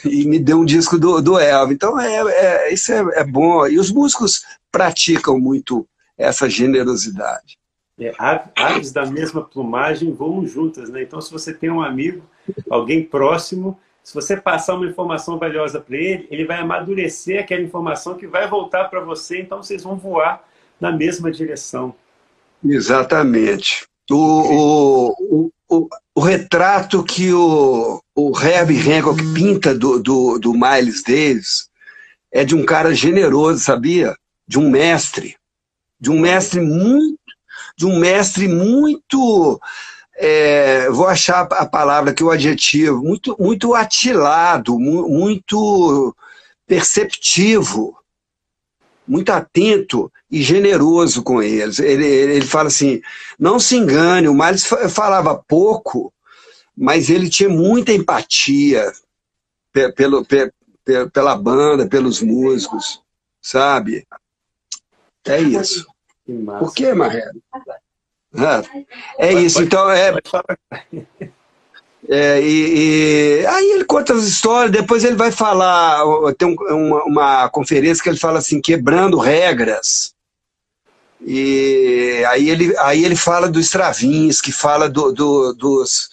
E 0.04 0.26
me 0.26 0.38
deu 0.38 0.60
um 0.60 0.66
disco 0.66 1.00
do, 1.00 1.22
do 1.22 1.40
Elvis. 1.40 1.76
Então, 1.76 2.00
é, 2.00 2.68
é 2.68 2.74
isso 2.74 2.92
é, 2.92 3.04
é, 3.14 3.24
bom. 3.24 3.66
E 3.66 3.80
os 3.80 3.90
músicos 3.92 4.44
praticam 4.70 5.40
muito 5.40 5.88
essa 6.18 6.50
generosidade. 6.50 7.58
É, 7.98 8.14
aves 8.58 8.92
da 8.92 9.06
mesma 9.06 9.42
plumagem 9.42 10.14
voam 10.14 10.46
juntas, 10.46 10.90
né? 10.90 11.02
Então, 11.02 11.22
se 11.22 11.32
você 11.32 11.54
tem 11.54 11.72
um 11.72 11.82
amigo, 11.82 12.22
alguém 12.70 13.02
próximo, 13.04 13.80
se 14.06 14.14
você 14.14 14.38
passar 14.38 14.76
uma 14.76 14.86
informação 14.86 15.40
valiosa 15.40 15.82
para 15.82 15.98
ele, 15.98 16.28
ele 16.30 16.46
vai 16.46 16.60
amadurecer 16.60 17.40
aquela 17.40 17.64
informação 17.64 18.16
que 18.16 18.28
vai 18.28 18.48
voltar 18.48 18.84
para 18.84 19.00
você, 19.00 19.42
então 19.42 19.64
vocês 19.64 19.82
vão 19.82 19.98
voar 19.98 20.48
na 20.80 20.92
mesma 20.92 21.32
direção. 21.32 21.96
Exatamente. 22.64 23.88
O, 24.12 25.12
o, 25.18 25.52
o, 25.68 25.90
o, 26.14 26.22
retrato 26.22 27.04
que 27.04 27.34
o, 27.34 28.00
o 28.16 28.40
Herbie 28.40 28.80
Hancock 28.80 29.20
pinta 29.34 29.74
do, 29.74 30.00
do, 30.00 30.38
do 30.38 30.54
Miles 30.54 31.02
Davis 31.02 31.68
é 32.32 32.46
de 32.46 32.56
um 32.56 32.64
cara 32.64 32.94
generoso, 32.94 33.60
sabia? 33.60 34.16
De 34.48 34.60
um 34.60 34.70
mestre. 34.70 35.36
De 36.00 36.12
um 36.12 36.20
mestre 36.20 36.62
muito. 36.62 37.18
De 37.76 37.88
um 37.88 37.98
mestre 37.98 38.48
muito. 38.48 39.60
É, 40.18 40.90
vou 40.90 41.08
achar 41.08 41.42
a 41.52 41.66
palavra 41.66 42.14
que 42.14 42.24
o 42.24 42.32
adjetivo, 42.32 43.04
muito, 43.04 43.36
muito 43.38 43.76
atilado, 43.76 44.80
muito 44.80 46.16
perceptivo, 46.66 47.98
muito 49.08 49.30
atento 49.32 50.12
e 50.32 50.42
generoso 50.42 51.22
com 51.22 51.44
eles. 51.44 51.80
Ele, 51.80 52.06
ele 52.06 52.46
fala 52.46 52.68
assim: 52.70 53.02
não 53.38 53.60
se 53.60 53.76
engane, 53.76 54.28
o 54.28 54.34
Miles 54.34 54.66
falava 54.90 55.36
pouco, 55.36 56.14
mas 56.76 57.10
ele 57.10 57.30
tinha 57.30 57.50
muita 57.50 57.92
empatia 57.92 58.92
pelo, 59.96 60.26
pela 61.12 61.36
banda, 61.36 61.88
pelos 61.88 62.22
músicos, 62.22 63.02
sabe? 63.42 64.08
É 65.26 65.42
isso. 65.42 65.86
Por 66.60 66.74
que, 66.74 66.94
Marrero? 66.94 67.42
É, 69.18 69.30
é 69.30 69.34
isso, 69.34 69.62
então 69.62 69.90
é. 69.90 70.14
É, 72.08 72.40
e, 72.40 73.40
e, 73.42 73.46
aí 73.48 73.72
ele 73.72 73.86
conta 73.86 74.14
as 74.14 74.24
histórias, 74.26 74.72
depois 74.72 75.04
ele 75.04 75.16
vai 75.16 75.32
falar, 75.32 76.04
tem 76.38 76.48
um, 76.48 76.56
uma, 76.70 77.04
uma, 77.04 77.50
conferência 77.50 78.04
que 78.04 78.10
ele 78.10 78.20
fala 78.20 78.38
assim, 78.40 78.62
quebrando 78.62 79.18
regras. 79.18 80.14
E 81.26 82.24
aí 82.28 82.50
ele, 82.50 82.78
aí 82.78 83.04
ele 83.04 83.16
fala 83.16 83.50
do 83.50 83.60
Stravinsky, 83.60 84.52
fala 84.52 84.88
do, 84.88 85.12
do, 85.12 85.54
dos, 85.54 86.10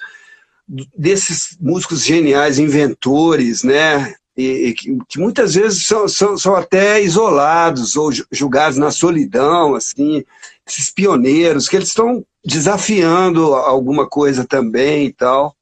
desses 0.96 1.56
músicos 1.60 2.02
geniais, 2.02 2.58
inventores, 2.58 3.62
né? 3.62 4.14
E, 4.36 4.72
que, 4.72 4.98
que, 5.08 5.18
muitas 5.18 5.54
vezes 5.54 5.86
são, 5.86 6.08
são, 6.08 6.38
são 6.38 6.56
até 6.56 7.02
isolados 7.02 7.96
ou 7.96 8.10
julgados 8.30 8.78
na 8.78 8.90
solidão, 8.90 9.74
assim, 9.74 10.24
esses 10.66 10.90
pioneiros, 10.90 11.68
que 11.68 11.76
eles 11.76 11.88
estão 11.88 12.24
desafiando 12.44 13.54
alguma 13.54 14.08
coisa 14.08 14.46
também 14.46 15.06
e 15.06 15.12
tal. 15.12 15.54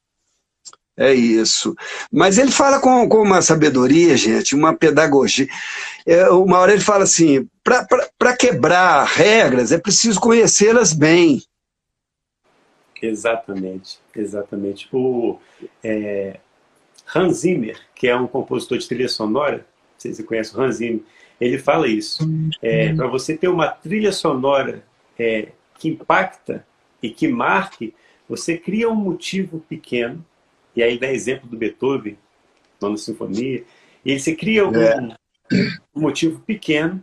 É 0.97 1.15
isso. 1.15 1.75
Mas 2.13 2.37
ele 2.37 2.51
fala 2.51 2.79
com, 2.79 3.09
com 3.09 3.23
uma 3.23 3.41
sabedoria, 3.41 4.17
gente, 4.17 4.55
uma 4.55 4.77
pedagogia. 4.77 5.49
É, 6.07 6.29
uma 6.29 6.59
hora 6.59 6.73
ele 6.73 6.83
fala 6.83 7.05
assim: 7.05 7.49
para 8.19 8.37
quebrar 8.37 9.05
regras 9.05 9.73
é 9.73 9.79
preciso 9.79 10.21
conhecê-las 10.21 10.93
bem. 10.93 11.43
Exatamente, 13.03 13.99
exatamente. 14.15 14.89
O 14.93 15.39
é, 15.83 16.39
Hans 17.15 17.39
Zimmer, 17.39 17.79
que 17.95 18.09
é 18.09 18.17
um 18.17 18.27
compositor 18.27 18.79
de 18.79 18.87
trilha 18.87 19.09
sonora, 19.09 19.67
vocês 19.97 20.21
conhecem 20.23 20.59
o 20.59 20.63
Hans 20.63 20.77
Zimmer, 20.77 21.01
ele 21.41 21.59
fala 21.59 21.89
isso. 21.89 22.29
É, 22.61 22.93
para 22.95 23.07
você 23.07 23.37
ter 23.37 23.49
uma 23.49 23.69
trilha 23.69 24.13
sonora 24.13 24.85
é, 25.19 25.49
que 25.79 25.89
impacta 25.89 26.67
e 27.03 27.11
que 27.11 27.27
marque, 27.29 27.95
você 28.29 28.57
cria 28.57 28.89
um 28.89 28.95
motivo 28.95 29.61
pequeno 29.69 30.25
e 30.75 30.83
aí 30.83 30.99
dá 30.99 31.11
exemplo 31.13 31.49
do 31.49 31.57
Beethoven, 31.57 32.17
nona 32.81 32.97
sinfonia, 32.97 33.65
e 34.05 34.11
ele 34.11 34.21
se 34.21 34.35
cria 34.37 34.67
um, 34.67 34.75
é. 34.75 35.17
um 35.95 36.01
motivo 36.01 36.41
pequeno 36.41 37.03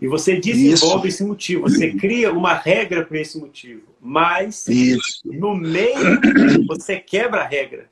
e 0.00 0.08
você 0.08 0.36
desenvolve 0.36 1.08
Isso. 1.08 1.22
esse 1.22 1.24
motivo, 1.24 1.62
você 1.62 1.92
cria 1.92 2.32
uma 2.32 2.54
regra 2.54 3.04
para 3.04 3.20
esse 3.20 3.38
motivo, 3.38 3.82
mas 4.00 4.66
Isso. 4.66 5.20
no 5.24 5.54
meio 5.54 6.20
você 6.66 6.98
quebra 6.98 7.42
a 7.42 7.46
regra. 7.46 7.88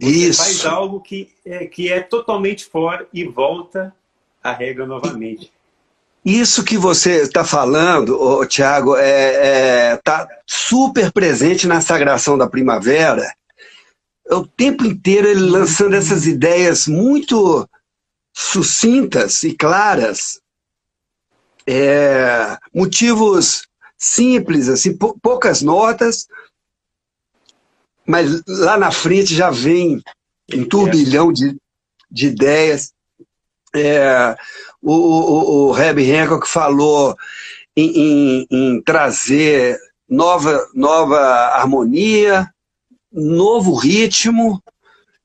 Você 0.00 0.08
Isso. 0.08 0.42
faz 0.42 0.66
algo 0.66 1.00
que 1.00 1.30
é, 1.44 1.66
que 1.66 1.92
é 1.92 2.00
totalmente 2.00 2.64
fora 2.64 3.06
e 3.12 3.24
volta 3.24 3.94
a 4.42 4.52
regra 4.52 4.86
novamente. 4.86 5.52
Isso 6.24 6.64
que 6.64 6.76
você 6.76 7.22
está 7.22 7.44
falando, 7.44 8.44
Tiago, 8.46 8.96
está 8.96 9.06
é, 9.06 9.92
é, 9.92 9.96
tá 9.96 10.28
super 10.46 11.10
presente 11.12 11.66
na 11.66 11.80
Sagração 11.80 12.36
da 12.36 12.48
Primavera 12.48 13.26
é 14.30 14.34
o 14.34 14.46
tempo 14.46 14.84
inteiro 14.84 15.26
ele 15.26 15.40
lançando 15.40 15.94
essas 15.94 16.24
ideias 16.24 16.86
muito 16.86 17.68
sucintas 18.32 19.42
e 19.42 19.56
claras, 19.56 20.40
é, 21.66 22.56
motivos 22.72 23.68
simples, 23.98 24.68
assim, 24.68 24.96
poucas 24.96 25.62
notas, 25.62 26.28
mas 28.10 28.42
lá 28.46 28.76
na 28.76 28.90
frente 28.90 29.34
já 29.34 29.50
vem 29.50 30.02
um 30.52 30.64
turbilhão 30.64 31.32
de, 31.32 31.56
de 32.10 32.26
ideias. 32.26 32.92
É, 33.74 34.36
o, 34.82 34.92
o, 34.92 35.68
o 35.68 35.72
Reb 35.72 35.98
Hancock 36.00 36.48
falou 36.48 37.16
em, 37.76 37.90
em, 37.90 38.46
em, 38.50 38.82
trazer 38.82 39.78
nova, 40.08 40.68
nova 40.74 41.18
harmonia, 41.54 42.52
novo 43.12 43.74
ritmo 43.74 44.60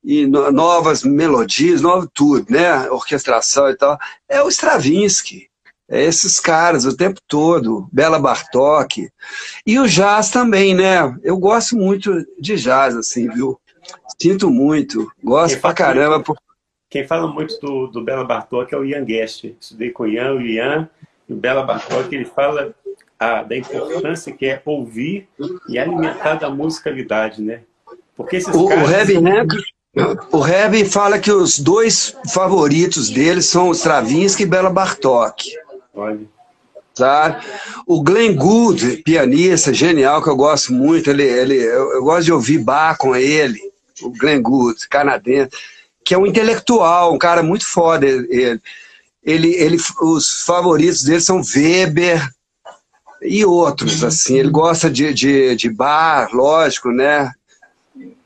e 0.04 0.26
no, 0.26 0.52
novas 0.52 1.02
melodias, 1.02 1.80
novo 1.80 2.08
tudo, 2.14 2.46
né? 2.48 2.88
Orquestração 2.90 3.68
e 3.68 3.76
tal. 3.76 3.98
É 4.28 4.40
o 4.40 4.48
Stravinsky. 4.48 5.45
É 5.88 6.02
esses 6.02 6.40
caras 6.40 6.84
o 6.84 6.96
tempo 6.96 7.20
todo, 7.28 7.88
Bela 7.92 8.18
Bartok. 8.18 9.08
E 9.64 9.78
o 9.78 9.86
jazz 9.86 10.30
também, 10.30 10.74
né? 10.74 11.16
Eu 11.22 11.36
gosto 11.38 11.76
muito 11.76 12.26
de 12.38 12.56
jazz, 12.56 12.96
assim, 12.96 13.28
viu? 13.28 13.58
Sinto 14.20 14.50
muito, 14.50 15.10
gosto 15.22 15.60
pra 15.60 15.72
caramba. 15.72 16.20
Por... 16.20 16.36
Quem 16.90 17.06
fala 17.06 17.28
muito 17.28 17.58
do, 17.60 17.86
do 17.86 18.02
Bela 18.02 18.24
Bartok 18.24 18.74
é 18.74 18.76
o 18.78 18.84
Ian 18.84 19.04
Guest. 19.04 19.44
Estudei 19.60 19.90
com 19.90 20.04
o 20.04 20.08
Ian, 20.08 20.34
o 20.34 20.40
Ian 20.40 20.88
e 21.28 21.32
o 21.32 21.36
Bela 21.36 21.62
Bartok, 21.62 22.12
ele 22.12 22.24
fala 22.24 22.74
a, 23.18 23.42
da 23.42 23.56
importância 23.56 24.32
que 24.32 24.46
é 24.46 24.60
ouvir 24.64 25.28
e 25.68 25.78
alimentar 25.78 26.34
da 26.34 26.50
musicalidade, 26.50 27.42
né? 27.42 27.60
Porque 28.16 28.36
esses 28.36 28.54
o, 28.54 28.66
caras... 28.66 28.88
O 28.88 28.92
Heavy 28.92 29.18
o 30.30 30.46
Heavy 30.46 30.84
fala 30.84 31.18
que 31.18 31.32
os 31.32 31.58
dois 31.58 32.14
favoritos 32.32 33.08
dele 33.08 33.40
são 33.40 33.70
o 33.70 33.72
Stravinsky 33.72 34.42
e 34.42 34.46
Bela 34.46 34.68
Bartok. 34.68 35.42
Olha. 35.96 36.20
Sabe? 36.94 37.44
O 37.86 38.02
Glenn 38.02 38.34
Gould, 38.34 38.98
pianista 38.98 39.72
genial, 39.72 40.22
que 40.22 40.30
eu 40.30 40.36
gosto 40.36 40.72
muito, 40.72 41.10
ele, 41.10 41.24
ele, 41.24 41.56
eu, 41.56 41.92
eu 41.92 42.04
gosto 42.04 42.24
de 42.24 42.32
ouvir 42.32 42.58
bar 42.58 42.96
com 42.96 43.14
ele, 43.14 43.58
o 44.02 44.10
Glenn 44.10 44.40
Gould, 44.40 44.88
canadense, 44.88 45.50
que 46.04 46.14
é 46.14 46.18
um 46.18 46.26
intelectual, 46.26 47.12
um 47.12 47.18
cara 47.18 47.42
muito 47.42 47.66
foda. 47.66 48.06
Ele, 48.06 48.60
ele, 49.22 49.54
ele, 49.54 49.76
os 50.00 50.44
favoritos 50.44 51.02
dele 51.02 51.20
são 51.20 51.42
Weber 51.42 52.30
e 53.20 53.44
outros, 53.44 54.04
assim. 54.04 54.38
Ele 54.38 54.50
gosta 54.50 54.88
de, 54.88 55.12
de, 55.12 55.56
de 55.56 55.68
bar, 55.68 56.30
lógico, 56.32 56.90
né? 56.90 57.32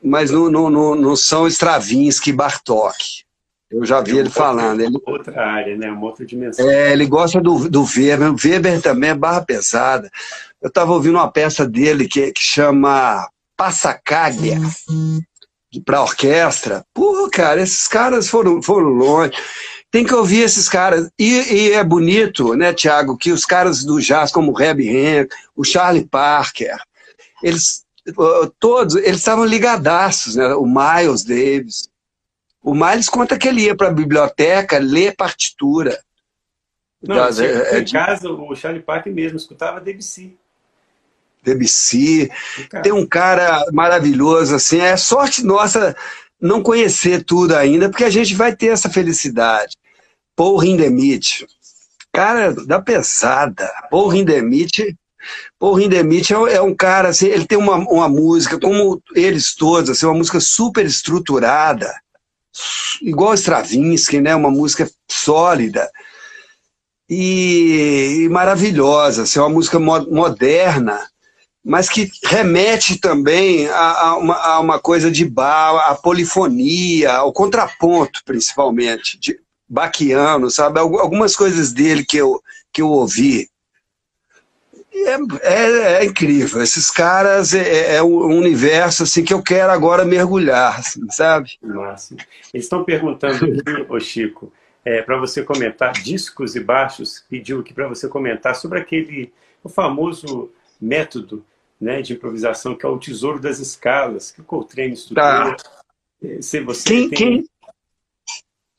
Mas 0.03 0.31
não, 0.31 0.49
não, 0.49 0.69
não, 0.69 0.95
não 0.95 1.15
são 1.15 1.47
Stravinsky 1.47 2.29
e 2.29 2.33
Bartok. 2.33 3.20
Eu 3.71 3.85
já 3.85 4.01
vi 4.01 4.17
ele 4.17 4.29
falando. 4.29 4.81
Ele... 4.81 4.97
Outra 5.05 5.41
área, 5.41 5.77
né? 5.77 5.89
Uma 5.89 6.07
outra 6.07 6.25
dimensão. 6.25 6.69
É, 6.69 6.91
ele 6.91 7.05
gosta 7.05 7.39
do, 7.39 7.69
do 7.69 7.83
Weber. 7.83 8.33
O 8.33 8.35
Weber 8.35 8.81
também 8.81 9.11
é 9.11 9.15
barra 9.15 9.41
pesada. 9.41 10.09
Eu 10.61 10.67
estava 10.67 10.91
ouvindo 10.91 11.15
uma 11.15 11.31
peça 11.31 11.65
dele 11.65 12.07
que, 12.07 12.31
que 12.31 12.41
chama 12.41 13.29
Passacaglia, 13.55 14.59
para 15.85 16.01
orquestra. 16.01 16.83
Pô, 16.93 17.29
cara, 17.31 17.61
esses 17.61 17.87
caras 17.87 18.27
foram, 18.27 18.61
foram 18.61 18.89
longe. 18.89 19.33
Tem 19.89 20.03
que 20.03 20.13
ouvir 20.13 20.41
esses 20.41 20.67
caras. 20.67 21.09
E, 21.17 21.29
e 21.29 21.71
é 21.71 21.83
bonito, 21.83 22.53
né, 22.55 22.73
Tiago, 22.73 23.17
que 23.17 23.31
os 23.31 23.45
caras 23.45 23.83
do 23.83 23.99
jazz, 23.99 24.31
como 24.31 24.51
o 24.51 24.55
Reb 24.55 24.81
Henry, 24.81 25.29
o 25.55 25.63
Charlie 25.63 26.05
Parker, 26.05 26.77
eles 27.41 27.83
todos, 28.59 28.95
eles 28.95 29.17
estavam 29.17 29.45
ligadaços, 29.45 30.35
né? 30.35 30.53
O 30.55 30.65
Miles 30.65 31.23
Davis, 31.23 31.89
o 32.63 32.73
Miles 32.73 33.09
conta 33.09 33.37
que 33.37 33.47
ele 33.47 33.61
ia 33.61 33.75
para 33.75 33.87
a 33.87 33.93
biblioteca 33.93 34.77
ler 34.77 35.15
partitura. 35.15 35.99
Não, 37.01 37.15
das, 37.15 37.39
é, 37.39 37.79
em 37.79 37.85
casa, 37.85 38.29
o 38.29 38.55
Charlie 38.55 38.83
Parker 38.83 39.11
mesmo 39.11 39.37
escutava 39.37 39.81
Debussy. 39.81 40.37
Debussy. 41.43 42.29
Tem 42.83 42.91
um 42.91 43.07
cara 43.07 43.65
maravilhoso, 43.71 44.55
assim. 44.55 44.79
É 44.79 44.95
sorte 44.95 45.43
nossa 45.43 45.95
não 46.39 46.61
conhecer 46.61 47.23
tudo 47.23 47.55
ainda, 47.55 47.89
porque 47.89 48.03
a 48.03 48.09
gente 48.09 48.35
vai 48.35 48.55
ter 48.55 48.67
essa 48.67 48.89
felicidade. 48.89 49.75
Paul 50.35 50.63
Hindemith. 50.63 51.47
Cara 52.13 52.53
da 52.53 52.81
pesada. 52.81 53.67
Paul 53.89 54.13
Hindemith 54.13 54.95
Paul 55.59 55.79
Hindemith 55.79 56.31
é, 56.31 56.55
é 56.55 56.61
um 56.61 56.73
cara, 56.73 57.09
assim, 57.09 57.27
ele 57.27 57.45
tem 57.45 57.57
uma, 57.57 57.75
uma 57.75 58.09
música, 58.09 58.59
como 58.59 59.01
eles 59.15 59.53
todos, 59.53 59.89
assim, 59.89 60.05
uma 60.05 60.15
música 60.15 60.39
super 60.39 60.85
estruturada, 60.85 61.93
igual 63.01 63.33
Stravinsky, 63.33 64.19
né? 64.19 64.35
Uma 64.35 64.51
música 64.51 64.89
sólida 65.09 65.89
e, 67.13 68.21
e 68.23 68.29
maravilhosa, 68.29 69.23
assim, 69.23 69.37
uma 69.37 69.49
música 69.49 69.77
moderna, 69.77 71.05
mas 71.63 71.89
que 71.89 72.09
remete 72.23 72.97
também 72.99 73.67
a, 73.67 74.01
a, 74.01 74.17
uma, 74.17 74.35
a 74.35 74.59
uma, 74.61 74.79
coisa 74.79 75.11
de 75.11 75.25
bar, 75.25 75.91
a 75.91 75.95
polifonia, 75.95 77.11
ao 77.11 77.33
contraponto, 77.33 78.21
principalmente, 78.23 79.19
de 79.19 79.37
Baquiano, 79.67 80.49
sabe? 80.49 80.79
Algumas 80.79 81.35
coisas 81.35 81.73
dele 81.73 82.05
que 82.05 82.15
eu, 82.15 82.41
que 82.71 82.81
eu 82.81 82.87
ouvi. 82.87 83.50
É, 84.93 85.17
é, 85.41 85.93
é, 85.93 86.05
incrível. 86.05 86.61
Esses 86.61 86.91
caras 86.91 87.53
é, 87.53 87.61
é, 87.61 87.95
é, 87.95 88.03
um 88.03 88.37
universo 88.37 89.03
assim 89.03 89.23
que 89.23 89.33
eu 89.33 89.41
quero 89.41 89.71
agora 89.71 90.03
mergulhar, 90.03 90.79
assim, 90.79 91.09
sabe? 91.09 91.57
Nossa. 91.61 92.15
Eles 92.53 92.65
estão 92.65 92.83
perguntando 92.83 93.45
aqui, 93.45 93.85
ô 93.87 93.99
Chico, 93.99 94.51
é, 94.83 95.01
para 95.01 95.17
você 95.17 95.43
comentar 95.43 95.93
discos 95.93 96.55
e 96.55 96.59
baixos, 96.59 97.23
pediu 97.29 97.61
aqui 97.61 97.73
para 97.73 97.87
você 97.87 98.07
comentar 98.07 98.55
sobre 98.55 98.79
aquele 98.79 99.31
o 99.63 99.69
famoso 99.69 100.51
método 100.79 101.45
né, 101.79 102.01
de 102.01 102.13
improvisação 102.13 102.75
que 102.75 102.85
é 102.85 102.89
o 102.89 102.97
tesouro 102.97 103.39
das 103.39 103.59
escalas, 103.59 104.31
que 104.31 104.41
o 104.41 104.43
Coltrane 104.43 104.93
estudou. 104.93 105.23
Tá. 105.23 105.57
É, 106.23 106.41
se 106.41 106.59
você 106.59 106.89
quem, 106.89 107.09
tem... 107.09 107.17
quem, 107.17 107.49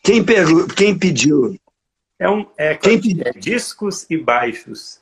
quem, 0.04 0.24
pergu... 0.24 0.68
quem 0.68 0.98
pediu? 0.98 1.56
É, 2.18 2.28
um, 2.28 2.46
é, 2.56 2.76
quem 2.76 3.00
pediu? 3.00 3.22
é 3.24 3.32
discos 3.32 4.06
e 4.10 4.16
baixos. 4.16 5.00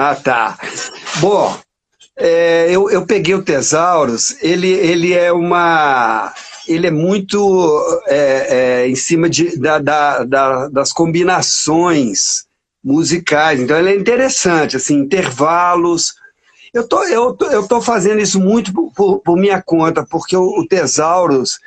Ah, 0.00 0.14
tá. 0.14 0.56
Bom, 1.18 1.58
é, 2.16 2.68
eu, 2.70 2.88
eu 2.88 3.04
peguei 3.04 3.34
o 3.34 3.42
Tesauros, 3.42 4.40
ele, 4.40 4.68
ele 4.68 5.12
é 5.12 5.32
uma. 5.32 6.32
Ele 6.68 6.86
é 6.86 6.90
muito 6.92 8.00
é, 8.06 8.82
é, 8.82 8.88
em 8.88 8.94
cima 8.94 9.28
de, 9.28 9.58
da, 9.58 9.80
da, 9.80 10.22
da, 10.22 10.68
das 10.68 10.92
combinações 10.92 12.44
musicais. 12.84 13.58
Então 13.58 13.76
ele 13.76 13.90
é 13.90 13.96
interessante, 13.96 14.76
assim, 14.76 15.00
intervalos. 15.00 16.14
Eu 16.72 16.86
tô, 16.86 17.02
eu, 17.02 17.36
eu 17.50 17.66
tô 17.66 17.80
fazendo 17.80 18.20
isso 18.20 18.38
muito 18.38 18.72
por, 18.72 18.92
por, 18.92 19.18
por 19.18 19.36
minha 19.36 19.60
conta, 19.60 20.06
porque 20.08 20.36
o, 20.36 20.60
o 20.60 20.68
Tesauros, 20.68 21.58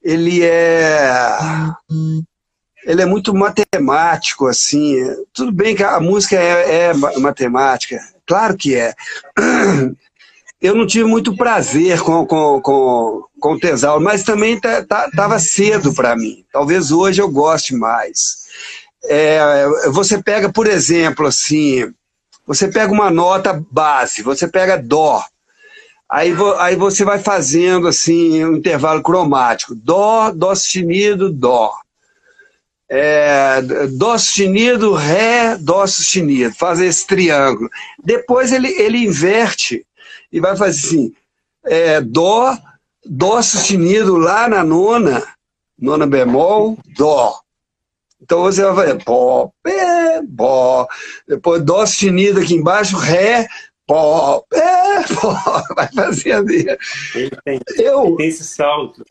ele 0.00 0.44
é 0.44 1.36
ele 2.84 3.02
é 3.02 3.06
muito 3.06 3.34
matemático, 3.34 4.46
assim. 4.46 4.96
Tudo 5.32 5.52
bem 5.52 5.74
que 5.74 5.82
a 5.82 6.00
música 6.00 6.36
é, 6.36 6.86
é, 6.86 6.94
matemática, 6.94 7.98
claro 8.26 8.56
que 8.56 8.74
é. 8.74 8.94
Eu 10.60 10.76
não 10.76 10.86
tive 10.86 11.04
muito 11.04 11.36
prazer 11.36 12.00
com, 12.02 12.24
com, 12.24 12.60
com, 12.60 13.24
com 13.40 13.52
o 13.54 13.58
Tesauro, 13.58 14.00
mas 14.00 14.22
também 14.22 14.54
estava 14.54 14.84
tá, 14.86 15.10
tá, 15.10 15.38
cedo 15.40 15.92
para 15.92 16.14
mim. 16.14 16.44
Talvez 16.52 16.92
hoje 16.92 17.20
eu 17.20 17.28
goste 17.28 17.74
mais. 17.74 18.46
É, 19.02 19.66
você 19.90 20.22
pega, 20.22 20.52
por 20.52 20.68
exemplo, 20.68 21.26
assim, 21.26 21.92
você 22.46 22.68
pega 22.68 22.92
uma 22.92 23.10
nota 23.10 23.60
base, 23.72 24.22
você 24.22 24.46
pega 24.46 24.78
Dó, 24.78 25.24
aí, 26.08 26.32
vo, 26.32 26.54
aí 26.54 26.76
você 26.76 27.04
vai 27.04 27.18
fazendo 27.18 27.88
assim 27.88 28.44
um 28.44 28.58
intervalo 28.58 29.02
cromático, 29.02 29.74
Dó, 29.74 30.30
Dó 30.30 30.54
sustenido, 30.54 31.32
Dó 31.32 31.72
é, 32.88 33.60
Dó 33.90 34.18
sustenido, 34.18 34.92
Ré, 34.92 35.56
Dó 35.56 35.86
sustenido, 35.86 36.54
faz 36.54 36.80
esse 36.80 37.06
triângulo. 37.06 37.70
Depois 38.02 38.52
ele, 38.52 38.68
ele 38.68 38.98
inverte 38.98 39.86
e 40.30 40.40
vai 40.40 40.56
fazer 40.56 40.86
assim, 40.86 41.14
é, 41.64 42.00
Dó, 42.00 42.56
Dó 43.04 43.40
sustenido 43.42 44.16
lá 44.16 44.48
na 44.48 44.62
nona, 44.62 45.26
nona 45.78 46.06
bemol, 46.06 46.78
Dó. 46.96 47.42
Então 48.22 48.42
você 48.42 48.62
vai 48.62 48.74
fazer 48.74 49.04
Pó, 49.04 49.50
Pé, 49.62 50.22
Bó. 50.22 50.86
Depois 51.26 51.62
Dó 51.62 51.84
sustenido 51.84 52.40
aqui 52.40 52.54
embaixo, 52.54 52.96
Ré, 52.96 53.48
Pó, 53.86 54.44
Pé, 54.48 55.04
Pó. 55.20 55.34
Vai 55.74 55.88
fazendo. 55.92 56.50
Ele 56.50 56.78
tem, 57.44 57.60
Eu, 57.78 58.06
ele 58.06 58.16
tem 58.16 58.28
esse 58.28 58.44
salto. 58.44 59.04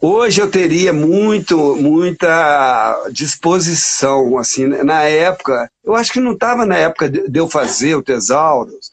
Hoje 0.00 0.40
eu 0.40 0.50
teria 0.50 0.92
muito, 0.92 1.76
muita 1.76 3.08
disposição, 3.10 4.38
assim, 4.38 4.66
né? 4.66 4.82
na 4.82 5.02
época, 5.02 5.70
eu 5.84 5.94
acho 5.94 6.12
que 6.12 6.20
não 6.20 6.32
estava 6.32 6.66
na 6.66 6.76
época 6.76 7.08
de 7.08 7.38
eu 7.38 7.48
fazer 7.48 7.94
o 7.94 8.02
Tesauros, 8.02 8.92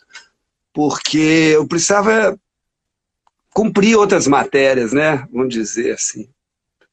porque 0.73 1.51
eu 1.55 1.67
precisava 1.67 2.37
cumprir 3.53 3.95
outras 3.95 4.27
matérias, 4.27 4.93
né, 4.93 5.27
vamos 5.31 5.53
dizer 5.53 5.93
assim. 5.93 6.27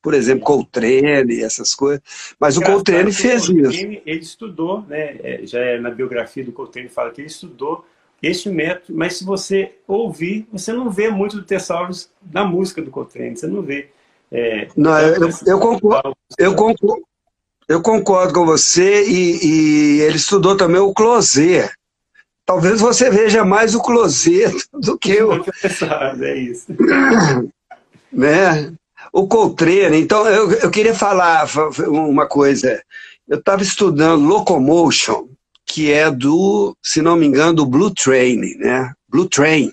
Por 0.02 0.14
exemplo, 0.14 0.44
Coltrane, 0.44 1.42
essas 1.42 1.74
coisas. 1.74 2.02
Mas 2.38 2.56
o 2.56 2.62
Coltrane 2.62 3.12
fez 3.12 3.44
isso. 3.44 3.52
Ele 3.52 4.02
estudou, 4.06 4.82
né, 4.88 5.16
é, 5.22 5.40
já 5.44 5.60
é 5.60 5.78
na 5.78 5.90
biografia 5.90 6.42
do 6.42 6.52
Coltrane, 6.52 6.88
fala 6.88 7.10
que 7.10 7.20
ele 7.20 7.28
estudou 7.28 7.84
este 8.22 8.50
método, 8.50 8.96
mas 8.96 9.16
se 9.16 9.24
você 9.24 9.72
ouvir, 9.86 10.46
você 10.52 10.72
não 10.72 10.90
vê 10.90 11.08
muito 11.08 11.36
do 11.36 11.42
Tessauros 11.42 12.10
na 12.32 12.44
música 12.44 12.82
do 12.82 12.90
Coltrane, 12.90 13.36
você 13.36 13.46
não 13.46 13.62
vê. 13.62 13.88
É, 14.30 14.68
não, 14.76 14.98
eu, 14.98 15.30
eu, 15.46 15.58
concordo, 15.58 16.16
eu, 16.38 16.54
concordo, 16.54 17.02
eu 17.68 17.82
concordo 17.82 18.34
com 18.34 18.46
você 18.46 19.04
e, 19.04 19.46
e 19.46 20.00
ele 20.02 20.16
estudou 20.16 20.56
também 20.56 20.80
o 20.80 20.92
Closer. 20.92 21.72
Talvez 22.44 22.80
você 22.80 23.10
veja 23.10 23.44
mais 23.44 23.74
o 23.74 23.80
Closer 23.80 24.52
do 24.74 24.98
que 24.98 25.22
o... 25.22 25.44
é 26.22 26.36
isso. 26.36 26.66
né? 28.12 28.72
O 29.12 29.26
Coltrane, 29.26 29.98
então 29.98 30.26
eu, 30.28 30.52
eu 30.52 30.70
queria 30.70 30.94
falar 30.94 31.48
uma 31.88 32.26
coisa. 32.26 32.80
Eu 33.26 33.38
estava 33.38 33.62
estudando 33.62 34.26
Locomotion, 34.26 35.28
que 35.70 35.92
é 35.92 36.10
do, 36.10 36.76
se 36.82 37.00
não 37.00 37.14
me 37.14 37.26
engano, 37.26 37.54
do 37.54 37.66
Blue 37.66 37.94
Train, 37.94 38.56
né? 38.58 38.92
Blue 39.08 39.28
Train. 39.28 39.72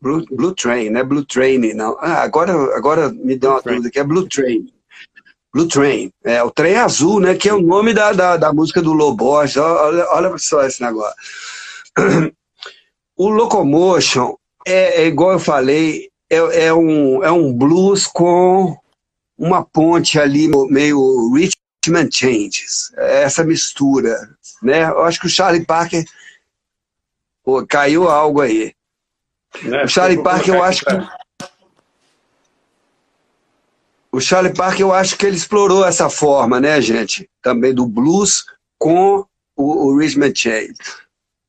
Blue, 0.00 0.24
Blue 0.30 0.52
Train, 0.52 0.90
né? 0.90 1.04
Blue 1.04 1.24
Train, 1.24 1.74
não. 1.74 1.96
Ah, 2.00 2.22
agora, 2.22 2.52
agora 2.76 3.08
me 3.10 3.36
deu 3.36 3.52
uma 3.52 3.62
dúvida 3.62 3.88
que 3.88 4.00
é 4.00 4.04
Blue 4.04 4.28
Train. 4.28 4.66
Blue 5.54 5.68
Train, 5.68 6.12
é 6.24 6.42
o 6.42 6.50
trem 6.50 6.76
azul, 6.76 7.20
né? 7.20 7.36
Que 7.36 7.48
é 7.48 7.54
o 7.54 7.62
nome 7.62 7.94
da, 7.94 8.12
da, 8.12 8.36
da 8.36 8.52
música 8.52 8.82
do 8.82 8.92
Lobos. 8.92 9.56
Olha, 9.56 10.06
olha 10.10 10.38
só 10.38 10.64
esse 10.64 10.82
negócio. 10.82 11.14
O 13.20 13.30
Locomotion 13.30 14.36
é, 14.64 15.02
é 15.02 15.06
igual 15.08 15.32
eu 15.32 15.40
falei, 15.40 16.08
é, 16.30 16.36
é, 16.66 16.72
um, 16.72 17.20
é 17.24 17.32
um 17.32 17.52
blues 17.52 18.06
com 18.06 18.76
uma 19.36 19.64
ponte 19.64 20.20
ali 20.20 20.48
meio 20.70 21.28
Richmond 21.88 22.14
Changes, 22.14 22.92
é 22.96 23.22
essa 23.22 23.44
mistura, 23.44 24.16
né? 24.62 24.84
Eu 24.84 25.04
acho 25.04 25.20
que 25.20 25.26
o 25.26 25.30
Charlie 25.30 25.64
Parker 25.64 26.04
pô, 27.42 27.66
caiu 27.66 28.08
algo 28.08 28.40
aí. 28.40 28.74
É, 29.64 29.84
o 29.84 29.88
Charlie 29.88 30.22
Parker, 30.22 30.54
eu 30.54 30.62
acho 30.62 30.84
que 30.84 30.94
o 34.12 34.20
Charlie 34.20 34.54
Parker, 34.54 34.80
eu 34.80 34.92
acho 34.92 35.16
que 35.16 35.26
ele 35.26 35.36
explorou 35.36 35.84
essa 35.84 36.08
forma, 36.08 36.60
né, 36.60 36.80
gente? 36.80 37.28
Também 37.42 37.74
do 37.74 37.86
blues 37.86 38.44
com 38.78 39.24
o, 39.56 39.86
o 39.86 39.98
Richmond 39.98 40.38
Changes 40.38 40.78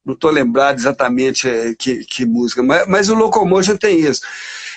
não 0.05 0.13
estou 0.13 0.31
lembrado 0.31 0.77
exatamente 0.77 1.47
é, 1.47 1.75
que, 1.75 2.03
que 2.03 2.25
música, 2.25 2.63
mas, 2.63 2.87
mas, 2.87 3.09
o 3.09 3.15
Locomotion 3.15 3.77
tem 3.77 3.99
isso. 3.99 4.21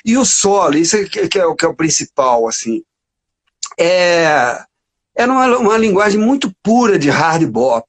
E 0.05 0.19
o 0.19 0.25
solo, 0.25 0.77
isso 0.77 0.97
é 0.97 1.05
que, 1.05 1.29
que, 1.29 1.39
é, 1.39 1.55
que 1.55 1.65
é 1.65 1.69
o 1.69 1.75
principal, 1.75 2.47
assim. 2.47 2.83
É, 3.79 4.63
é 5.15 5.25
uma, 5.27 5.59
uma 5.59 5.79
linguagem 5.79 6.21
muito 6.21 6.55
pura 6.63 6.99
de 6.99 7.11
hard 7.11 7.47
bop. 7.47 7.87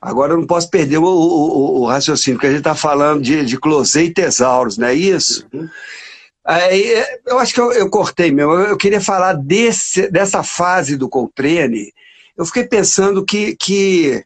Agora 0.00 0.34
eu 0.34 0.38
não 0.38 0.46
posso 0.46 0.68
perder 0.68 0.98
o, 0.98 1.04
o, 1.04 1.80
o 1.80 1.86
raciocínio, 1.86 2.36
porque 2.36 2.48
a 2.48 2.50
gente 2.50 2.60
está 2.60 2.74
falando 2.74 3.22
de, 3.22 3.44
de 3.44 3.58
Closé 3.58 4.04
e 4.04 4.12
Tesauros, 4.12 4.76
não 4.76 4.88
é 4.88 4.94
isso? 4.94 5.46
Uhum. 5.52 5.68
Aí, 6.44 6.92
é, 6.92 7.20
eu 7.26 7.38
acho 7.38 7.54
que 7.54 7.60
eu, 7.60 7.72
eu 7.72 7.88
cortei 7.88 8.30
mesmo. 8.30 8.52
Eu 8.52 8.76
queria 8.76 9.00
falar 9.00 9.32
desse, 9.32 10.10
dessa 10.10 10.42
fase 10.42 10.94
do 10.94 11.08
Coltrane. 11.08 11.90
Eu 12.36 12.44
fiquei 12.44 12.64
pensando 12.64 13.24
que, 13.24 13.56
que 13.56 14.22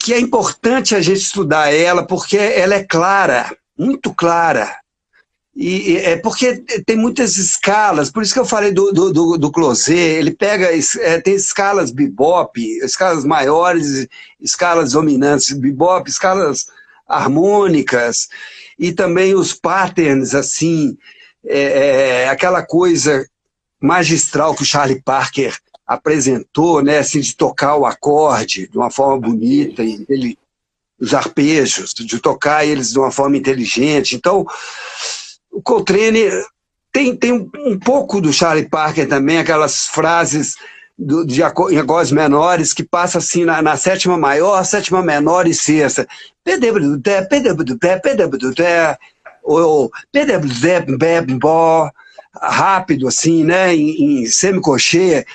que 0.00 0.14
é 0.14 0.18
importante 0.18 0.94
a 0.94 1.00
gente 1.00 1.20
estudar 1.20 1.72
ela, 1.72 2.06
porque 2.06 2.38
ela 2.38 2.74
é 2.74 2.82
clara, 2.82 3.54
muito 3.76 4.14
clara. 4.14 4.79
E, 5.54 5.96
é 5.96 6.16
porque 6.16 6.58
tem 6.86 6.96
muitas 6.96 7.36
escalas, 7.36 8.10
por 8.10 8.22
isso 8.22 8.32
que 8.32 8.38
eu 8.38 8.44
falei 8.44 8.70
do, 8.70 8.92
do, 8.92 9.12
do, 9.12 9.36
do 9.36 9.50
Closet, 9.50 9.98
ele 9.98 10.30
pega, 10.30 10.68
é, 11.00 11.20
tem 11.20 11.34
escalas 11.34 11.90
bebop, 11.90 12.60
escalas 12.84 13.24
maiores, 13.24 14.06
escalas 14.40 14.92
dominantes 14.92 15.52
bebop, 15.52 16.08
escalas 16.08 16.68
harmônicas, 17.06 18.28
e 18.78 18.92
também 18.92 19.34
os 19.34 19.52
patterns, 19.52 20.34
assim, 20.34 20.96
é, 21.44 22.22
é, 22.22 22.28
aquela 22.28 22.62
coisa 22.62 23.26
magistral 23.80 24.54
que 24.54 24.62
o 24.62 24.66
Charlie 24.66 25.02
Parker 25.02 25.58
apresentou, 25.84 26.80
né, 26.80 26.98
assim, 26.98 27.20
de 27.20 27.34
tocar 27.34 27.74
o 27.74 27.84
acorde 27.84 28.68
de 28.68 28.78
uma 28.78 28.90
forma 28.90 29.18
bonita, 29.18 29.82
e 29.82 30.06
ele, 30.08 30.38
os 31.00 31.12
arpejos, 31.12 31.92
de 31.92 32.20
tocar 32.20 32.64
eles 32.64 32.92
de 32.92 32.98
uma 33.00 33.10
forma 33.10 33.36
inteligente. 33.36 34.14
Então, 34.14 34.46
o 35.50 35.62
Coltrane 35.62 36.30
tem, 36.92 37.16
tem 37.16 37.32
um 37.32 37.78
pouco 37.78 38.20
do 38.20 38.32
Charlie 38.32 38.68
Parker 38.68 39.08
também, 39.08 39.38
aquelas 39.38 39.86
frases 39.86 40.56
do, 40.98 41.24
de 41.24 41.42
acordes 41.42 42.12
menores 42.12 42.72
que 42.72 42.82
passa 42.82 43.18
assim 43.18 43.44
na, 43.44 43.62
na, 43.62 43.76
sétima 43.76 44.18
maior, 44.18 44.64
sétima 44.64 45.02
menor 45.02 45.46
e 45.46 45.54
sexta. 45.54 46.06
Ou 49.42 49.90
rápido 52.34 53.08
assim, 53.08 53.44
né, 53.44 53.74
em, 53.74 54.22
em 54.22 54.26
semicocheia. 54.26 55.26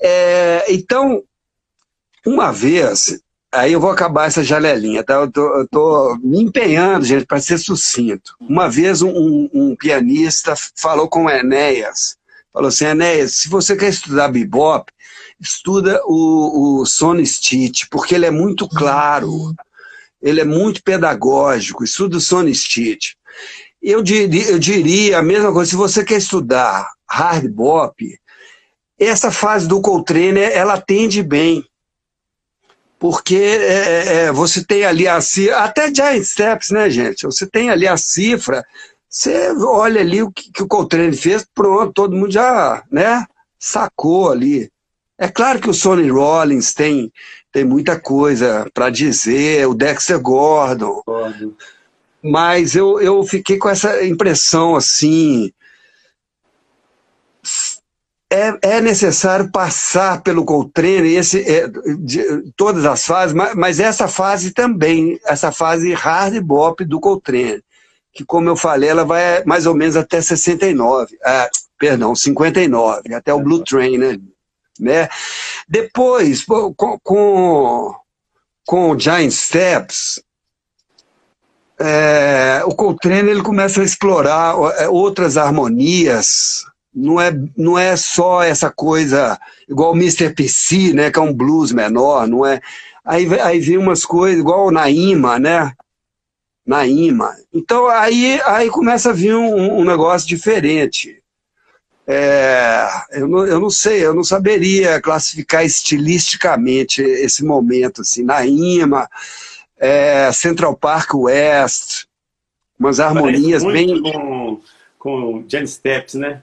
É, 0.00 0.64
então, 0.68 1.22
uma 2.26 2.50
vez, 2.50 3.20
aí 3.52 3.72
eu 3.74 3.80
vou 3.80 3.90
acabar 3.90 4.26
essa 4.26 4.42
janelinha, 4.42 5.04
tá? 5.04 5.14
Eu 5.14 5.30
tô, 5.30 5.58
eu 5.58 5.68
tô 5.68 6.16
me 6.22 6.42
empenhando, 6.42 7.04
gente, 7.04 7.26
para 7.26 7.40
ser 7.40 7.58
sucinto. 7.58 8.34
Uma 8.40 8.68
vez 8.68 9.02
um, 9.02 9.48
um, 9.52 9.76
pianista 9.76 10.54
falou 10.74 11.08
com 11.08 11.26
o 11.26 11.30
Enéas, 11.30 12.16
falou 12.52 12.68
assim, 12.68 12.86
Enéas, 12.86 13.34
se 13.34 13.48
você 13.48 13.76
quer 13.76 13.90
estudar 13.90 14.28
bebop, 14.28 14.90
estuda 15.38 16.00
o, 16.06 16.80
o 16.80 16.86
Sonny 16.86 17.26
Stitch, 17.26 17.84
porque 17.90 18.14
ele 18.14 18.26
é 18.26 18.30
muito 18.30 18.66
claro, 18.68 19.54
ele 20.22 20.40
é 20.40 20.44
muito 20.44 20.82
pedagógico, 20.82 21.84
estuda 21.84 22.16
o 22.16 22.20
Sonny 22.20 22.54
Stitch. 22.54 23.12
Eu 23.82 24.02
diria, 24.02 24.50
eu 24.50 24.58
diria 24.58 25.18
a 25.18 25.22
mesma 25.22 25.52
coisa, 25.52 25.70
se 25.70 25.76
você 25.76 26.04
quer 26.04 26.18
estudar 26.18 26.88
hard 27.08 27.48
bop, 27.48 28.18
essa 28.98 29.32
fase 29.32 29.66
do 29.66 29.80
Coltrane, 29.80 30.40
ela 30.40 30.74
atende 30.74 31.22
bem. 31.22 31.64
Porque 33.02 33.34
é, 33.34 33.64
é, 33.64 34.14
é, 34.14 34.32
você 34.32 34.64
tem 34.64 34.84
ali 34.84 35.08
a 35.08 35.20
cifra, 35.20 35.58
até 35.58 35.92
Giant 35.92 36.22
Steps, 36.22 36.70
né, 36.70 36.88
gente? 36.88 37.26
Você 37.26 37.44
tem 37.44 37.68
ali 37.68 37.88
a 37.88 37.96
cifra, 37.96 38.64
você 39.10 39.50
olha 39.58 40.00
ali 40.00 40.22
o 40.22 40.30
que, 40.30 40.52
que 40.52 40.62
o 40.62 40.68
Coltrane 40.68 41.16
fez, 41.16 41.44
pronto, 41.52 41.92
todo 41.92 42.14
mundo 42.14 42.30
já 42.30 42.84
né, 42.88 43.26
sacou 43.58 44.30
ali. 44.30 44.70
É 45.18 45.26
claro 45.26 45.58
que 45.58 45.68
o 45.68 45.74
Sonny 45.74 46.10
Rollins 46.10 46.74
tem, 46.74 47.12
tem 47.50 47.64
muita 47.64 47.98
coisa 47.98 48.70
para 48.72 48.88
dizer, 48.88 49.66
o 49.66 49.74
Dexter 49.74 50.20
Gordon. 50.20 51.02
Gordon. 51.04 51.54
Mas 52.22 52.76
eu, 52.76 53.00
eu 53.00 53.24
fiquei 53.24 53.58
com 53.58 53.68
essa 53.68 54.06
impressão 54.06 54.76
assim, 54.76 55.52
é, 58.32 58.58
é 58.62 58.80
necessário 58.80 59.50
passar 59.50 60.22
pelo 60.22 60.44
Coltrane, 60.44 61.14
esse, 61.14 61.40
é, 61.40 61.68
de, 61.98 62.50
todas 62.56 62.86
as 62.86 63.04
fases, 63.04 63.34
mas, 63.34 63.54
mas, 63.54 63.78
essa 63.78 64.08
fase 64.08 64.52
também, 64.52 65.20
essa 65.26 65.52
fase 65.52 65.92
hard 65.92 66.40
bop 66.40 66.82
do 66.84 66.98
Coltrane, 66.98 67.62
que 68.10 68.24
como 68.24 68.48
eu 68.48 68.56
falei, 68.56 68.88
ela 68.88 69.04
vai 69.04 69.44
mais 69.44 69.66
ou 69.66 69.74
menos 69.74 69.96
até 69.96 70.20
69, 70.20 71.18
ah, 71.22 71.50
perdão, 71.78 72.14
59, 72.14 73.14
até 73.14 73.34
o 73.34 73.40
Blue 73.40 73.62
Train, 73.62 73.98
né? 73.98 74.18
né? 74.80 75.08
Depois, 75.68 76.42
com, 76.42 76.98
com, 77.02 77.94
com 78.66 78.98
Giant 78.98 79.30
Steps, 79.30 80.22
é, 81.78 82.62
o 82.64 82.74
Coltrane 82.74 83.30
ele 83.30 83.42
começa 83.42 83.82
a 83.82 83.84
explorar 83.84 84.54
é, 84.78 84.88
outras 84.88 85.36
harmonias, 85.36 86.64
não 86.94 87.20
é, 87.20 87.32
não 87.56 87.78
é 87.78 87.96
só 87.96 88.42
essa 88.42 88.70
coisa 88.70 89.38
igual 89.68 89.92
o 89.92 89.96
Mr. 89.96 90.34
PC, 90.34 90.92
né, 90.92 91.10
que 91.10 91.18
é 91.18 91.22
um 91.22 91.32
blues 91.32 91.72
menor, 91.72 92.26
não 92.26 92.44
é. 92.44 92.60
Aí, 93.04 93.26
aí 93.40 93.58
vem 93.60 93.78
umas 93.78 94.04
coisas 94.04 94.38
igual 94.38 94.66
o 94.66 94.70
Naima, 94.70 95.38
né? 95.38 95.72
Naima. 96.64 97.34
Então 97.52 97.88
aí, 97.88 98.40
aí 98.44 98.68
começa 98.68 99.10
a 99.10 99.14
vir 99.14 99.34
um, 99.34 99.80
um 99.80 99.84
negócio 99.84 100.28
diferente. 100.28 101.22
É, 102.06 102.86
eu, 103.12 103.28
não, 103.28 103.46
eu 103.46 103.60
não 103.60 103.70
sei, 103.70 104.04
eu 104.04 104.14
não 104.14 104.24
saberia 104.24 105.00
classificar 105.00 105.64
estilisticamente 105.64 107.00
esse 107.00 107.44
momento, 107.44 108.02
assim, 108.02 108.22
Naima, 108.22 109.08
é, 109.78 110.30
Central 110.32 110.76
Park 110.76 111.14
West, 111.14 112.06
umas 112.78 113.00
harmonias 113.00 113.64
bem. 113.64 114.02
Com, 114.02 114.60
com 114.98 115.44
Jan 115.48 115.66
Steps, 115.66 116.14
né? 116.14 116.42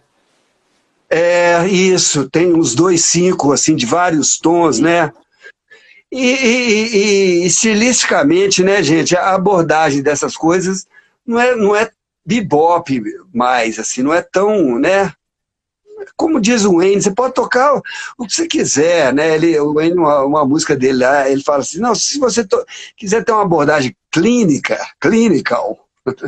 É, 1.10 1.68
isso, 1.68 2.30
tem 2.30 2.54
uns 2.54 2.76
dois 2.76 3.04
cinco, 3.06 3.52
assim, 3.52 3.76
de 3.76 3.86
vários 3.86 4.38
tons, 4.38 4.80
né? 4.80 5.12
E, 6.12 6.22
e, 6.22 6.98
e, 6.98 7.46
estilisticamente, 7.46 8.64
né, 8.64 8.82
gente, 8.84 9.16
a 9.16 9.34
abordagem 9.34 10.02
dessas 10.02 10.36
coisas 10.36 10.86
não 11.26 11.40
é, 11.40 11.56
não 11.56 11.76
é 11.76 11.90
bebop 12.26 13.02
mais, 13.34 13.80
assim, 13.80 14.02
não 14.04 14.14
é 14.14 14.22
tão, 14.22 14.80
né? 14.80 15.14
como 16.16 16.40
diz 16.40 16.66
o 16.66 16.78
Wayne, 16.78 17.02
você 17.02 17.12
pode 17.12 17.34
tocar 17.34 17.82
o 18.18 18.26
que 18.26 18.34
você 18.34 18.48
quiser, 18.48 19.14
né? 19.14 19.36
Ele, 19.36 19.60
o 19.60 19.74
Wayne, 19.74 19.98
uma, 19.98 20.24
uma 20.24 20.46
música 20.46 20.76
dele 20.76 21.00
lá, 21.00 21.30
ele 21.30 21.44
fala 21.44 21.60
assim, 21.60 21.80
não, 21.80 21.96
se 21.96 22.20
você 22.20 22.46
quiser 22.96 23.24
ter 23.24 23.32
uma 23.32 23.44
abordagem 23.44 23.96
clínica, 24.12 24.78
clinical, 25.00 25.88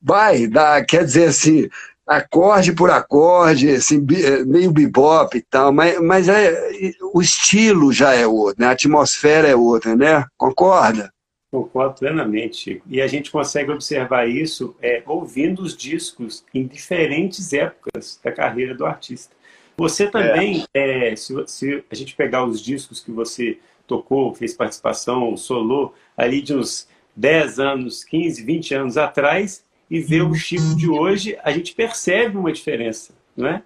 vai, 0.00 0.46
dá, 0.46 0.84
quer 0.84 1.04
dizer 1.04 1.28
assim, 1.28 1.68
acorde 2.06 2.72
por 2.72 2.90
acorde, 2.90 3.70
assim, 3.70 4.04
meio 4.46 4.70
bebop 4.70 5.36
e 5.36 5.42
tal, 5.42 5.72
mas, 5.72 6.00
mas 6.00 6.28
é, 6.28 6.92
o 7.12 7.20
estilo 7.20 7.92
já 7.92 8.14
é 8.14 8.26
outro, 8.26 8.62
né? 8.62 8.68
a 8.68 8.72
atmosfera 8.72 9.48
é 9.48 9.56
outra, 9.56 9.96
né? 9.96 10.24
Concorda? 10.36 11.12
Concordo 11.50 11.98
plenamente, 11.98 12.56
Chico. 12.56 12.86
E 12.88 13.00
a 13.00 13.06
gente 13.06 13.30
consegue 13.30 13.70
observar 13.70 14.28
isso 14.28 14.76
é, 14.82 15.02
ouvindo 15.06 15.62
os 15.62 15.76
discos 15.76 16.44
em 16.52 16.66
diferentes 16.66 17.52
épocas 17.52 18.20
da 18.22 18.30
carreira 18.30 18.74
do 18.74 18.84
artista. 18.84 19.34
Você 19.76 20.06
também, 20.06 20.64
é. 20.74 21.12
É, 21.12 21.16
se, 21.16 21.34
se, 21.46 21.84
a 21.90 21.94
gente 21.94 22.14
pegar 22.14 22.44
os 22.44 22.60
discos 22.60 23.00
que 23.00 23.10
você 23.10 23.58
tocou, 23.86 24.34
fez 24.34 24.54
participação, 24.54 25.36
solou, 25.36 25.94
ali 26.16 26.42
de 26.42 26.54
uns 26.54 26.88
10 27.14 27.58
anos, 27.58 28.04
15, 28.04 28.42
20 28.42 28.74
anos 28.74 28.96
atrás, 28.96 29.64
e 29.90 30.00
ver 30.00 30.22
o 30.22 30.34
Chico 30.34 30.74
de 30.74 30.88
hoje, 30.88 31.38
a 31.42 31.52
gente 31.52 31.74
percebe 31.74 32.36
uma 32.36 32.52
diferença, 32.52 33.12
não 33.36 33.48
é? 33.48 33.62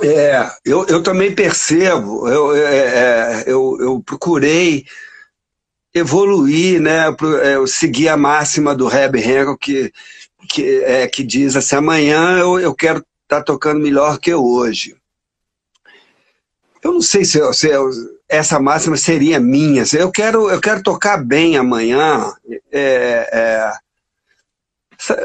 É, 0.00 0.48
eu, 0.64 0.86
eu 0.86 1.02
também 1.02 1.34
percebo. 1.34 2.28
Eu, 2.28 2.54
é, 2.54 2.86
é 2.86 3.44
eu, 3.46 3.76
eu 3.80 4.02
procurei 4.04 4.84
evoluir, 5.92 6.80
né? 6.80 7.06
É, 7.42 7.56
eu 7.56 7.66
segui 7.66 8.08
a 8.08 8.16
máxima 8.16 8.74
do 8.74 8.86
Reb 8.86 9.16
Hancock 9.16 9.58
que, 9.58 9.92
que, 10.48 10.84
é, 10.84 11.06
que 11.06 11.22
diz 11.22 11.56
assim, 11.56 11.76
amanhã 11.76 12.38
eu, 12.38 12.60
eu 12.60 12.74
quero 12.74 12.98
estar 12.98 13.38
tá 13.38 13.42
tocando 13.42 13.80
melhor 13.80 14.18
que 14.18 14.32
hoje. 14.32 14.96
Eu 16.82 16.92
não 16.92 17.02
sei 17.02 17.24
se, 17.24 17.40
se 17.54 17.68
essa 18.28 18.60
máxima 18.60 18.96
seria 18.96 19.40
minha. 19.40 19.82
Eu 19.92 20.12
quero, 20.12 20.48
eu 20.48 20.60
quero 20.60 20.82
tocar 20.82 21.16
bem 21.16 21.56
amanhã. 21.56 22.32
É, 22.70 23.28
é, 23.32 23.72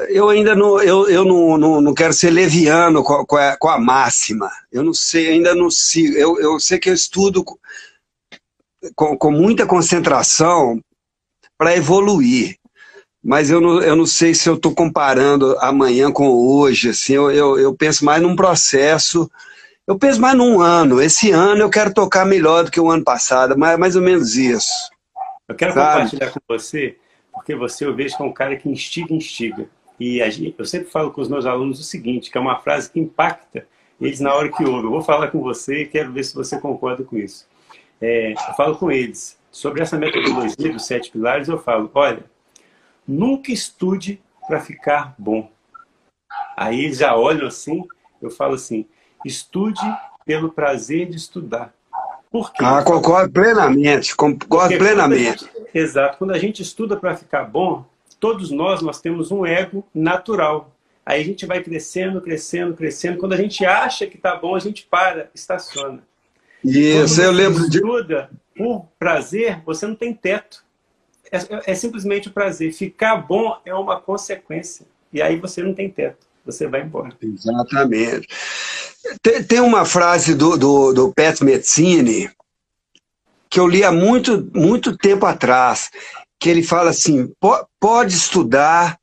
eu 0.10 0.30
ainda 0.30 0.56
não, 0.56 0.82
eu, 0.82 1.10
eu 1.10 1.26
não, 1.26 1.58
não, 1.58 1.82
não 1.82 1.94
quero 1.94 2.14
ser 2.14 2.30
leviano 2.30 3.04
com, 3.04 3.36
a, 3.36 3.58
com 3.58 3.70
a 3.70 3.80
máxima. 3.80 4.50
Eu 4.72 4.84
não 4.84 4.94
sei, 4.94 5.30
ainda 5.30 5.56
não 5.56 5.70
sigo. 5.70 6.16
Eu, 6.16 6.40
eu 6.40 6.60
sei 6.60 6.78
que 6.78 6.90
eu 6.90 6.94
estudo 6.94 7.44
com, 8.96 9.18
com 9.18 9.32
muita 9.32 9.66
concentração 9.66 10.80
para 11.58 11.76
evoluir. 11.76 12.58
Mas 13.24 13.50
eu 13.50 13.62
não, 13.62 13.82
eu 13.82 13.96
não 13.96 14.06
sei 14.06 14.36
se 14.36 14.50
eu 14.50 14.56
estou 14.56 14.76
comparando 14.76 15.58
amanhã 15.60 16.12
com 16.12 16.28
hoje. 16.28 16.90
Assim, 16.90 17.14
eu, 17.14 17.32
eu, 17.32 17.58
eu 17.58 17.74
penso 17.74 18.04
mais 18.04 18.22
num 18.22 18.36
processo. 18.36 19.32
Eu 19.88 19.98
penso 19.98 20.20
mais 20.22 20.38
num 20.38 20.62
ano. 20.62 21.02
Esse 21.02 21.32
ano 21.32 21.62
eu 21.62 21.70
quero 21.70 21.94
tocar 21.94 22.26
melhor 22.26 22.66
do 22.66 22.72
que 22.72 22.80
o 22.80 22.92
ano 22.92 23.04
passado, 23.04 23.58
mais, 23.58 23.80
mais 23.80 23.96
ou 23.96 24.02
menos 24.02 24.36
isso. 24.36 24.72
Eu 25.48 25.56
quero 25.56 25.74
sabe? 25.74 25.94
compartilhar 25.94 26.32
com 26.32 26.40
você, 26.48 26.98
porque 27.44 27.56
você 27.56 27.86
eu 27.86 27.94
vejo 27.94 28.16
que 28.16 28.24
é 28.24 28.26
um 28.26 28.34
cara 28.34 28.56
que 28.56 28.70
instiga, 28.70 29.14
instiga. 29.14 29.68
E 30.00 30.20
eu 30.58 30.66
sempre 30.66 30.90
falo 30.90 31.12
com 31.12 31.22
os 31.22 31.30
meus 31.30 31.46
alunos 31.46 31.80
o 31.80 31.84
seguinte, 31.84 32.32
que 32.32 32.38
é 32.38 32.42
uma 32.42 32.60
frase 32.60 32.90
que 32.90 33.00
impacta 33.00 33.68
eles 34.02 34.20
na 34.20 34.34
hora 34.34 34.50
que 34.50 34.64
ouvem. 34.64 34.86
Eu 34.86 34.92
vou 34.92 35.02
falar 35.02 35.28
com 35.28 35.40
você 35.40 35.84
e 35.84 35.88
quero 35.88 36.12
ver 36.12 36.24
se 36.24 36.34
você 36.34 36.60
concorda 36.60 37.04
com 37.04 37.16
isso 37.18 37.48
é, 38.04 38.34
eu 38.34 38.54
falo 38.56 38.76
com 38.76 38.92
eles 38.92 39.38
sobre 39.50 39.82
essa 39.82 39.98
metodologia 39.98 40.74
dos 40.74 40.86
sete 40.86 41.10
pilares, 41.10 41.48
eu 41.48 41.58
falo, 41.58 41.90
olha, 41.94 42.26
nunca 43.08 43.52
estude 43.52 44.22
para 44.46 44.60
ficar 44.60 45.16
bom. 45.18 45.50
Aí 46.58 46.84
eles 46.84 46.98
já 46.98 47.16
olham 47.16 47.48
assim, 47.48 47.88
eu 48.22 48.30
falo 48.30 48.56
assim, 48.56 48.86
estude 49.24 49.80
pelo 50.26 50.52
prazer 50.52 51.08
de 51.08 51.16
estudar. 51.16 51.74
Por 52.30 52.52
quê? 52.52 52.64
Ah, 52.66 52.84
concordo 52.84 53.32
plenamente, 53.32 54.14
concordo 54.16 54.70
Porque 54.70 54.78
plenamente. 54.78 55.50
Exato, 55.74 56.18
quando 56.18 56.32
a 56.32 56.38
gente 56.38 56.62
estuda 56.62 56.96
para 56.96 57.16
ficar 57.16 57.46
bom, 57.46 57.86
todos 58.20 58.52
nós, 58.52 58.82
nós 58.82 59.02
temos 59.02 59.32
um 59.32 59.46
ego 59.46 59.86
natural. 59.94 60.74
Aí 61.06 61.22
a 61.22 61.26
gente 61.26 61.46
vai 61.46 61.62
crescendo, 61.62 62.22
crescendo, 62.22 62.74
crescendo. 62.74 63.18
Quando 63.18 63.34
a 63.34 63.38
gente 63.38 63.66
acha 63.66 64.08
que 64.08 64.16
está 64.16 64.36
bom, 64.36 64.56
a 64.56 64.60
gente 64.60 64.88
para, 64.90 65.30
estaciona. 65.36 66.02
Isso, 66.64 67.22
eu 67.22 67.32
lembro 67.32 67.70
de. 67.70 67.78
estuda 67.78 68.30
por 68.56 68.88
prazer, 68.98 69.62
você 69.66 69.86
não 69.86 69.96
tem 69.96 70.14
teto. 70.14 70.64
É, 71.30 71.38
é, 71.38 71.72
é, 71.72 71.76
simplesmente 71.76 72.30
o 72.30 72.32
prazer. 72.32 72.72
Ficar 72.72 73.18
bom 73.18 73.58
é 73.66 73.74
uma 73.74 74.00
consequência. 74.00 74.86
E 75.12 75.22
aí 75.22 75.38
você 75.38 75.62
não 75.62 75.74
tem 75.74 75.90
teto. 75.90 76.26
Você 76.46 76.68
vai 76.68 76.82
embora. 76.82 77.14
Exatamente. 77.22 78.28
Tem, 79.22 79.44
tem 79.44 79.60
uma 79.60 79.84
frase 79.84 80.36
do, 80.36 80.58
do, 80.58 80.94
do 80.94 81.14
Pat 81.14 81.42
Metzini 81.42 82.30
que 83.54 83.60
eu 83.60 83.68
li 83.68 83.84
há 83.84 83.92
muito, 83.92 84.50
muito 84.52 84.98
tempo 84.98 85.28
atrás, 85.28 85.92
que 86.40 86.50
ele 86.50 86.64
fala 86.64 86.90
assim, 86.90 87.32
pode 87.80 88.16
estudar 88.16 88.98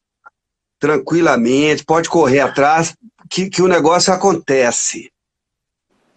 tranquilamente, 0.80 1.84
pode 1.84 2.08
correr 2.08 2.40
atrás, 2.40 2.96
que, 3.30 3.48
que 3.48 3.62
o 3.62 3.68
negócio 3.68 4.12
acontece 4.12 5.08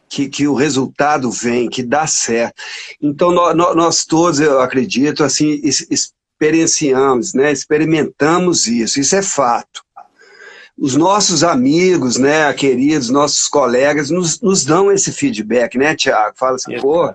que, 0.09 0.27
que 0.27 0.47
o 0.47 0.55
resultado 0.55 1.29
vem, 1.29 1.69
que 1.69 1.83
dá 1.83 2.07
certo. 2.07 2.55
Então, 2.99 3.29
nós, 3.29 3.55
nós 3.55 4.03
todos, 4.03 4.39
eu 4.39 4.59
acredito, 4.61 5.23
assim, 5.23 5.61
experienciamos, 5.63 7.35
né, 7.35 7.51
experimentamos 7.51 8.65
isso, 8.65 8.99
isso 8.99 9.15
é 9.15 9.21
fato. 9.21 9.83
Os 10.75 10.95
nossos 10.95 11.43
amigos, 11.43 12.17
né, 12.17 12.51
queridos, 12.53 13.11
nossos 13.11 13.47
colegas, 13.47 14.09
nos, 14.09 14.41
nos 14.41 14.65
dão 14.65 14.91
esse 14.91 15.11
feedback, 15.11 15.77
né, 15.77 15.95
Tiago? 15.95 16.35
Fala 16.35 16.55
assim, 16.55 16.79
pô, 16.81 17.13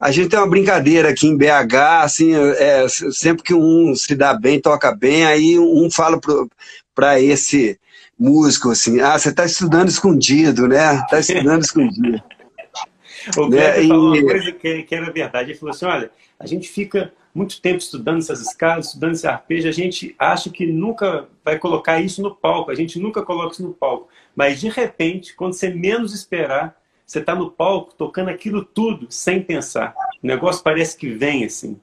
a 0.00 0.10
gente 0.10 0.30
tem 0.30 0.38
uma 0.38 0.48
brincadeira 0.48 1.10
aqui 1.10 1.26
em 1.26 1.36
BH, 1.36 1.74
assim, 2.02 2.32
é, 2.34 2.88
sempre 2.88 3.42
que 3.42 3.52
um 3.52 3.94
se 3.94 4.14
dá 4.16 4.32
bem, 4.32 4.58
toca 4.58 4.96
bem, 4.96 5.26
aí 5.26 5.58
um 5.58 5.90
fala 5.90 6.18
para 6.94 7.20
esse 7.20 7.78
músico, 8.18 8.70
assim, 8.70 9.00
ah, 9.00 9.18
você 9.18 9.28
está 9.28 9.44
estudando 9.44 9.88
escondido, 9.88 10.66
né? 10.66 10.94
Está 10.94 11.20
estudando 11.20 11.62
escondido. 11.62 12.22
o 13.36 13.48
né? 13.48 13.86
falou 13.86 14.14
uma 14.14 14.22
coisa 14.22 14.52
que, 14.52 14.82
que 14.84 14.94
era 14.94 15.12
verdade, 15.12 15.50
ele 15.50 15.58
falou 15.58 15.74
assim, 15.74 15.84
olha, 15.84 16.10
a 16.38 16.46
gente 16.46 16.66
fica 16.66 17.12
muito 17.34 17.60
tempo 17.60 17.78
estudando 17.78 18.20
essas 18.20 18.40
escalas, 18.40 18.86
estudando 18.86 19.12
esse 19.12 19.26
arpejo, 19.26 19.68
a 19.68 19.72
gente 19.72 20.14
acha 20.18 20.48
que 20.48 20.66
nunca 20.66 21.28
vai 21.44 21.58
colocar 21.58 22.00
isso 22.00 22.22
no 22.22 22.34
palco, 22.34 22.70
a 22.70 22.74
gente 22.74 22.98
nunca 22.98 23.22
coloca 23.22 23.52
isso 23.52 23.62
no 23.62 23.74
palco, 23.74 24.08
mas 24.34 24.60
de 24.60 24.70
repente, 24.70 25.34
quando 25.34 25.52
você 25.52 25.68
menos 25.68 26.14
esperar, 26.14 26.79
você 27.10 27.18
está 27.18 27.34
no 27.34 27.50
palco 27.50 27.92
tocando 27.98 28.30
aquilo 28.30 28.64
tudo 28.64 29.08
sem 29.10 29.42
pensar. 29.42 29.96
O 30.22 30.26
negócio 30.26 30.62
parece 30.62 30.96
que 30.96 31.10
vem 31.10 31.44
assim. 31.44 31.76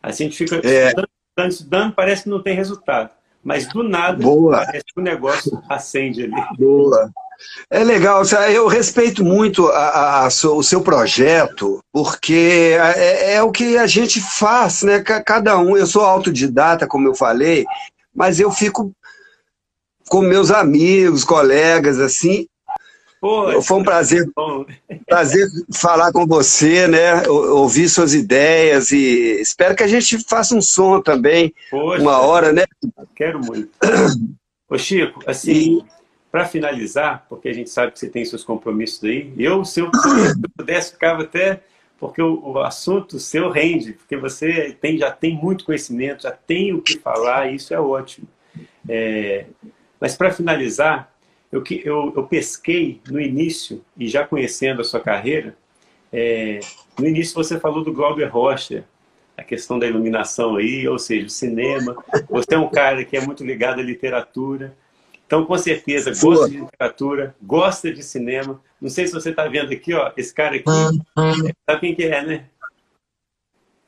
A 0.00 0.12
gente 0.12 0.38
fica 0.38 0.54
é. 0.64 0.86
estudando, 0.86 1.08
estudando, 1.08 1.50
estudando, 1.50 1.94
parece 1.94 2.22
que 2.22 2.28
não 2.28 2.40
tem 2.40 2.54
resultado. 2.54 3.10
Mas 3.42 3.66
do 3.66 3.82
nada, 3.82 4.22
Boa. 4.22 4.64
parece 4.64 4.84
que 4.84 5.00
o 5.00 5.02
negócio 5.02 5.60
acende 5.68 6.22
ali. 6.22 6.56
Boa. 6.56 7.10
É 7.68 7.82
legal, 7.82 8.22
eu 8.52 8.68
respeito 8.68 9.24
muito 9.24 9.66
a, 9.66 9.78
a, 9.78 10.24
a, 10.24 10.28
o 10.28 10.62
seu 10.62 10.80
projeto, 10.80 11.82
porque 11.92 12.76
é, 12.96 13.34
é, 13.34 13.42
o 13.42 13.50
que 13.50 13.76
a 13.76 13.86
gente 13.86 14.20
faz, 14.20 14.82
né? 14.82 15.00
Cada 15.00 15.58
um, 15.58 15.76
eu 15.76 15.86
sou 15.88 16.04
autodidata, 16.04 16.86
como 16.86 17.08
eu 17.08 17.16
falei, 17.16 17.66
mas 18.14 18.38
eu 18.38 18.52
fico 18.52 18.92
com 20.08 20.20
meus 20.20 20.52
amigos, 20.52 21.24
colegas, 21.24 21.98
assim, 21.98 22.46
Pô, 23.20 23.60
Foi 23.62 23.78
um 23.78 23.82
prazer, 23.82 24.30
prazer 25.06 25.48
falar 25.72 26.12
com 26.12 26.26
você, 26.26 26.86
né? 26.86 27.26
Ouvir 27.28 27.88
suas 27.88 28.14
ideias 28.14 28.92
e 28.92 29.40
espero 29.40 29.74
que 29.74 29.82
a 29.82 29.88
gente 29.88 30.18
faça 30.28 30.54
um 30.54 30.62
som 30.62 31.00
também, 31.00 31.52
Poxa, 31.70 32.00
uma 32.00 32.18
hora, 32.18 32.52
né? 32.52 32.64
Quero 33.16 33.40
muito. 33.40 33.70
Ô 34.70 34.78
Chico, 34.78 35.20
assim, 35.26 35.82
para 36.30 36.44
finalizar, 36.44 37.26
porque 37.28 37.48
a 37.48 37.52
gente 37.52 37.70
sabe 37.70 37.92
que 37.92 37.98
você 37.98 38.08
tem 38.08 38.24
seus 38.24 38.44
compromissos 38.44 39.02
aí, 39.02 39.32
eu, 39.36 39.64
se 39.64 39.80
eu, 39.80 39.90
pudesse, 40.56 40.92
ficava 40.92 41.22
até 41.22 41.60
porque 41.98 42.22
o, 42.22 42.52
o, 42.52 42.60
assunto 42.60 43.18
seu 43.18 43.50
rende, 43.50 43.92
porque 43.92 44.16
você 44.16 44.76
tem, 44.80 44.96
já 44.96 45.10
tem 45.10 45.34
muito 45.34 45.64
conhecimento, 45.64 46.22
já 46.22 46.30
tem 46.30 46.72
o 46.72 46.80
que 46.80 46.96
falar, 46.98 47.50
e 47.50 47.56
isso 47.56 47.74
é 47.74 47.80
ótimo. 47.80 48.28
É, 48.88 49.46
mas 50.00 50.16
para 50.16 50.30
finalizar, 50.30 51.12
eu, 51.50 51.62
eu, 51.84 52.12
eu 52.16 52.26
pesquei 52.26 53.00
no 53.08 53.20
início, 53.20 53.84
e 53.96 54.08
já 54.08 54.26
conhecendo 54.26 54.80
a 54.80 54.84
sua 54.84 55.00
carreira, 55.00 55.56
é, 56.12 56.60
no 56.98 57.06
início 57.06 57.34
você 57.34 57.58
falou 57.58 57.82
do 57.82 57.92
Glauber 57.92 58.26
Rocha, 58.26 58.84
a 59.36 59.44
questão 59.44 59.78
da 59.78 59.86
iluminação 59.86 60.56
aí, 60.56 60.86
ou 60.88 60.98
seja, 60.98 61.26
o 61.26 61.30
cinema. 61.30 61.96
Você 62.28 62.54
é 62.54 62.58
um 62.58 62.68
cara 62.68 63.04
que 63.04 63.16
é 63.16 63.20
muito 63.20 63.44
ligado 63.44 63.78
à 63.78 63.82
literatura. 63.82 64.74
Então, 65.24 65.46
com 65.46 65.56
certeza, 65.56 66.10
gosta 66.10 66.50
de 66.50 66.56
literatura, 66.58 67.36
gosta 67.40 67.92
de 67.92 68.02
cinema. 68.02 68.60
Não 68.80 68.90
sei 68.90 69.06
se 69.06 69.12
você 69.12 69.30
está 69.30 69.46
vendo 69.46 69.72
aqui, 69.72 69.94
ó, 69.94 70.10
esse 70.16 70.34
cara 70.34 70.56
aqui. 70.56 70.64
Sabe 71.64 71.80
quem 71.80 71.94
que 71.94 72.02
é, 72.02 72.24
né? 72.24 72.46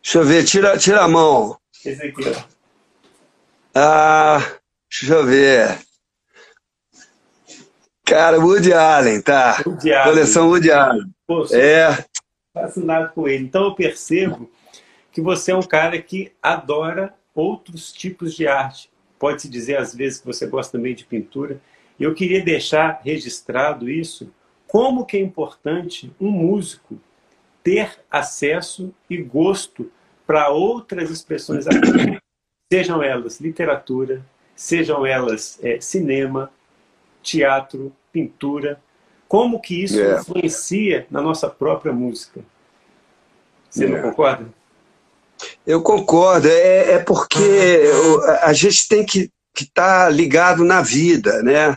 Deixa 0.00 0.18
eu 0.18 0.24
ver, 0.24 0.44
tira, 0.44 0.78
tira 0.78 1.02
a 1.02 1.08
mão. 1.08 1.58
Esse 1.84 2.06
aqui, 2.06 2.22
ó. 2.28 2.42
Ah, 3.74 4.38
deixa 4.88 5.14
eu 5.14 5.26
ver. 5.26 5.78
Cara, 8.10 8.40
Woody 8.40 8.72
Allen, 8.72 9.22
tá. 9.22 9.62
Woody 9.64 9.92
Allen. 9.92 10.12
Coleção 10.12 10.48
Woody 10.48 10.70
Allen. 10.70 11.10
É. 11.52 12.04
Fascinado 12.52 13.12
com 13.14 13.28
ele. 13.28 13.44
Então 13.44 13.64
eu 13.64 13.74
percebo 13.74 14.50
que 15.12 15.20
você 15.20 15.52
é 15.52 15.56
um 15.56 15.62
cara 15.62 16.00
que 16.02 16.32
adora 16.42 17.14
outros 17.34 17.92
tipos 17.92 18.34
de 18.34 18.46
arte. 18.46 18.90
Pode-se 19.18 19.48
dizer, 19.48 19.76
às 19.76 19.94
vezes, 19.94 20.18
que 20.18 20.26
você 20.26 20.46
gosta 20.46 20.76
também 20.76 20.94
de 20.94 21.04
pintura. 21.04 21.60
E 21.98 22.02
eu 22.02 22.14
queria 22.14 22.42
deixar 22.42 23.00
registrado 23.04 23.88
isso, 23.88 24.32
como 24.66 25.04
que 25.04 25.16
é 25.16 25.20
importante 25.20 26.12
um 26.20 26.30
músico 26.30 26.98
ter 27.62 28.00
acesso 28.10 28.92
e 29.08 29.18
gosto 29.18 29.90
para 30.26 30.48
outras 30.48 31.10
expressões 31.10 31.66
artísticas, 31.66 32.18
sejam 32.72 33.02
elas 33.02 33.40
literatura, 33.40 34.24
sejam 34.54 35.04
elas 35.04 35.58
é, 35.62 35.80
cinema, 35.80 36.50
teatro, 37.22 37.92
pintura. 38.12 38.80
Como 39.28 39.60
que 39.60 39.84
isso 39.84 39.96
yeah. 39.96 40.20
influencia 40.20 41.06
na 41.10 41.20
nossa 41.20 41.48
própria 41.48 41.92
música? 41.92 42.40
Você 43.68 43.84
yeah. 43.84 44.02
não 44.02 44.10
concorda? 44.10 44.46
Eu 45.66 45.82
concordo. 45.82 46.48
É, 46.48 46.94
é 46.94 46.98
porque 46.98 47.84
a 48.42 48.52
gente 48.52 48.88
tem 48.88 49.04
que 49.04 49.30
estar 49.56 50.04
tá 50.04 50.08
ligado 50.08 50.64
na 50.64 50.82
vida, 50.82 51.42
né? 51.42 51.76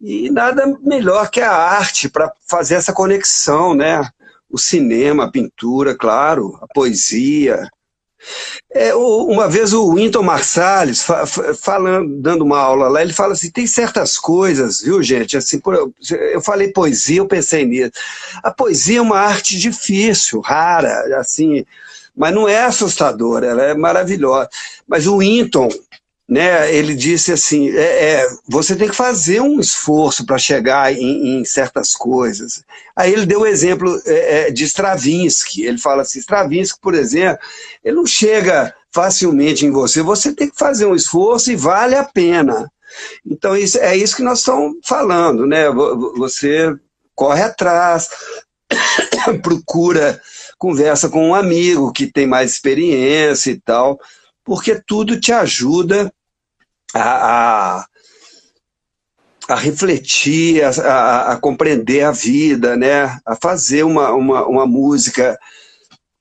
E 0.00 0.30
nada 0.30 0.66
melhor 0.82 1.30
que 1.30 1.40
a 1.40 1.52
arte 1.52 2.08
para 2.08 2.32
fazer 2.48 2.74
essa 2.74 2.92
conexão, 2.92 3.74
né? 3.74 4.08
O 4.50 4.58
cinema, 4.58 5.24
a 5.24 5.30
pintura, 5.30 5.96
claro, 5.96 6.58
a 6.60 6.66
poesia, 6.72 7.68
é, 8.72 8.94
uma 8.94 9.48
vez 9.48 9.72
o 9.72 9.94
Winton 9.94 10.22
Marsalis, 10.22 11.06
falando, 11.60 12.20
dando 12.20 12.44
uma 12.44 12.58
aula 12.58 12.88
lá, 12.88 13.02
ele 13.02 13.12
fala 13.12 13.32
assim, 13.32 13.50
tem 13.50 13.66
certas 13.66 14.18
coisas, 14.18 14.82
viu 14.82 15.02
gente, 15.02 15.36
assim, 15.36 15.60
eu 16.10 16.40
falei 16.40 16.72
poesia, 16.72 17.18
eu 17.18 17.26
pensei 17.26 17.64
nisso. 17.64 17.92
A 18.42 18.50
poesia 18.50 18.98
é 18.98 19.02
uma 19.02 19.18
arte 19.18 19.58
difícil, 19.58 20.40
rara, 20.40 21.18
assim, 21.18 21.64
mas 22.16 22.34
não 22.34 22.48
é 22.48 22.64
assustadora, 22.64 23.46
ela 23.46 23.62
é 23.62 23.74
maravilhosa. 23.74 24.48
Mas 24.86 25.06
o 25.06 25.18
Winton, 25.18 25.68
né, 26.26 26.74
ele 26.74 26.94
disse 26.94 27.32
assim, 27.32 27.68
é, 27.70 28.22
é, 28.22 28.28
você 28.48 28.74
tem 28.74 28.88
que 28.88 28.96
fazer 28.96 29.40
um 29.40 29.60
esforço 29.60 30.24
para 30.24 30.38
chegar 30.38 30.92
em, 30.92 31.38
em, 31.38 31.44
certas 31.44 31.92
coisas. 31.92 32.64
Aí 32.96 33.12
ele 33.12 33.26
deu 33.26 33.40
o 33.40 33.46
exemplo 33.46 34.00
é, 34.06 34.48
é, 34.48 34.50
de 34.50 34.64
Stravinsky, 34.64 35.64
ele 35.64 35.76
fala 35.76 36.02
assim, 36.02 36.18
Stravinsky, 36.18 36.80
por 36.80 36.94
exemplo, 36.94 37.38
ele 37.84 37.96
não 37.96 38.06
chega 38.06 38.74
facilmente 38.90 39.66
em 39.66 39.70
você, 39.70 40.02
você 40.02 40.32
tem 40.32 40.48
que 40.48 40.58
fazer 40.58 40.86
um 40.86 40.94
esforço 40.94 41.52
e 41.52 41.56
vale 41.56 41.94
a 41.94 42.04
pena. 42.04 42.70
Então 43.26 43.56
isso, 43.56 43.78
é 43.78 43.94
isso 43.96 44.16
que 44.16 44.22
nós 44.22 44.38
estamos 44.38 44.76
falando, 44.84 45.46
né? 45.46 45.68
Você 46.16 46.74
corre 47.14 47.42
atrás, 47.42 48.08
procura, 49.42 50.20
conversa 50.58 51.08
com 51.08 51.28
um 51.28 51.34
amigo 51.34 51.92
que 51.92 52.06
tem 52.06 52.26
mais 52.26 52.52
experiência 52.52 53.50
e 53.50 53.60
tal, 53.60 53.98
porque 54.44 54.80
tudo 54.86 55.18
te 55.18 55.32
ajuda 55.32 56.12
a, 56.94 57.78
a, 57.78 57.86
a 59.48 59.54
refletir, 59.54 60.62
a, 60.62 61.32
a, 61.32 61.36
compreender 61.36 62.04
a 62.04 62.12
vida, 62.12 62.76
né? 62.76 63.18
a 63.24 63.34
fazer 63.34 63.84
uma, 63.84 64.12
uma, 64.12 64.46
uma 64.46 64.66
música 64.66 65.38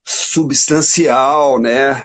substancial, 0.04 1.60
né? 1.60 2.04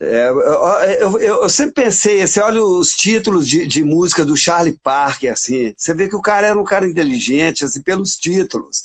É, 0.00 0.28
eu, 0.30 1.20
eu, 1.20 1.20
eu, 1.20 1.48
sempre 1.48 1.84
pensei, 1.84 2.26
você 2.26 2.40
olha 2.40 2.60
os 2.60 2.90
títulos 2.90 3.46
de, 3.46 3.68
de, 3.68 3.84
música 3.84 4.24
do 4.24 4.36
Charlie 4.36 4.76
Parker, 4.82 5.32
assim, 5.32 5.72
você 5.76 5.94
vê 5.94 6.08
que 6.08 6.16
o 6.16 6.20
cara 6.20 6.48
era 6.48 6.60
um 6.60 6.64
cara 6.64 6.88
inteligente, 6.88 7.64
assim, 7.64 7.80
pelos 7.80 8.16
títulos. 8.16 8.82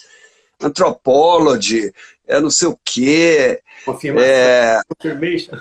Anthropology, 0.62 1.92
é 2.28 2.40
não 2.40 2.50
sei 2.50 2.68
o 2.68 2.80
quê. 2.84 3.62
Confirmação. 3.86 4.28
É, 4.30 4.82
Confirmation. 4.88 5.60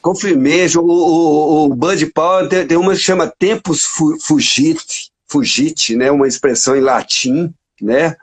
Confirmation, 0.00 0.80
o, 0.80 0.90
o, 0.90 1.64
o 1.64 1.74
Bud 1.74 2.06
Powell 2.06 2.48
tem, 2.48 2.66
tem, 2.66 2.76
uma 2.76 2.92
que 2.92 3.00
chama 3.00 3.32
Tempus 3.38 3.84
Fugit, 4.20 5.10
Fugit, 5.28 5.96
né? 5.96 6.10
uma 6.10 6.28
expressão 6.28 6.76
em 6.76 6.80
latim, 6.80 7.52
né? 7.80 8.16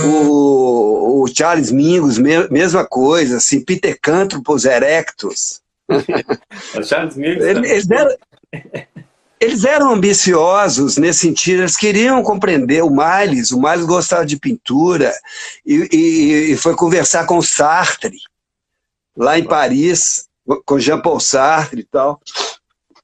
O, 0.00 1.22
o 1.22 1.26
Charles 1.26 1.70
Mingus, 1.70 2.18
me, 2.18 2.48
mesma 2.48 2.86
coisa, 2.86 3.36
assim, 3.36 3.62
Pitecantropos 3.62 4.64
erectus. 4.64 5.60
Charles 6.84 7.16
Mingus 7.16 7.44
eles, 7.44 7.90
eram, 7.90 8.16
eles 9.44 9.64
eram 9.64 9.92
ambiciosos 9.92 10.96
nesse 10.96 11.20
sentido, 11.20 11.60
eles 11.60 11.76
queriam 11.76 12.22
compreender 12.22 12.82
o 12.82 12.90
Miles, 12.90 13.52
o 13.52 13.60
Miles 13.60 13.86
gostava 13.86 14.24
de 14.24 14.38
pintura, 14.38 15.12
e, 15.64 15.88
e, 15.92 16.52
e 16.52 16.56
foi 16.56 16.74
conversar 16.74 17.26
com 17.26 17.38
o 17.38 17.42
Sartre, 17.42 18.18
lá 19.16 19.38
em 19.38 19.44
Paris, 19.44 20.26
com 20.64 20.78
Jean-Paul 20.78 21.20
Sartre 21.20 21.80
e 21.80 21.84
tal. 21.84 22.20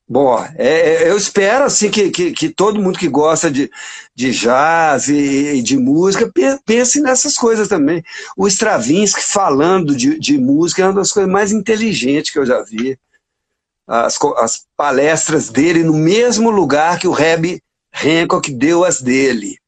Bom, 0.09 0.45
é, 0.57 1.05
é, 1.05 1.09
eu 1.09 1.17
espero 1.17 1.65
assim 1.65 1.89
que, 1.89 2.11
que, 2.11 2.33
que, 2.33 2.49
todo 2.49 2.83
mundo 2.83 2.99
que 2.99 3.07
gosta 3.07 3.49
de, 3.49 3.71
de 4.13 4.33
jazz 4.33 5.07
e, 5.07 5.55
e, 5.55 5.63
de 5.63 5.77
música 5.77 6.29
pense 6.67 7.01
nessas 7.01 7.37
coisas 7.37 7.69
também. 7.69 8.03
O 8.37 8.49
Stravinsky 8.49 9.23
falando 9.23 9.95
de, 9.95 10.19
de 10.19 10.37
música 10.37 10.83
é 10.83 10.87
uma 10.87 10.95
das 10.95 11.13
coisas 11.13 11.31
mais 11.31 11.53
inteligentes 11.53 12.33
que 12.33 12.41
eu 12.41 12.45
já 12.45 12.61
vi. 12.61 12.99
As, 13.91 14.17
as 14.39 14.65
palestras 14.77 15.49
dele 15.49 15.83
no 15.83 15.95
mesmo 15.95 16.49
lugar 16.49 16.99
que 16.99 17.09
o 17.09 17.13
Reb 17.13 17.61
Hancock 17.93 18.53
deu 18.53 18.85
as 18.85 19.03
dele, 19.03 19.59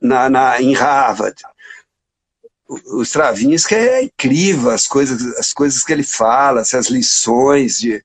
na, 0.00 0.28
na, 0.28 0.60
em 0.60 0.74
Harvard 0.74 1.40
o 2.68 3.02
Stravinsky 3.02 3.74
é 3.74 4.02
incrível, 4.02 4.70
as 4.70 4.86
coisas, 4.86 5.38
as 5.38 5.52
coisas 5.52 5.82
que 5.82 5.92
ele 5.92 6.02
fala, 6.02 6.60
as 6.60 6.90
lições 6.90 7.78
de, 7.78 8.04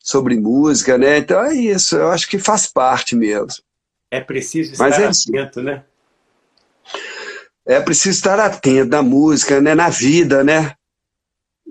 sobre 0.00 0.36
música, 0.36 0.98
né? 0.98 1.18
Então 1.18 1.40
é 1.44 1.54
isso, 1.54 1.96
eu 1.96 2.10
acho 2.10 2.28
que 2.28 2.38
faz 2.38 2.66
parte 2.66 3.14
mesmo. 3.14 3.62
É 4.10 4.20
preciso 4.20 4.72
estar 4.72 4.90
é 5.00 5.06
atento, 5.06 5.62
né? 5.62 5.84
É 7.64 7.80
preciso 7.80 8.18
estar 8.18 8.40
atento 8.40 8.90
na 8.90 9.02
música, 9.02 9.60
né? 9.60 9.74
na 9.76 9.88
vida, 9.88 10.42
né? 10.42 10.74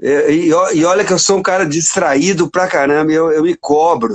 E, 0.01 0.49
e, 0.75 0.85
olha 0.85 1.03
que 1.03 1.11
eu 1.11 1.19
sou 1.19 1.37
um 1.37 1.43
cara 1.43 1.65
distraído 1.65 2.49
pra 2.49 2.67
caramba, 2.67 3.11
eu, 3.11 3.31
eu 3.31 3.43
me 3.43 3.55
cobro. 3.55 4.13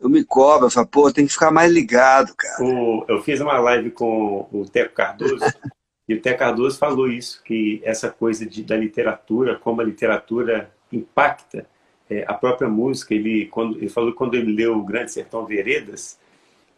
Eu 0.00 0.08
me 0.08 0.24
cobro, 0.24 0.66
eu 0.66 0.70
falo, 0.70 0.86
pô, 0.86 1.12
tem 1.12 1.26
que 1.26 1.32
ficar 1.32 1.50
mais 1.50 1.70
ligado, 1.70 2.34
cara. 2.34 2.64
O, 2.64 3.04
eu 3.06 3.22
fiz 3.22 3.40
uma 3.40 3.58
live 3.58 3.90
com 3.90 4.48
o 4.50 4.64
Teco 4.64 4.94
Cardoso, 4.94 5.44
E 6.10 6.14
o 6.14 6.20
Té 6.20 6.34
Cardoso 6.34 6.76
falou 6.76 7.06
isso, 7.06 7.40
que 7.44 7.80
essa 7.84 8.10
coisa 8.10 8.44
de, 8.44 8.64
da 8.64 8.76
literatura, 8.76 9.56
como 9.56 9.80
a 9.80 9.84
literatura 9.84 10.68
impacta 10.90 11.64
é, 12.10 12.24
a 12.26 12.34
própria 12.34 12.68
música. 12.68 13.14
Ele, 13.14 13.46
quando, 13.46 13.78
ele 13.78 13.88
falou 13.88 14.12
quando 14.12 14.34
ele 14.34 14.52
leu 14.52 14.76
O 14.76 14.82
Grande 14.82 15.12
Sertão 15.12 15.46
Veredas, 15.46 16.18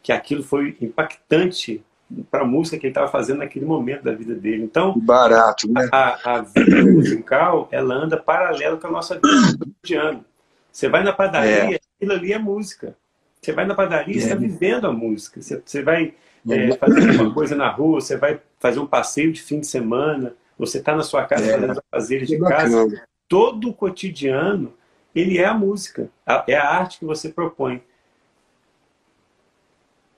que 0.03 0.13
aquilo 0.13 0.43
foi 0.43 0.77
impactante 0.83 1.83
para 2.31 2.43
a 2.43 2.47
música 2.47 2.79
que 2.79 2.87
ele 2.87 2.91
estava 2.91 3.09
fazendo 3.09 3.39
naquele 3.39 3.65
momento 3.65 4.03
da 4.03 4.13
vida 4.13 4.35
dele. 4.35 4.65
Então, 4.65 4.99
barato, 4.99 5.71
né? 5.71 5.89
A, 5.93 6.37
a 6.37 6.41
vida 6.43 6.83
musical, 6.85 7.69
ela 7.71 7.95
anda 7.95 8.17
paralelo 8.17 8.79
com 8.79 8.87
a 8.87 8.91
nossa 8.91 9.15
vida 9.15 9.59
cotidiana. 9.59 10.25
Você 10.71 10.89
vai 10.89 11.03
na 11.03 11.13
padaria, 11.13 11.77
é. 11.77 11.81
aquilo 11.97 12.13
ali 12.13 12.33
é 12.33 12.39
música. 12.39 12.97
Você 13.41 13.53
vai 13.53 13.67
na 13.67 13.75
padaria, 13.75 14.17
é. 14.17 14.19
você 14.19 14.27
está 14.27 14.35
vivendo 14.35 14.87
a 14.87 14.93
música. 14.93 15.41
Você, 15.41 15.63
você 15.65 15.83
vai 15.83 16.15
é, 16.49 16.73
fazer 16.77 17.21
uma 17.21 17.33
coisa 17.33 17.55
na 17.55 17.69
rua, 17.69 18.01
você 18.01 18.17
vai 18.17 18.41
fazer 18.59 18.79
um 18.79 18.87
passeio 18.87 19.33
de 19.33 19.43
fim 19.43 19.61
de 19.61 19.67
semana, 19.67 20.35
você 20.59 20.79
está 20.79 20.95
na 20.95 21.03
sua 21.03 21.25
casa 21.25 21.45
é, 21.45 21.53
fazendo 21.53 21.83
fazeres 21.91 22.29
de 22.29 22.39
casa. 22.39 23.07
Todo 23.29 23.71
o 23.71 23.75
cotidiano, 23.75 24.75
ele 25.15 25.39
é 25.39 25.45
a 25.45 25.55
música, 25.55 26.11
é 26.47 26.55
a 26.55 26.69
arte 26.69 26.99
que 26.99 27.05
você 27.05 27.29
propõe. 27.29 27.83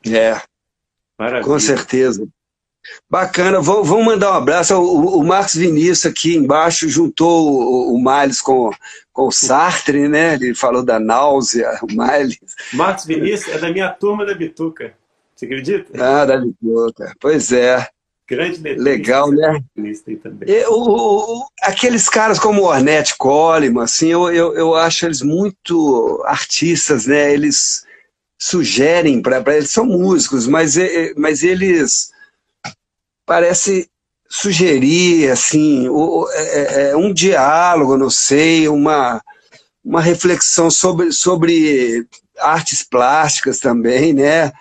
É, 0.06 0.40
Maravilha. 1.18 1.44
com 1.44 1.58
certeza. 1.58 2.26
Bacana, 3.08 3.60
vamos 3.60 4.04
mandar 4.04 4.32
um 4.32 4.34
abraço. 4.34 4.74
O, 4.74 5.18
o 5.18 5.24
Marcos 5.24 5.54
Vinícius 5.54 6.06
aqui 6.06 6.36
embaixo 6.36 6.88
juntou 6.88 7.50
o, 7.50 7.94
o 7.94 7.98
Miles 7.98 8.42
com, 8.42 8.70
com 9.12 9.28
o 9.28 9.32
Sartre, 9.32 10.08
né? 10.08 10.34
Ele 10.34 10.54
falou 10.54 10.84
da 10.84 11.00
náusea, 11.00 11.78
o 11.82 11.86
Miles. 11.86 12.38
Marcos 12.72 13.06
Vinícius 13.06 13.56
é 13.56 13.58
da 13.58 13.70
minha 13.70 13.88
turma 13.88 14.26
da 14.26 14.34
Bituca. 14.34 14.94
Você 15.34 15.46
acredita? 15.46 15.92
Ah, 16.02 16.24
da 16.24 16.38
Bituca. 16.38 17.14
Pois 17.18 17.52
é. 17.52 17.88
Grande 18.26 18.58
Legal, 18.62 19.30
né? 19.30 19.62
E, 20.46 20.64
o, 20.66 21.40
o, 21.40 21.46
aqueles 21.62 22.08
caras 22.08 22.38
como 22.38 22.62
o 22.62 22.64
Ornette 22.64 23.16
Coleman, 23.18 23.82
assim, 23.82 24.08
eu, 24.08 24.30
eu, 24.32 24.54
eu 24.54 24.74
acho 24.74 25.04
eles 25.04 25.20
muito 25.20 26.22
artistas, 26.24 27.06
né? 27.06 27.32
Eles 27.34 27.84
sugerem 28.38 29.22
para 29.22 29.42
eles 29.56 29.70
são 29.70 29.84
músicos, 29.84 30.46
mas, 30.46 30.76
mas 31.16 31.42
eles 31.42 32.10
parece 33.26 33.88
sugerir 34.28 35.30
assim 35.30 35.88
é, 36.32 36.42
é, 36.42 36.90
é, 36.90 36.96
um 36.96 37.12
diálogo, 37.12 37.96
não 37.96 38.10
sei, 38.10 38.68
uma, 38.68 39.22
uma 39.84 40.00
reflexão 40.00 40.70
sobre, 40.70 41.12
sobre 41.12 42.06
artes 42.38 42.82
plásticas 42.82 43.60
também, 43.60 44.12
né? 44.12 44.52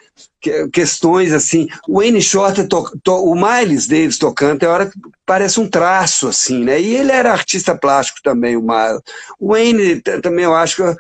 questões 0.72 1.32
assim. 1.32 1.68
O 1.88 2.00
Wayne 2.00 2.22
Shorter, 2.22 2.68
o 3.08 3.36
Miles 3.36 3.88
Davis 3.88 4.18
tocando, 4.18 4.60
tem 4.60 4.70
hora 4.70 4.88
que 4.88 5.00
parece 5.26 5.60
um 5.60 5.70
traço, 5.70 6.28
assim, 6.28 6.64
né? 6.64 6.82
E 6.82 6.96
ele 6.96 7.12
era 7.12 7.32
artista 7.32 7.76
plástico 7.76 8.20
também, 8.22 8.58
o 8.58 8.62
Miles. 8.62 9.02
O 9.40 9.54
Wayne 9.54 10.02
também, 10.02 10.44
eu 10.44 10.54
acho 10.54 10.76
que 10.76 10.98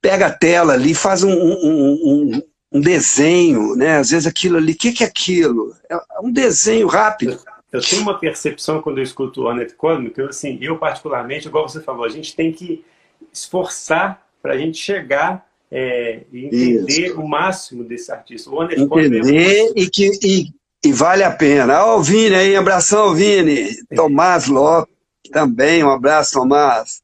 pega 0.00 0.26
a 0.26 0.32
tela 0.32 0.74
ali, 0.74 0.94
faz 0.94 1.22
um, 1.22 1.32
um, 1.32 2.32
um, 2.32 2.42
um 2.72 2.80
desenho, 2.80 3.74
né? 3.74 3.98
Às 3.98 4.10
vezes 4.10 4.26
aquilo 4.26 4.56
ali, 4.56 4.72
o 4.72 4.76
que, 4.76 4.92
que 4.92 5.04
é 5.04 5.06
aquilo? 5.06 5.74
É 5.88 5.98
um 6.22 6.32
desenho 6.32 6.86
rápido. 6.86 7.38
Eu 7.70 7.82
tenho 7.82 8.02
uma 8.02 8.18
percepção 8.18 8.80
quando 8.80 8.98
eu 8.98 9.04
escuto 9.04 9.42
o 9.42 9.44
Ornette 9.46 9.74
Coleman, 9.74 10.10
que 10.10 10.20
eu, 10.20 10.28
assim, 10.28 10.58
eu 10.60 10.78
particularmente, 10.78 11.48
igual 11.48 11.68
você 11.68 11.80
falou, 11.80 12.04
a 12.04 12.08
gente 12.08 12.34
tem 12.34 12.50
que 12.50 12.84
esforçar 13.32 14.26
para 14.40 14.54
a 14.54 14.58
gente 14.58 14.78
chegar 14.78 15.46
é, 15.70 16.22
entender 16.32 17.08
Isso. 17.08 17.20
o 17.20 17.28
máximo 17.28 17.84
desse 17.84 18.10
artista. 18.10 18.50
O 18.50 18.64
entender 18.64 19.72
e 19.76 19.88
que 19.88 20.10
e, 20.22 20.52
e, 20.84 20.92
vale 20.92 21.22
a 21.22 21.30
pena. 21.30 21.84
Ó, 21.84 21.98
o 21.98 22.02
Vini 22.02 22.34
aí, 22.34 22.56
abração, 22.56 23.14
Vini. 23.14 23.76
É. 23.90 23.94
Tomás 23.94 24.46
Lopes 24.46 24.94
também, 25.30 25.84
um 25.84 25.90
abraço, 25.90 26.32
Tomás. 26.32 27.02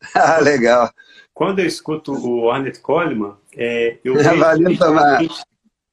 ah, 0.14 0.38
legal. 0.38 0.90
Quando 1.40 1.60
eu 1.60 1.66
escuto 1.66 2.12
o 2.12 2.42
Ornette 2.42 2.80
Coleman, 2.80 3.32
é, 3.56 3.96
eu 4.04 4.12
vejo 4.20 4.58
nitidamente, 4.58 5.42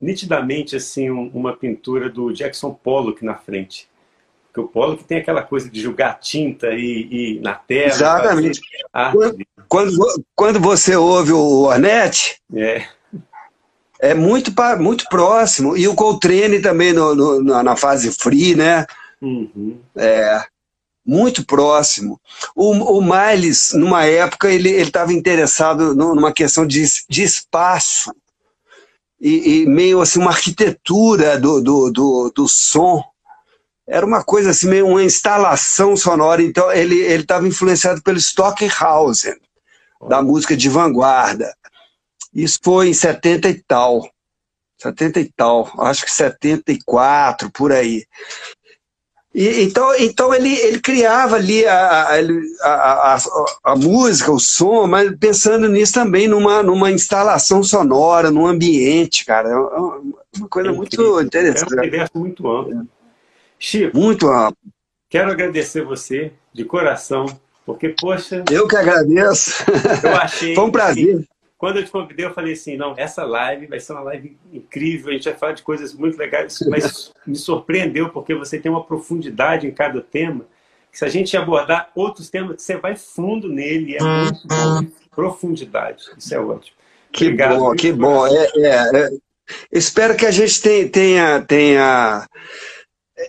nitidamente 0.02 0.76
assim, 0.76 1.10
uma 1.10 1.56
pintura 1.56 2.10
do 2.10 2.34
Jackson 2.34 2.74
Pollock 2.74 3.24
na 3.24 3.36
frente. 3.36 3.88
Porque 4.48 4.60
o 4.60 4.68
Pollock 4.68 5.06
tem 5.06 5.20
aquela 5.20 5.42
coisa 5.42 5.70
de 5.70 5.80
jogar 5.80 6.20
tinta 6.20 6.72
e, 6.74 7.38
e 7.38 7.40
na 7.40 7.54
tela. 7.54 7.88
Exatamente. 7.88 8.60
Quando, 9.70 10.26
quando 10.36 10.60
você 10.60 10.98
ouve 10.98 11.32
o 11.32 11.62
Ornette, 11.62 12.42
é, 12.54 12.86
é 14.02 14.14
muito, 14.14 14.52
muito 14.78 15.06
próximo. 15.08 15.78
E 15.78 15.88
o 15.88 15.96
Coltrane 15.96 16.60
também 16.60 16.92
no, 16.92 17.16
no 17.16 17.64
na 17.64 17.78
fase 17.78 18.12
free, 18.12 18.54
né? 18.54 18.86
Uhum. 19.22 19.80
É, 19.96 20.44
muito 21.08 21.46
próximo. 21.46 22.20
O, 22.54 22.72
o 22.72 23.02
Miles, 23.02 23.72
numa 23.74 24.04
época, 24.04 24.52
ele 24.52 24.70
estava 24.70 25.14
interessado 25.14 25.96
numa 25.96 26.34
questão 26.34 26.68
de, 26.68 26.84
de 27.10 27.24
espaço 27.24 28.14
e, 29.20 29.62
e, 29.62 29.66
meio 29.66 30.02
assim 30.02 30.20
uma 30.20 30.32
arquitetura 30.32 31.40
do, 31.40 31.62
do, 31.62 31.92
do, 31.92 32.32
do 32.36 32.48
som 32.48 33.02
era 33.88 34.06
uma 34.06 34.22
coisa 34.22 34.50
assim, 34.50 34.68
meio 34.68 34.86
uma 34.86 35.02
instalação 35.02 35.96
sonora. 35.96 36.44
Então, 36.44 36.70
ele 36.74 36.98
estava 36.98 37.48
influenciado 37.48 38.02
pelo 38.02 38.18
Stockhausen, 38.18 39.36
da 40.10 40.22
música 40.22 40.58
de 40.58 40.68
vanguarda. 40.68 41.56
Isso 42.34 42.60
foi 42.62 42.90
em 42.90 42.94
70 42.94 43.48
e 43.48 43.64
tal. 43.64 44.12
70 44.80 45.20
e 45.22 45.32
tal, 45.36 45.72
acho 45.80 46.06
que 46.06 46.12
74, 46.12 47.50
por 47.52 47.72
aí. 47.72 48.06
E, 49.38 49.62
então, 49.62 49.96
então 50.00 50.34
ele, 50.34 50.52
ele 50.52 50.80
criava 50.80 51.36
ali 51.36 51.64
a, 51.64 52.08
a, 52.64 53.14
a, 53.14 53.18
a, 53.66 53.76
música, 53.76 54.32
o 54.32 54.40
som, 54.40 54.88
mas 54.88 55.16
pensando 55.16 55.70
nisso 55.70 55.94
também 55.94 56.28
numa, 56.28 56.64
numa 56.64 56.90
instalação 56.90 57.62
sonora, 57.62 58.32
num 58.32 58.48
ambiente, 58.48 59.24
cara. 59.24 59.48
É 59.50 59.56
uma 60.40 60.50
coisa 60.50 60.70
é 60.70 60.72
muito 60.72 61.22
interessante. 61.22 61.72
É 61.72 61.76
um 61.76 61.80
universo 61.82 62.18
muito 62.18 62.50
amplo. 62.50 62.88
Chico, 63.60 63.96
muito 63.96 64.28
amplo. 64.28 64.58
Quero 65.08 65.30
agradecer 65.30 65.86
você 65.86 66.32
de 66.52 66.66
coração 66.66 67.28
porque, 67.64 67.90
poxa. 67.90 68.44
Eu 68.50 68.68
que 68.68 68.76
agradeço. 68.76 69.64
Eu 70.04 70.16
achei. 70.16 70.56
Foi 70.56 70.64
um 70.64 70.72
prazer. 70.72 71.16
Assim, 71.16 71.28
quando 71.58 71.78
eu 71.78 71.86
te 71.86 71.92
convidei, 71.92 72.26
eu 72.26 72.34
falei 72.34 72.54
assim: 72.54 72.78
não, 72.78 72.94
essa 72.98 73.24
live 73.24 73.66
vai 73.66 73.80
ser 73.80 73.94
uma 73.94 74.02
live 74.02 74.38
incrível, 74.54 75.10
a 75.10 75.14
gente 75.14 75.26
vai 75.30 75.38
falar 75.38 75.54
de 75.54 75.64
coisas 75.64 75.94
muito 75.94 76.18
legais, 76.18 76.60
mas 76.70 77.12
me 77.26 77.36
surpreendeu 77.36 78.10
porque 78.10 78.36
você 78.36 78.60
tem 78.60 78.72
uma 78.72 78.84
profundidade 78.84 79.66
em 79.66 79.72
cada 79.72 80.02
tema. 80.02 80.46
se 80.92 81.04
a 81.04 81.10
gente 81.10 81.36
abordar 81.36 81.90
outros 81.96 82.30
temas, 82.30 82.62
você 82.62 82.78
vai 82.78 82.96
fundo 82.96 83.50
nele, 83.50 83.96
é 83.96 84.04
muito 84.04 84.48
bom. 84.48 84.86
Profundidade. 85.12 86.06
Isso 86.16 86.36
é 86.36 86.40
ótimo. 86.40 86.78
Que 87.12 87.26
Obrigado, 87.26 87.60
bom, 87.60 87.76
que 87.76 87.92
bom. 87.92 88.28
É, 88.28 88.52
é, 88.58 89.06
é, 89.06 89.10
espero 89.72 90.16
que 90.16 90.26
a 90.26 90.32
gente 90.32 90.62
tenha, 90.92 91.42
tenha, 91.42 92.28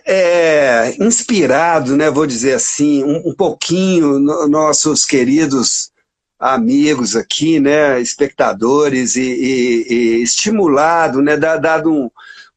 é, 0.05 0.95
inspirado, 1.03 1.97
né, 1.97 2.11
vou 2.11 2.27
dizer 2.27 2.53
assim, 2.53 3.03
um, 3.03 3.29
um 3.29 3.35
pouquinho 3.35 4.19
no, 4.19 4.47
nossos 4.47 5.05
queridos 5.05 5.91
amigos 6.39 7.15
aqui, 7.15 7.59
né, 7.59 7.99
espectadores, 7.99 9.15
e, 9.15 9.21
e, 9.21 9.93
e 9.93 10.23
estimulado, 10.23 11.21
né, 11.21 11.35
dado 11.35 11.91
um, 11.91 12.09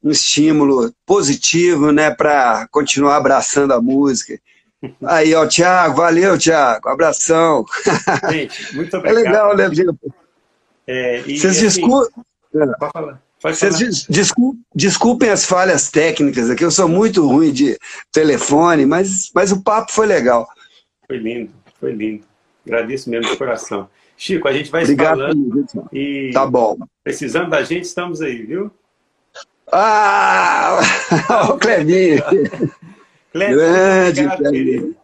um 0.03 0.11
estímulo 0.11 0.93
positivo 1.05 1.91
né, 1.91 2.11
para 2.11 2.69
continuar 2.71 3.17
abraçando 3.17 3.73
a 3.73 3.83
música. 3.83 4.39
Aí, 5.05 5.35
ó, 5.35 5.47
Tiago, 5.47 5.97
valeu, 5.97 6.39
Tiago, 6.39 6.89
abração. 6.89 7.65
Gente, 8.31 8.77
muito 8.77 8.97
obrigado. 8.97 9.19
É 9.19 9.23
legal, 9.23 9.57
né, 9.57 9.69
É, 10.87 11.21
e, 11.27 11.39
Vocês 11.39 11.57
assim, 11.57 11.67
desculpem. 11.67 12.25
Pode 12.53 12.93
falar. 12.93 13.23
Vocês 13.43 14.07
desculpem 14.73 15.29
as 15.29 15.45
falhas 15.45 15.91
técnicas 15.91 16.49
aqui, 16.49 16.65
eu 16.65 16.71
sou 16.71 16.89
muito 16.89 17.27
ruim 17.27 17.53
de 17.53 17.77
telefone, 18.13 18.87
mas, 18.87 19.33
mas 19.35 19.51
o 19.51 19.61
papo 19.61 19.91
foi 19.91 20.07
legal. 20.07 20.47
Foi 21.09 21.19
lindo, 21.19 21.53
foi 21.81 21.93
lindo. 21.93 22.25
Agradeço 22.67 23.11
mesmo 23.11 23.31
de 23.31 23.37
coração. 23.37 23.89
Chico, 24.17 24.47
a 24.47 24.53
gente 24.53 24.71
vai 24.71 24.83
Obrigado, 24.83 25.19
falando 25.19 25.67
e 25.93 26.31
tá 26.33 26.47
bom. 26.47 26.77
precisando 27.03 27.51
da 27.51 27.63
gente, 27.63 27.85
estamos 27.85 28.21
aí, 28.21 28.43
viu? 28.43 28.71
Ah, 29.71 30.79
o 31.51 31.59
Clevinho. 31.59 32.23
Clevinho, 33.33 33.59
Grande, 33.59 34.37
Clevinho. 34.37 34.97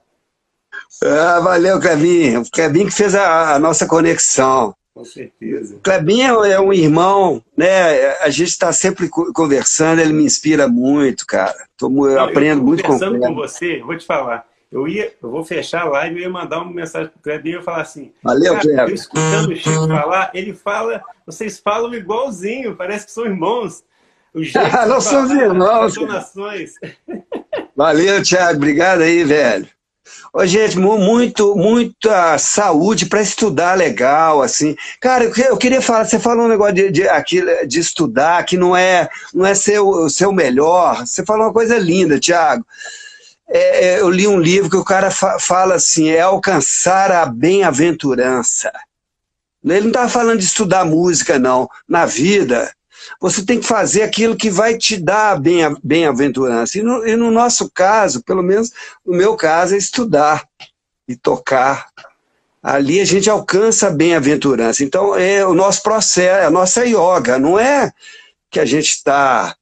Ah, 1.03 1.41
valeu, 1.41 1.81
Clevinho. 1.81 2.43
O 2.43 2.51
Clevinho 2.51 2.87
que 2.87 2.93
fez 2.93 3.15
a, 3.15 3.55
a 3.55 3.59
nossa 3.59 3.87
conexão. 3.87 4.75
Com 4.99 5.05
certeza. 5.05 5.79
Clebinho 5.81 6.45
é 6.45 6.59
um 6.59 6.73
irmão, 6.73 7.41
né? 7.57 8.17
A 8.17 8.31
gente 8.31 8.49
está 8.49 8.73
sempre 8.73 9.09
conversando, 9.09 10.01
ele 10.01 10.13
me 10.13 10.25
inspira 10.25 10.67
muito, 10.67 11.25
cara. 11.25 11.55
Tô, 11.77 11.87
eu 11.87 12.17
Não, 12.17 12.25
aprendo 12.25 12.63
eu 12.63 12.65
muito 12.65 12.83
com 12.83 12.95
ele. 12.95 12.99
Conversando 12.99 13.21
com 13.21 13.35
você, 13.37 13.79
vou 13.79 13.97
te 13.97 14.05
falar. 14.05 14.48
Eu, 14.71 14.87
ia, 14.87 15.13
eu 15.23 15.31
vou 15.31 15.43
fechar 15.43 15.83
a 15.83 15.89
live 15.89 16.19
e 16.19 16.23
ia 16.23 16.31
mandar 16.31 16.61
uma 16.61 16.71
mensagem 16.71 17.09
para 17.09 17.19
o 17.19 17.23
Clebinho 17.23 17.61
e 17.61 17.63
falar 17.63 17.81
assim: 17.81 18.13
Valeu, 18.23 18.59
Clebinho. 18.59 18.89
Eu 18.89 18.95
escutando 18.95 19.51
o 19.51 19.57
Chico 19.57 19.89
falar, 19.89 20.31
ele 20.35 20.53
fala, 20.53 21.03
vocês 21.27 21.59
falam 21.59 21.95
igualzinho, 21.95 22.77
parece 22.77 23.07
que 23.07 23.13
são 23.13 23.25
irmãos. 23.25 23.83
O 24.35 24.43
jeito 24.43 24.59
Nós 24.87 25.05
somos 25.05 25.31
irmãos. 25.31 25.95
Valeu, 27.75 28.23
Thiago. 28.23 28.57
Obrigado 28.57 29.01
aí, 29.01 29.25
velho. 29.25 29.67
Ô, 30.33 30.45
gente, 30.45 30.79
muito, 30.79 31.57
muita 31.57 32.37
saúde 32.39 33.07
para 33.07 33.23
estudar 33.23 33.75
legal, 33.75 34.43
assim. 34.43 34.77
Cara, 35.01 35.25
eu 35.25 35.57
queria 35.57 35.81
falar, 35.81 36.05
você 36.05 36.19
falou 36.19 36.45
um 36.45 36.49
negócio 36.49 36.75
de, 36.75 36.91
de, 36.91 37.09
aqui, 37.09 37.43
de 37.67 37.81
estudar, 37.81 38.45
que 38.45 38.57
não 38.57 38.77
é, 38.77 39.09
não 39.33 39.47
é 39.47 39.55
ser 39.55 39.81
o, 39.81 40.09
ser 40.11 40.27
o 40.27 40.33
melhor. 40.33 41.07
Você 41.07 41.25
falou 41.25 41.47
uma 41.47 41.53
coisa 41.53 41.79
linda, 41.79 42.21
Tiago. 42.21 42.65
É, 43.49 43.87
é, 43.87 44.01
eu 44.01 44.11
li 44.11 44.27
um 44.27 44.39
livro 44.39 44.69
que 44.69 44.77
o 44.77 44.85
cara 44.85 45.11
fa 45.11 45.39
fala 45.39 45.77
assim, 45.77 46.11
é 46.11 46.21
alcançar 46.21 47.11
a 47.11 47.25
bem-aventurança. 47.25 48.71
Ele 49.65 49.81
não 49.81 49.89
estava 49.89 50.09
falando 50.09 50.39
de 50.39 50.45
estudar 50.45 50.85
música, 50.85 51.39
não. 51.39 51.69
Na 51.89 52.05
vida, 52.05 52.71
você 53.21 53.45
tem 53.45 53.59
que 53.59 53.67
fazer 53.67 54.03
aquilo 54.03 54.37
que 54.37 54.51
vai 54.51 54.77
te 54.77 54.97
dar 54.97 55.33
a 55.33 55.77
bem-aventurança. 55.83 56.79
E, 56.79 56.81
e 56.81 57.17
no 57.17 57.31
nosso 57.31 57.71
caso, 57.71 58.23
pelo 58.23 58.43
menos 58.43 58.71
no 59.05 59.17
meu 59.17 59.35
caso, 59.35 59.75
é 59.75 59.79
estudar 59.79 60.47
e 61.09 61.17
tocar. 61.17 61.89
Ali 62.63 63.01
a 63.01 63.05
gente 63.05 63.31
alcança 63.31 63.87
a 63.87 63.91
bem-aventurança. 63.91 64.85
Então, 64.85 65.17
é 65.17 65.47
o 65.47 65.55
nosso 65.55 65.83
processo, 65.83 66.21
é 66.21 66.45
a 66.45 66.51
nossa 66.51 66.85
yoga, 66.85 67.39
não 67.39 67.59
é 67.59 67.93
que 68.51 68.61
a 68.61 68.65
gente 68.65 68.91
está 68.91 69.55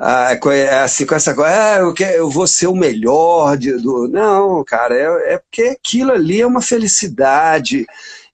ah, 0.00 0.38
assim, 0.84 1.04
com 1.04 1.16
essa 1.16 1.34
coisa, 1.34 1.50
ah, 1.50 1.78
eu, 1.80 1.92
quero, 1.92 2.16
eu 2.18 2.30
vou 2.30 2.46
ser 2.46 2.68
o 2.68 2.74
melhor. 2.74 3.56
De, 3.56 3.72
do... 3.72 4.06
Não, 4.06 4.62
cara, 4.64 4.94
é, 4.94 5.34
é 5.34 5.38
porque 5.38 5.62
aquilo 5.62 6.12
ali 6.12 6.40
é 6.40 6.46
uma 6.46 6.62
felicidade. 6.62 7.84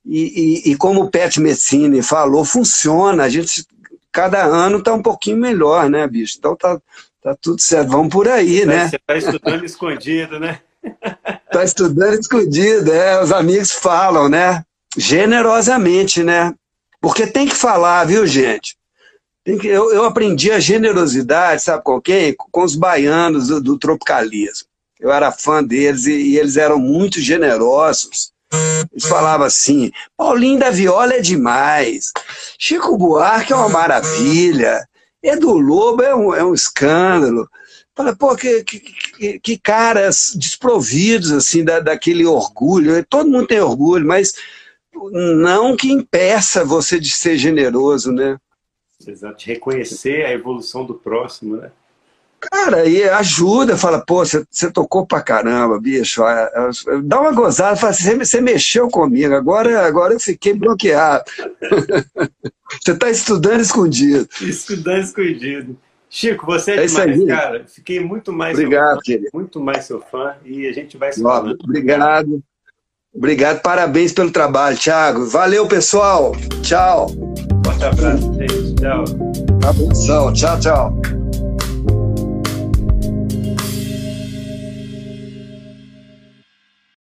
E, 0.05 0.63
e, 0.67 0.73
e, 0.73 0.77
como 0.77 1.03
o 1.03 1.11
Pet 1.11 1.41
Messini 1.41 2.03
falou, 2.03 2.45
funciona. 2.45 3.25
A 3.25 3.29
gente 3.31 3.67
cada 4.13 4.45
ano 4.45 4.79
está 4.79 4.93
um 4.93 5.01
pouquinho 5.01 5.39
melhor, 5.39 5.89
né, 5.89 6.07
bicho? 6.07 6.37
Então 6.39 6.55
tá, 6.55 6.79
tá 7.23 7.35
tudo 7.41 7.61
certo. 7.63 7.91
Vamos 7.91 8.13
por 8.13 8.29
aí, 8.29 8.67
né? 8.67 8.89
Você 8.89 8.97
está 8.97 9.17
estudando 9.17 9.65
escondido, 9.67 10.39
né? 10.39 10.61
Está 11.47 11.65
estudando 11.65 12.21
escondido, 12.21 12.93
é. 12.93 13.23
Os 13.23 13.33
amigos 13.33 13.73
falam, 13.73 14.29
né? 14.29 14.63
Generosamente, 14.99 16.23
né? 16.23 16.53
Porque 17.01 17.27
tem 17.27 17.49
que 17.49 17.57
falar, 17.57 18.05
viu, 18.05 18.27
gente? 18.27 18.77
Que, 19.45 19.67
eu, 19.67 19.93
eu 19.93 20.05
aprendi 20.05 20.51
a 20.51 20.59
generosidade, 20.59 21.63
sabe 21.63 21.83
com 21.83 22.01
quem? 22.01 22.35
Com 22.35 22.63
os 22.63 22.75
baianos 22.75 23.49
do, 23.49 23.61
do 23.61 23.79
tropicalismo. 23.79 24.69
Eu 24.99 25.13
era 25.13 25.31
fã 25.31 25.63
deles 25.63 26.07
e, 26.07 26.13
e 26.13 26.39
eles 26.39 26.57
eram 26.57 26.79
muito 26.79 27.21
generosos. 27.21 28.33
Eles 28.91 29.07
falavam 29.07 29.47
assim: 29.47 29.93
Paulinho 30.17 30.59
da 30.59 30.71
Viola 30.71 31.15
é 31.15 31.21
demais. 31.21 32.13
Chico 32.59 32.97
Buarque 32.97 33.53
é 33.53 33.57
uma 33.57 33.69
maravilha. 33.69 34.89
Edu 35.23 35.53
Lobo 35.59 36.03
é 36.03 36.15
um, 36.15 36.35
é 36.35 36.45
um 36.45 36.55
escândalo. 36.55 37.49
Fala, 37.97 38.15
pô, 38.15 38.35
que, 38.35 38.65
que, 38.65 39.39
que, 39.39 39.59
caras 39.59 40.33
desprovidos, 40.35 41.31
assim, 41.33 41.65
da, 41.65 41.81
daquele 41.81 42.27
orgulho. 42.27 43.05
Todo 43.09 43.31
mundo 43.31 43.47
tem 43.47 43.61
orgulho, 43.61 44.07
mas 44.07 44.35
não 45.13 45.77
que 45.77 45.91
impeça 45.91 46.65
você 46.65 46.99
de 46.99 47.11
ser 47.11 47.39
generoso, 47.39 48.11
né? 48.11 48.37
Exato, 49.07 49.39
de 49.39 49.47
reconhecer 49.47 50.25
a 50.25 50.33
evolução 50.33 50.85
do 50.85 50.95
próximo, 50.95 51.57
né? 51.57 51.71
Cara, 52.51 52.87
e 52.87 53.03
ajuda, 53.09 53.77
fala, 53.77 54.05
pô, 54.05 54.25
você, 54.25 54.71
tocou 54.71 55.07
pra 55.07 55.23
caramba, 55.23 55.81
bicho. 55.81 56.23
Dá 57.05 57.21
uma 57.21 57.33
gozada, 57.33 57.77
fala, 57.77 57.93
você, 57.93 58.41
mexeu 58.41 58.89
comigo, 58.89 59.35
agora, 59.35 59.87
agora 59.87 60.13
eu 60.13 60.21
fiquei 60.21 60.53
bloqueado. 60.53 61.25
você 62.85 62.95
tá 62.97 63.09
estudando 63.11 63.61
escondido. 63.61 64.29
Estudando 64.43 65.05
escondido. 65.05 65.79
Chico, 66.09 66.47
você 66.47 66.73
é, 66.73 66.85
é 66.85 66.87
demais, 66.87 67.27
cara. 67.27 67.65
Fiquei 67.67 67.99
muito 67.99 68.33
mais 68.33 68.57
Obrigado, 68.57 69.05
seu 69.05 69.19
fã, 69.19 69.29
muito 69.33 69.61
mais 69.61 69.85
seu 69.85 70.01
fã 70.01 70.37
e 70.45 70.67
a 70.69 70.73
gente 70.73 70.97
vai 70.97 71.13
se 71.13 71.21
falando. 71.21 71.59
Obrigado. 71.65 72.43
Obrigado, 73.13 73.63
parabéns 73.63 74.13
pelo 74.13 74.31
trabalho, 74.31 74.77
Thiago. 74.77 75.27
Valeu, 75.27 75.67
pessoal. 75.67 76.33
Tchau. 76.63 77.09
Forte 77.65 77.85
abraço, 77.85 78.35
gente. 78.35 78.75
Tchau. 78.75 79.05
Abração. 79.69 80.33
Tchau, 80.33 80.61
tchau. 80.61 81.24